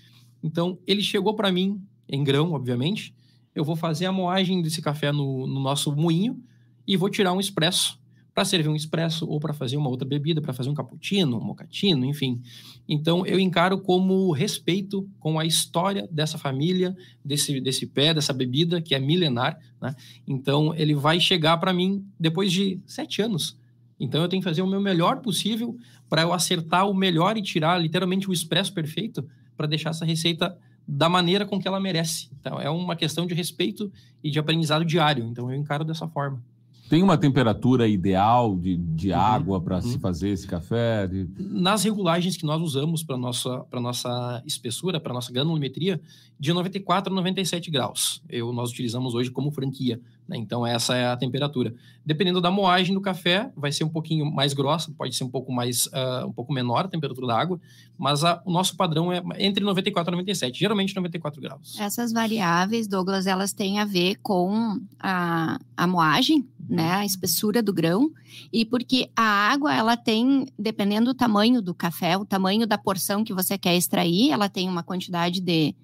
Então, 0.42 0.78
ele 0.86 1.00
chegou 1.02 1.32
para 1.34 1.50
mim, 1.50 1.80
em 2.06 2.22
grão, 2.22 2.52
obviamente. 2.52 3.14
Eu 3.54 3.64
vou 3.64 3.76
fazer 3.76 4.04
a 4.04 4.12
moagem 4.12 4.60
desse 4.60 4.82
café 4.82 5.10
no, 5.10 5.46
no 5.46 5.58
nosso 5.58 5.96
moinho 5.96 6.38
e 6.86 6.96
vou 6.96 7.10
tirar 7.10 7.32
um 7.32 7.40
expresso 7.40 7.98
para 8.36 8.44
servir 8.44 8.68
um 8.68 8.76
expresso 8.76 9.26
ou 9.26 9.40
para 9.40 9.54
fazer 9.54 9.78
uma 9.78 9.88
outra 9.88 10.06
bebida, 10.06 10.42
para 10.42 10.52
fazer 10.52 10.68
um 10.68 10.74
cappuccino, 10.74 11.38
um 11.38 11.42
mocatino, 11.42 12.04
enfim. 12.04 12.42
Então, 12.86 13.24
eu 13.24 13.40
encaro 13.40 13.80
como 13.80 14.30
respeito 14.30 15.08
com 15.18 15.38
a 15.38 15.46
história 15.46 16.06
dessa 16.12 16.36
família, 16.36 16.94
desse, 17.24 17.58
desse 17.62 17.86
pé, 17.86 18.12
dessa 18.12 18.34
bebida, 18.34 18.82
que 18.82 18.94
é 18.94 18.98
milenar. 18.98 19.58
Né? 19.80 19.94
Então, 20.28 20.74
ele 20.74 20.94
vai 20.94 21.18
chegar 21.18 21.56
para 21.56 21.72
mim 21.72 22.04
depois 22.20 22.52
de 22.52 22.78
sete 22.84 23.22
anos. 23.22 23.56
Então, 23.98 24.20
eu 24.20 24.28
tenho 24.28 24.42
que 24.42 24.48
fazer 24.48 24.60
o 24.60 24.66
meu 24.66 24.82
melhor 24.82 25.22
possível 25.22 25.74
para 26.06 26.20
eu 26.20 26.34
acertar 26.34 26.86
o 26.90 26.92
melhor 26.92 27.38
e 27.38 27.42
tirar 27.42 27.78
literalmente 27.78 28.28
o 28.28 28.34
expresso 28.34 28.70
perfeito 28.74 29.26
para 29.56 29.66
deixar 29.66 29.88
essa 29.88 30.04
receita 30.04 30.54
da 30.86 31.08
maneira 31.08 31.46
com 31.46 31.58
que 31.58 31.66
ela 31.66 31.80
merece. 31.80 32.28
Então, 32.38 32.60
é 32.60 32.68
uma 32.68 32.96
questão 32.96 33.26
de 33.26 33.32
respeito 33.32 33.90
e 34.22 34.30
de 34.30 34.38
aprendizado 34.38 34.84
diário. 34.84 35.24
Então, 35.24 35.50
eu 35.50 35.56
encaro 35.56 35.86
dessa 35.86 36.06
forma. 36.06 36.44
Tem 36.88 37.02
uma 37.02 37.18
temperatura 37.18 37.88
ideal 37.88 38.56
de, 38.56 38.76
de 38.76 39.10
Uhum, 39.10 39.18
água 39.18 39.60
para 39.60 39.76
uhum. 39.76 39.82
se 39.82 39.98
fazer 39.98 40.28
esse 40.30 40.46
café? 40.46 41.06
De- 41.06 41.28
nas 41.38 41.82
regulagens 41.82 42.36
que 42.36 42.44
nós 42.46 42.60
usamos 42.62 43.02
para 43.02 43.16
nossa 43.16 43.60
para 43.70 43.80
nossa 43.80 44.42
espessura, 44.46 45.00
para 45.00 45.12
nossa 45.12 45.32
granulometria, 45.32 46.00
de 46.38 46.52
94 46.52 47.12
a 47.12 47.16
97 47.16 47.70
graus. 47.70 48.22
Eu 48.28 48.52
nós 48.52 48.70
utilizamos 48.70 49.14
hoje 49.14 49.30
como 49.30 49.50
franquia? 49.50 50.00
Então 50.34 50.66
essa 50.66 50.96
é 50.96 51.06
a 51.06 51.16
temperatura. 51.16 51.72
Dependendo 52.04 52.40
da 52.40 52.50
moagem 52.50 52.92
do 52.94 53.00
café, 53.00 53.50
vai 53.56 53.70
ser 53.70 53.84
um 53.84 53.88
pouquinho 53.88 54.24
mais 54.28 54.52
grossa, 54.54 54.90
pode 54.96 55.14
ser 55.14 55.22
um 55.24 55.28
pouco 55.28 55.52
mais 55.52 55.88
ah, 55.92 56.24
um 56.26 56.32
pouco 56.32 56.52
menor 56.52 56.84
a 56.84 56.88
temperatura 56.88 57.26
da 57.28 57.38
água, 57.38 57.60
mas 57.96 58.24
a- 58.24 58.42
o 58.44 58.50
nosso 58.50 58.76
padrão 58.76 59.12
é 59.12 59.22
entre 59.38 59.62
94 59.62 60.10
e 60.10 60.16
97, 60.16 60.58
geralmente 60.58 60.94
94 60.96 61.40
graus. 61.40 61.78
Essas 61.78 62.12
variáveis, 62.12 62.88
Douglas, 62.88 63.26
elas 63.26 63.52
têm 63.52 63.78
a 63.78 63.84
ver 63.84 64.16
com 64.22 64.80
a, 64.98 65.60
a 65.76 65.86
moagem, 65.86 66.44
né, 66.68 66.92
a 66.94 67.04
espessura 67.04 67.62
do 67.62 67.72
grão, 67.72 68.10
e 68.52 68.64
porque 68.64 69.08
a 69.14 69.22
água, 69.22 69.72
ela 69.74 69.96
tem, 69.96 70.46
dependendo 70.58 71.12
do 71.12 71.14
tamanho 71.14 71.62
do 71.62 71.72
café, 71.74 72.16
o 72.16 72.24
tamanho 72.24 72.66
da 72.66 72.76
porção 72.78 73.22
que 73.22 73.32
você 73.32 73.56
quer 73.56 73.76
extrair, 73.76 74.30
ela 74.30 74.48
tem 74.48 74.68
uma 74.68 74.82
quantidade 74.82 75.40
de 75.40 75.74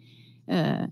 ah, 0.49 0.89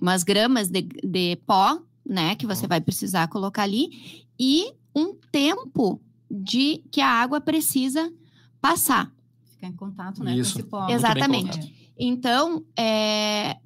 umas 0.00 0.22
gramas 0.22 0.68
de, 0.68 0.82
de 0.82 1.36
pó, 1.46 1.78
né, 2.10 2.34
que 2.34 2.44
você 2.46 2.66
vai 2.66 2.80
precisar 2.80 3.28
colocar 3.28 3.62
ali, 3.62 4.26
e 4.38 4.72
um 4.94 5.14
tempo 5.30 6.00
de 6.28 6.82
que 6.90 7.00
a 7.00 7.06
água 7.08 7.40
precisa 7.40 8.12
passar. 8.60 9.12
Ficar 9.52 9.68
em 9.68 9.72
contato, 9.76 10.24
né? 10.24 10.36
Isso. 10.36 10.54
Com 10.54 10.60
esse 10.60 10.68
pó. 10.68 10.88
Exatamente. 10.88 11.92
Então, 11.96 12.64
é, 12.76 13.56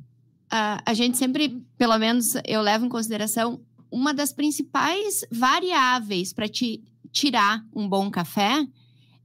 a, 0.51 0.83
a 0.85 0.93
gente 0.93 1.17
sempre, 1.17 1.65
pelo 1.79 1.97
menos 1.99 2.35
eu 2.47 2.61
levo 2.61 2.85
em 2.85 2.89
consideração, 2.89 3.61
uma 3.91 4.13
das 4.13 4.33
principais 4.33 5.25
variáveis 5.33 6.33
para 6.33 6.49
te 6.49 6.83
tirar 7.11 7.65
um 7.75 7.89
bom 7.89 8.11
café 8.11 8.67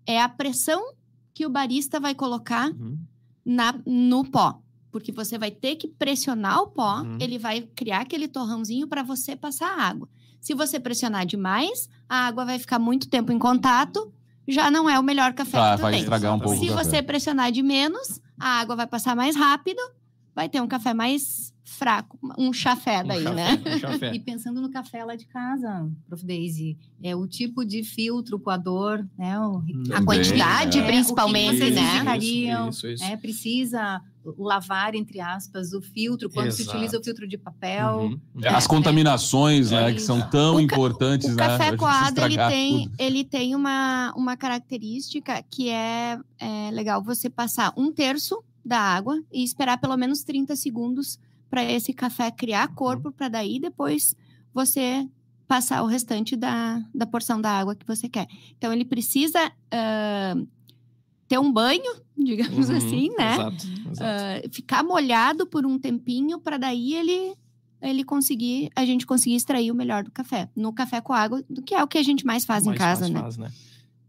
é 0.06 0.22
a 0.22 0.30
pressão 0.30 0.94
que 1.34 1.46
o 1.46 1.50
barista 1.50 2.00
vai 2.00 2.16
colocar 2.16 2.70
Uhum. 2.72 2.98
na, 3.46 3.74
no 3.86 4.24
pó. 4.24 4.62
Porque 4.92 5.12
você 5.12 5.38
vai 5.38 5.52
ter 5.52 5.76
que 5.76 5.88
pressionar 5.88 6.62
o 6.62 6.68
pó, 6.68 7.02
Uhum. 7.02 7.18
ele 7.20 7.38
vai 7.38 7.62
criar 7.76 8.02
aquele 8.02 8.28
torrãozinho 8.28 8.88
para 8.88 9.04
você 9.04 9.36
passar 9.36 9.68
a 9.78 9.84
água. 9.84 10.10
Se 10.42 10.54
você 10.54 10.80
pressionar 10.80 11.26
demais, 11.26 11.90
a 12.08 12.28
água 12.28 12.46
vai 12.46 12.58
ficar 12.58 12.80
muito 12.80 13.08
tempo 13.10 13.32
em 13.32 13.38
contato, 13.40 14.12
já 14.48 14.72
não 14.72 14.90
é 14.90 14.98
o 15.00 15.04
melhor 15.04 15.34
café 15.34 15.58
Tá, 15.58 15.72
que 15.72 15.78
tu 15.78 15.82
vai 15.84 15.92
tem. 15.94 16.02
estragar 16.02 16.34
um 16.36 16.40
pouco 16.40 16.58
Se 16.58 16.66
o 16.66 16.76
café. 16.76 16.84
você 16.84 17.04
pressionar 17.04 17.52
de 17.52 17.62
menos, 17.62 18.20
a 18.40 18.60
água 18.60 18.76
vai 18.76 18.88
passar 18.88 19.16
mais 19.16 19.36
rápido, 19.36 19.80
vai 20.34 20.48
ter 20.50 20.62
um 20.62 20.68
café 20.68 20.94
mais 20.94 21.54
fraco, 21.64 22.18
um 22.38 22.52
chafé 22.52 23.04
daí, 23.04 23.28
um 23.28 23.34
né? 23.34 23.50
chafé, 23.58 23.76
um 23.76 23.80
chafé. 23.80 24.16
E 24.16 24.20
pensando 24.20 24.60
no 24.60 24.72
café 24.72 25.06
lá 25.06 25.16
de 25.16 25.26
casa, 25.28 25.88
Prof. 26.08 26.26
Daisy, 26.26 26.78
é 27.04 27.16
o 27.16 27.28
tipo 27.28 27.64
de 27.64 27.84
filtro 27.84 28.40
coador, 28.40 29.06
né? 29.18 29.38
O, 29.40 29.58
A 29.58 29.62
Também, 29.62 30.06
quantidade, 30.06 30.80
é. 30.80 30.86
principalmente, 30.88 31.50
o 31.50 31.52
que 31.52 31.58
vocês 31.60 31.76
né? 31.76 31.96
indicariam, 31.96 32.70
Isso, 32.70 32.88
isso. 32.88 33.04
É, 33.04 33.16
precisa 33.18 34.02
lavar, 34.38 34.96
entre 34.96 35.20
aspas, 35.20 35.74
o 35.74 35.82
filtro, 35.82 36.30
quando 36.30 36.52
se 36.52 36.62
Exato. 36.62 36.78
utiliza 36.78 37.00
o 37.00 37.04
filtro 37.04 37.28
de 37.28 37.38
papel. 37.38 37.98
Uhum. 38.00 38.20
É, 38.44 38.50
As 38.50 38.68
contaminações, 38.68 39.72
né, 39.72 39.94
que 39.94 40.00
são 40.02 40.22
tão 40.30 40.54
O 40.56 40.68
ca- 40.68 40.76
importantes, 40.76 41.28
O 41.30 41.36
né? 41.36 41.48
café 41.48 41.76
coado, 41.78 42.22
ele 42.22 42.38
tem, 42.38 42.84
tudo. 42.86 42.96
ele 43.00 43.24
tem 43.24 43.56
uma, 43.56 44.14
uma 44.16 44.36
característica 44.38 45.44
que 45.50 45.70
é, 45.70 46.20
é 46.40 46.72
legal 46.72 47.02
você 47.04 47.30
passar 47.30 47.74
um 47.78 47.92
terço 47.92 48.44
da 48.64 48.80
água 48.80 49.20
e 49.32 49.44
esperar 49.44 49.78
pelo 49.80 49.96
menos 49.98 50.24
30 50.24 50.56
segundos 50.56 51.18
para 51.50 51.64
esse 51.64 51.94
café 51.94 52.30
criar 52.30 52.68
corpo, 52.76 53.12
para 53.12 53.28
daí 53.30 53.60
depois 53.60 54.16
você 54.54 55.08
passar 55.48 55.82
o 55.82 55.88
restante 55.88 56.36
da, 56.36 56.80
da 56.94 57.08
porção 57.08 57.42
da 57.42 57.50
água 57.50 57.76
que 57.76 57.88
você 57.88 58.08
quer. 58.08 58.28
Então, 58.56 58.72
ele 58.72 58.86
precisa 58.86 59.52
ah, 59.72 60.36
ter 61.30 61.40
um 61.40 61.52
banho, 61.54 61.96
digamos 62.18 62.70
Uhum, 62.70 62.76
assim, 62.76 63.10
né? 63.18 63.34
Exato, 63.36 63.66
exato. 63.92 64.02
Ah, 64.02 64.50
ficar 64.52 64.84
molhado 64.84 65.48
por 65.48 65.66
um 65.66 65.80
tempinho 65.80 66.40
para 66.42 66.58
daí 66.58 66.94
ele 66.96 67.34
ele 67.82 68.04
conseguir 68.04 68.70
a 68.76 68.86
gente 68.86 69.06
conseguir 69.06 69.36
extrair 69.38 69.72
o 69.72 69.76
melhor 69.76 70.04
do 70.04 70.12
café 70.12 70.50
no 70.54 70.74
café 70.74 71.00
com 71.00 71.14
água 71.14 71.42
do 71.50 71.62
que 71.62 71.74
é 71.74 71.82
o 71.82 71.88
que 71.88 71.98
a 71.98 72.04
gente 72.04 72.26
mais 72.26 72.44
faz 72.44 72.64
em 72.66 72.70
Mais 72.70 72.78
casa 72.78 73.02
fácil 73.04 73.14
né 73.14 73.22
faz, 73.22 73.38
né? 73.38 73.50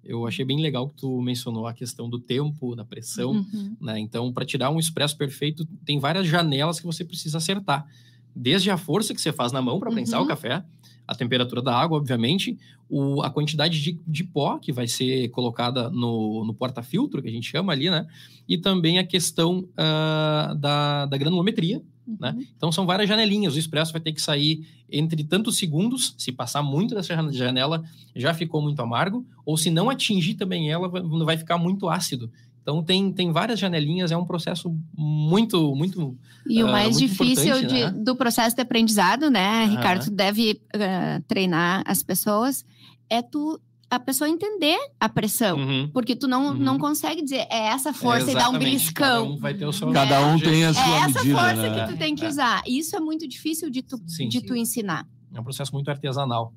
Eu 0.02 0.26
achei 0.26 0.44
bem 0.44 0.60
legal 0.60 0.88
que 0.88 0.96
tu 0.96 1.20
mencionou 1.20 1.66
a 1.68 1.74
questão 1.74 2.08
do 2.10 2.18
tempo, 2.18 2.74
da 2.74 2.84
pressão, 2.86 3.32
Uhum. 3.32 3.76
né? 3.80 3.98
Então, 4.00 4.32
para 4.32 4.46
tirar 4.46 4.70
um 4.70 4.78
expresso 4.80 5.14
perfeito, 5.16 5.64
tem 5.84 6.00
várias 6.00 6.26
janelas 6.26 6.80
que 6.80 6.86
você 6.86 7.04
precisa 7.04 7.36
acertar. 7.36 7.86
Desde 8.34 8.70
a 8.70 8.78
força 8.78 9.14
que 9.14 9.20
você 9.20 9.30
faz 9.30 9.52
na 9.52 9.60
mão 9.60 9.78
para 9.78 9.90
prensar 9.92 10.18
Uhum. 10.18 10.24
o 10.24 10.28
café, 10.28 10.64
a 11.10 11.14
temperatura 11.16 11.60
da 11.60 11.74
água, 11.76 11.98
obviamente, 11.98 12.56
o, 12.88 13.20
a 13.20 13.28
quantidade 13.28 13.82
de, 13.82 13.98
de 14.06 14.22
pó 14.22 14.58
que 14.58 14.72
vai 14.72 14.86
ser 14.86 15.28
colocada 15.30 15.90
no, 15.90 16.44
no 16.44 16.54
porta-filtro, 16.54 17.20
que 17.20 17.28
a 17.28 17.32
gente 17.32 17.50
chama 17.50 17.72
ali, 17.72 17.90
né? 17.90 18.06
E 18.48 18.56
também 18.56 18.98
a 19.00 19.04
questão 19.04 19.68
ah, 19.76 20.54
da, 20.56 21.06
da 21.06 21.16
granulometria, 21.16 21.82
né? 22.18 22.32
Uhum. 22.36 22.46
Então 22.56 22.70
são 22.70 22.86
várias 22.86 23.08
janelinhas. 23.08 23.56
O 23.56 23.58
expresso 23.58 23.90
vai 23.92 24.00
ter 24.00 24.12
que 24.12 24.22
sair 24.22 24.64
entre 24.90 25.24
tantos 25.24 25.56
segundos. 25.56 26.14
Se 26.16 26.30
passar 26.30 26.62
muito 26.62 26.94
dessa 26.94 27.14
jan- 27.16 27.32
janela, 27.32 27.82
já 28.14 28.32
ficou 28.32 28.62
muito 28.62 28.80
amargo. 28.80 29.26
Ou 29.44 29.56
se 29.56 29.68
não 29.68 29.90
atingir 29.90 30.34
também 30.34 30.70
ela, 30.70 30.88
vai 30.88 31.36
ficar 31.36 31.58
muito 31.58 31.88
ácido. 31.88 32.30
Então 32.62 32.82
tem, 32.84 33.12
tem 33.12 33.32
várias 33.32 33.58
janelinhas. 33.58 34.10
É 34.12 34.16
um 34.16 34.24
processo 34.26 34.74
muito, 34.96 35.74
muito. 35.74 36.16
e 36.46 36.62
o 36.62 36.68
Ah, 36.68 36.72
mais 36.72 36.90
muito 36.98 37.08
difícil 37.08 37.66
de- 37.66 37.84
né? 37.84 37.90
do 37.90 38.14
processo 38.16 38.54
de 38.56 38.62
aprendizado 38.62 39.30
né 39.30 39.64
Aham. 39.64 39.76
Ricardo 39.76 40.04
tu 40.04 40.10
deve 40.10 40.60
ah, 40.74 41.20
treinar 41.26 41.82
as 41.86 42.02
pessoas 42.02 42.64
é 43.08 43.20
tu 43.22 43.60
a 43.90 43.98
pessoa 43.98 44.28
entender 44.30 44.78
a 45.00 45.08
pressão 45.08 45.58
Uhum. 45.58 45.90
porque 45.92 46.14
tu 46.14 46.28
não, 46.28 46.48
Uhum. 46.52 46.54
não 46.54 46.78
consegue 46.78 47.22
dizer 47.22 47.44
é 47.50 47.66
essa 47.68 47.92
força 47.92 48.30
É, 48.30 48.32
e 48.32 48.36
dar 48.36 48.48
um 48.50 48.58
beliscão 48.58 49.22
Cada 49.22 49.22
um 49.34 49.36
vai 49.38 49.54
ter 49.54 49.66
o 49.66 49.72
seu 49.72 49.90
Cada 49.92 50.26
um 50.26 50.38
tem 50.38 50.64
a 50.64 50.68
é 50.68 50.72
sua 50.72 50.96
essa 51.04 51.18
medida, 51.18 51.38
força 51.38 51.70
né? 51.70 51.86
que 51.86 51.92
tu 51.92 51.98
tem 51.98 52.14
que 52.14 52.24
É. 52.24 52.28
usar 52.28 52.62
isso 52.66 52.94
é 52.96 53.00
muito 53.00 53.26
difícil 53.26 53.68
de 53.70 53.82
tu, 53.82 53.98
Sim. 54.06 54.28
de 54.28 54.40
tu 54.42 54.54
ensinar 54.54 55.04
É 55.32 55.40
um 55.40 55.44
processo 55.44 55.72
muito 55.72 55.88
artesanal. 55.90 56.52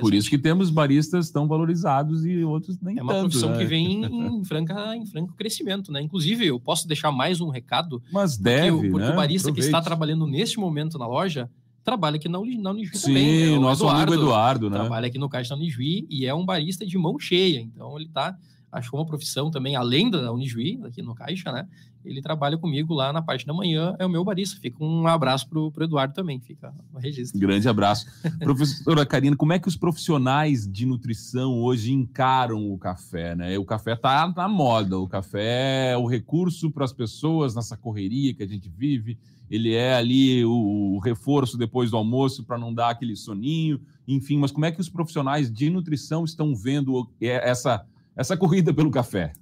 Por 0.00 0.14
isso 0.14 0.30
que 0.30 0.38
temos 0.38 0.70
baristas 0.70 1.30
tão 1.30 1.46
valorizados 1.46 2.24
e 2.24 2.42
outros 2.44 2.78
nem 2.80 2.98
É 2.98 3.02
uma 3.02 3.12
tanto. 3.12 3.22
profissão 3.30 3.50
né? 3.50 3.58
que 3.58 3.64
vem 3.66 4.04
em, 4.06 4.44
franca, 4.44 4.96
em 4.96 5.04
franco 5.04 5.34
crescimento, 5.34 5.92
né? 5.92 6.00
Inclusive, 6.00 6.46
eu 6.46 6.58
posso 6.58 6.88
deixar 6.88 7.12
mais 7.12 7.40
um 7.40 7.50
recado 7.50 8.02
Mas 8.12 8.36
Porque 8.36 8.44
deve, 8.44 8.70
o- 8.70 8.90
porque 8.90 9.06
né? 9.06 9.12
o 9.12 9.16
barista 9.16 9.52
que 9.52 9.60
está 9.60 9.78
Aproveite. 9.78 9.86
trabalhando 9.86 10.26
neste 10.26 10.58
momento 10.58 10.98
na 10.98 11.06
loja 11.06 11.50
trabalha 11.84 12.16
aqui 12.16 12.28
na, 12.28 12.38
Uni- 12.38 12.58
na 12.58 12.70
Unijuí 12.70 12.96
Sim, 12.98 13.06
também. 13.08 13.50
né? 13.50 13.58
O 13.58 13.60
nosso 13.60 13.86
amigo 13.88 14.14
Eduardo, 14.14 14.70
né? 14.70 14.78
Trabalha 14.78 15.06
aqui 15.06 15.18
no 15.18 15.28
Caixa 15.28 15.50
da 15.50 15.56
Unijuí 15.56 16.06
e 16.10 16.24
é 16.26 16.34
um 16.34 16.44
barista 16.44 16.86
de 16.86 16.96
mão 16.98 17.18
cheia. 17.18 17.60
Então 17.60 17.96
ele 17.98 18.08
tá 18.08 18.36
achou 18.72 18.98
uma 18.98 19.06
profissão 19.06 19.50
também 19.50 19.76
além 19.76 20.10
da 20.10 20.32
Unijuí, 20.32 20.80
aqui 20.84 21.00
no 21.02 21.14
Caixa, 21.14 21.52
né? 21.52 21.66
Ele 22.06 22.22
trabalha 22.22 22.56
comigo 22.56 22.94
lá 22.94 23.12
na 23.12 23.20
parte 23.20 23.44
da 23.44 23.52
manhã, 23.52 23.94
é 23.98 24.06
o 24.06 24.08
meu 24.08 24.24
barista. 24.24 24.58
Fica 24.60 24.82
um 24.82 25.06
abraço 25.06 25.48
pro, 25.48 25.70
pro 25.72 25.84
Eduardo 25.84 26.14
também, 26.14 26.38
fica 26.40 26.72
no 26.92 26.98
registro. 27.00 27.38
Grande 27.38 27.68
abraço. 27.68 28.06
Professora 28.38 29.04
Karina, 29.04 29.36
como 29.36 29.52
é 29.52 29.58
que 29.58 29.68
os 29.68 29.76
profissionais 29.76 30.66
de 30.70 30.86
nutrição 30.86 31.60
hoje 31.60 31.92
encaram 31.92 32.70
o 32.72 32.78
café, 32.78 33.34
né? 33.34 33.58
O 33.58 33.64
café 33.64 33.96
tá 33.96 34.32
na 34.36 34.48
moda, 34.48 34.98
o 34.98 35.08
café 35.08 35.92
é 35.92 35.96
o 35.96 36.06
recurso 36.06 36.70
para 36.70 36.84
as 36.84 36.92
pessoas 36.92 37.54
nessa 37.54 37.76
correria 37.76 38.32
que 38.34 38.42
a 38.42 38.46
gente 38.48 38.68
vive. 38.68 39.18
Ele 39.50 39.74
é 39.74 39.94
ali 39.94 40.44
o, 40.44 40.94
o 40.94 40.98
reforço 40.98 41.56
depois 41.58 41.90
do 41.90 41.96
almoço 41.96 42.44
para 42.44 42.58
não 42.58 42.72
dar 42.74 42.90
aquele 42.90 43.14
soninho, 43.16 43.80
enfim. 44.06 44.36
Mas 44.38 44.50
como 44.50 44.64
é 44.64 44.72
que 44.72 44.80
os 44.80 44.88
profissionais 44.88 45.52
de 45.52 45.70
nutrição 45.70 46.24
estão 46.24 46.54
vendo 46.54 46.94
o- 46.94 47.08
essa 47.20 47.84
essa 48.16 48.34
corrida 48.36 48.72
pelo 48.72 48.90
café? 48.90 49.32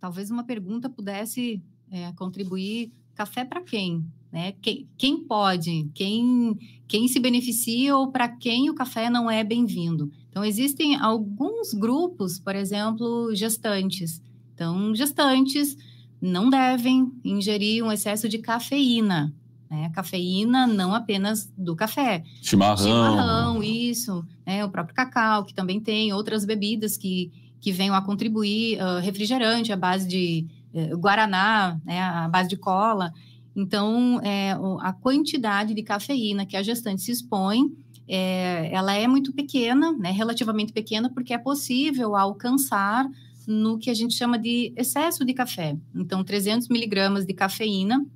Talvez 0.00 0.30
uma 0.30 0.44
pergunta 0.44 0.88
pudesse 0.88 1.62
é, 1.90 2.12
contribuir. 2.12 2.92
Café 3.14 3.44
para 3.44 3.62
quem? 3.62 4.04
Né? 4.30 4.52
Quem, 4.60 4.86
quem 4.98 5.24
pode? 5.24 5.90
Quem, 5.94 6.56
quem 6.86 7.08
se 7.08 7.18
beneficia 7.18 7.96
ou 7.96 8.10
para 8.10 8.28
quem 8.28 8.68
o 8.68 8.74
café 8.74 9.08
não 9.08 9.30
é 9.30 9.42
bem-vindo? 9.42 10.10
Então, 10.28 10.44
existem 10.44 10.96
alguns 10.96 11.72
grupos, 11.72 12.38
por 12.38 12.54
exemplo, 12.54 13.34
gestantes. 13.34 14.20
Então, 14.54 14.94
gestantes 14.94 15.76
não 16.20 16.50
devem 16.50 17.10
ingerir 17.24 17.82
um 17.82 17.90
excesso 17.90 18.28
de 18.28 18.38
cafeína. 18.38 19.34
Né? 19.70 19.90
Cafeína 19.94 20.66
não 20.66 20.94
apenas 20.94 21.52
do 21.56 21.74
café, 21.74 22.22
Chimarrão. 22.42 22.76
chimarrão, 22.76 23.62
isso, 23.62 24.24
né? 24.46 24.64
O 24.64 24.70
próprio 24.70 24.94
cacau, 24.94 25.44
que 25.44 25.54
também 25.54 25.80
tem 25.80 26.12
outras 26.12 26.44
bebidas 26.44 26.96
que, 26.96 27.32
que 27.66 27.72
venham 27.72 27.96
a 27.96 28.00
contribuir, 28.00 28.80
ah, 28.80 29.00
refrigerante 29.00 29.72
à 29.72 29.76
base 29.76 30.06
de 30.06 30.46
eh, 30.72 30.94
guaraná, 30.94 31.80
né? 31.84 32.00
À 32.00 32.28
base 32.28 32.48
de 32.48 32.56
cola. 32.56 33.12
Então, 33.56 34.20
é, 34.22 34.52
a 34.82 34.92
quantidade 34.92 35.74
de 35.74 35.82
cafeína 35.82 36.46
que 36.46 36.56
a 36.56 36.62
gestante 36.62 37.02
se 37.02 37.10
expõe, 37.10 37.72
é, 38.06 38.70
ela 38.72 38.94
é 38.94 39.08
muito 39.08 39.32
pequena, 39.32 39.90
né? 39.98 40.12
Relativamente 40.12 40.72
pequena, 40.72 41.10
porque 41.12 41.34
é 41.34 41.38
possível 41.38 42.14
alcançar 42.14 43.04
no 43.48 43.78
que 43.78 43.90
a 43.90 43.94
gente 43.94 44.14
chama 44.14 44.38
de 44.38 44.72
excesso 44.76 45.24
de 45.24 45.34
café. 45.34 45.76
Então, 45.92 46.22
300 46.22 46.68
miligramas 46.68 47.26
de 47.26 47.34
cafeína 47.34 48.06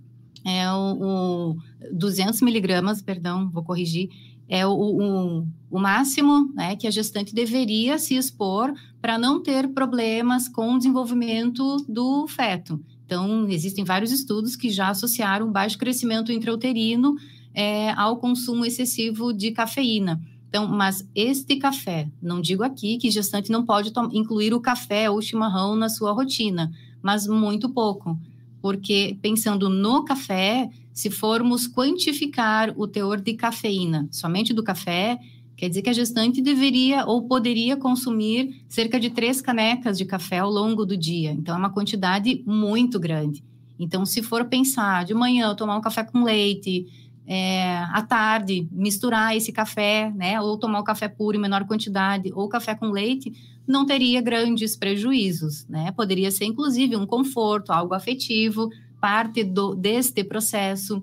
é 0.45 0.71
o, 0.71 1.57
o 1.57 1.57
200 1.93 2.41
miligramas, 2.41 3.03
perdão, 3.03 3.51
vou 3.51 3.65
corrigir, 3.65 4.11
é 4.51 4.67
o, 4.67 4.73
o, 4.73 5.47
o 5.71 5.79
máximo 5.79 6.53
né, 6.55 6.75
que 6.75 6.89
a 6.89 6.91
gestante 6.91 7.33
deveria 7.33 7.99
se 7.99 8.17
expor 8.17 8.75
para 9.01 9.17
não 9.17 9.41
ter 9.41 9.69
problemas 9.69 10.49
com 10.49 10.75
o 10.75 10.77
desenvolvimento 10.77 11.77
do 11.89 12.27
feto. 12.27 12.83
Então, 13.07 13.49
existem 13.49 13.85
vários 13.85 14.11
estudos 14.11 14.57
que 14.57 14.69
já 14.69 14.89
associaram 14.89 15.53
baixo 15.53 15.79
crescimento 15.79 16.33
intrauterino 16.33 17.15
é, 17.55 17.93
ao 17.93 18.17
consumo 18.17 18.67
excessivo 18.67 19.33
de 19.33 19.53
cafeína. 19.53 20.21
Então, 20.49 20.67
mas 20.67 21.09
este 21.15 21.57
café, 21.57 22.11
não 22.21 22.41
digo 22.41 22.65
aqui 22.65 22.99
que 22.99 23.09
gestante 23.09 23.53
não 23.53 23.65
pode 23.65 23.93
incluir 24.13 24.53
o 24.53 24.61
café 24.61 25.09
ou 25.09 25.23
chimarrão 25.23 25.77
na 25.77 25.89
sua 25.89 26.11
rotina, 26.11 26.73
mas 27.01 27.25
muito 27.29 27.71
pouco 27.71 28.19
porque 28.61 29.19
pensando 29.23 29.69
no 29.69 30.05
café, 30.05 30.69
se 30.93 31.11
formos 31.11 31.67
quantificar 31.67 32.75
o 32.77 32.87
teor 32.87 33.21
de 33.21 33.35
cafeína 33.35 34.09
somente 34.11 34.53
do 34.53 34.63
café, 34.63 35.19
quer 35.57 35.69
dizer 35.69 35.83
que 35.83 35.91
a 35.91 35.95
gestante 35.95 36.41
deveria 36.41 37.05
ou 37.05 37.27
poderia 37.27 37.77
consumir 37.77 38.65
cerca 38.69 38.99
de 38.99 39.11
três 39.11 39.41
canecas 39.41 39.99
de 39.99 40.05
café 40.05 40.39
ao 40.39 40.51
longo 40.51 40.87
do 40.87 40.97
dia. 40.97 41.33
Então, 41.33 41.55
é 41.55 41.59
uma 41.59 41.71
quantidade 41.71 42.43
muito 42.47 42.99
grande. 42.99 43.45
Então, 43.79 44.05
se 44.05 44.23
for 44.23 44.45
pensar 44.47 45.05
de 45.05 45.15
manhã 45.15 45.49
eu 45.49 45.55
tomar 45.55 45.77
um 45.77 45.81
café 45.81 46.05
com 46.05 46.23
leite, 46.23 46.87
é, 47.27 47.79
à 47.93 48.03
tarde 48.03 48.67
misturar 48.73 49.37
esse 49.37 49.53
café, 49.53 50.13
né, 50.17 50.41
ou 50.41 50.59
tomar 50.59 50.81
o 50.81 50.85
café 50.85 51.09
puro 51.09 51.37
em 51.37 51.41
menor 51.41 51.65
quantidade, 51.65 52.33
ou 52.35 52.49
café 52.49 52.75
com 52.75 52.91
leite, 52.91 53.33
não 53.67 53.87
teria 53.87 54.21
grandes 54.21 54.75
prejuízos, 54.75 55.65
né? 55.69 55.93
Poderia 55.93 56.31
ser, 56.31 56.47
inclusive, 56.47 56.97
um 56.97 57.07
conforto, 57.07 57.71
algo 57.71 57.95
afetivo, 57.95 58.69
parte 59.01 59.43
do, 59.43 59.75
deste 59.75 60.23
processo. 60.23 61.03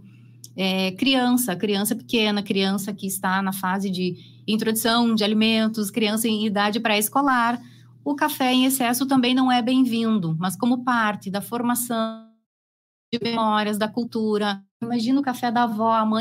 É, 0.55 0.91
criança, 0.91 1.55
criança 1.55 1.95
pequena, 1.95 2.41
criança 2.41 2.91
que 2.93 3.05
está 3.05 3.41
na 3.41 3.53
fase 3.53 3.89
de 3.89 4.15
introdução 4.47 5.13
de 5.13 5.23
alimentos, 5.23 5.91
criança 5.91 6.27
em 6.27 6.45
idade 6.45 6.79
pré-escolar, 6.79 7.61
o 8.03 8.15
café 8.15 8.53
em 8.53 8.65
excesso 8.65 9.05
também 9.05 9.35
não 9.35 9.51
é 9.51 9.61
bem-vindo, 9.61 10.33
mas 10.39 10.55
como 10.55 10.83
parte 10.83 11.29
da 11.29 11.41
formação 11.41 12.25
de 13.11 13.19
memórias, 13.21 13.77
da 13.77 13.89
cultura. 13.89 14.63
Imagina 14.81 15.19
o 15.19 15.23
café 15.23 15.51
da 15.51 15.63
avó, 15.63 15.91
a 15.91 16.05
mãe 16.05 16.15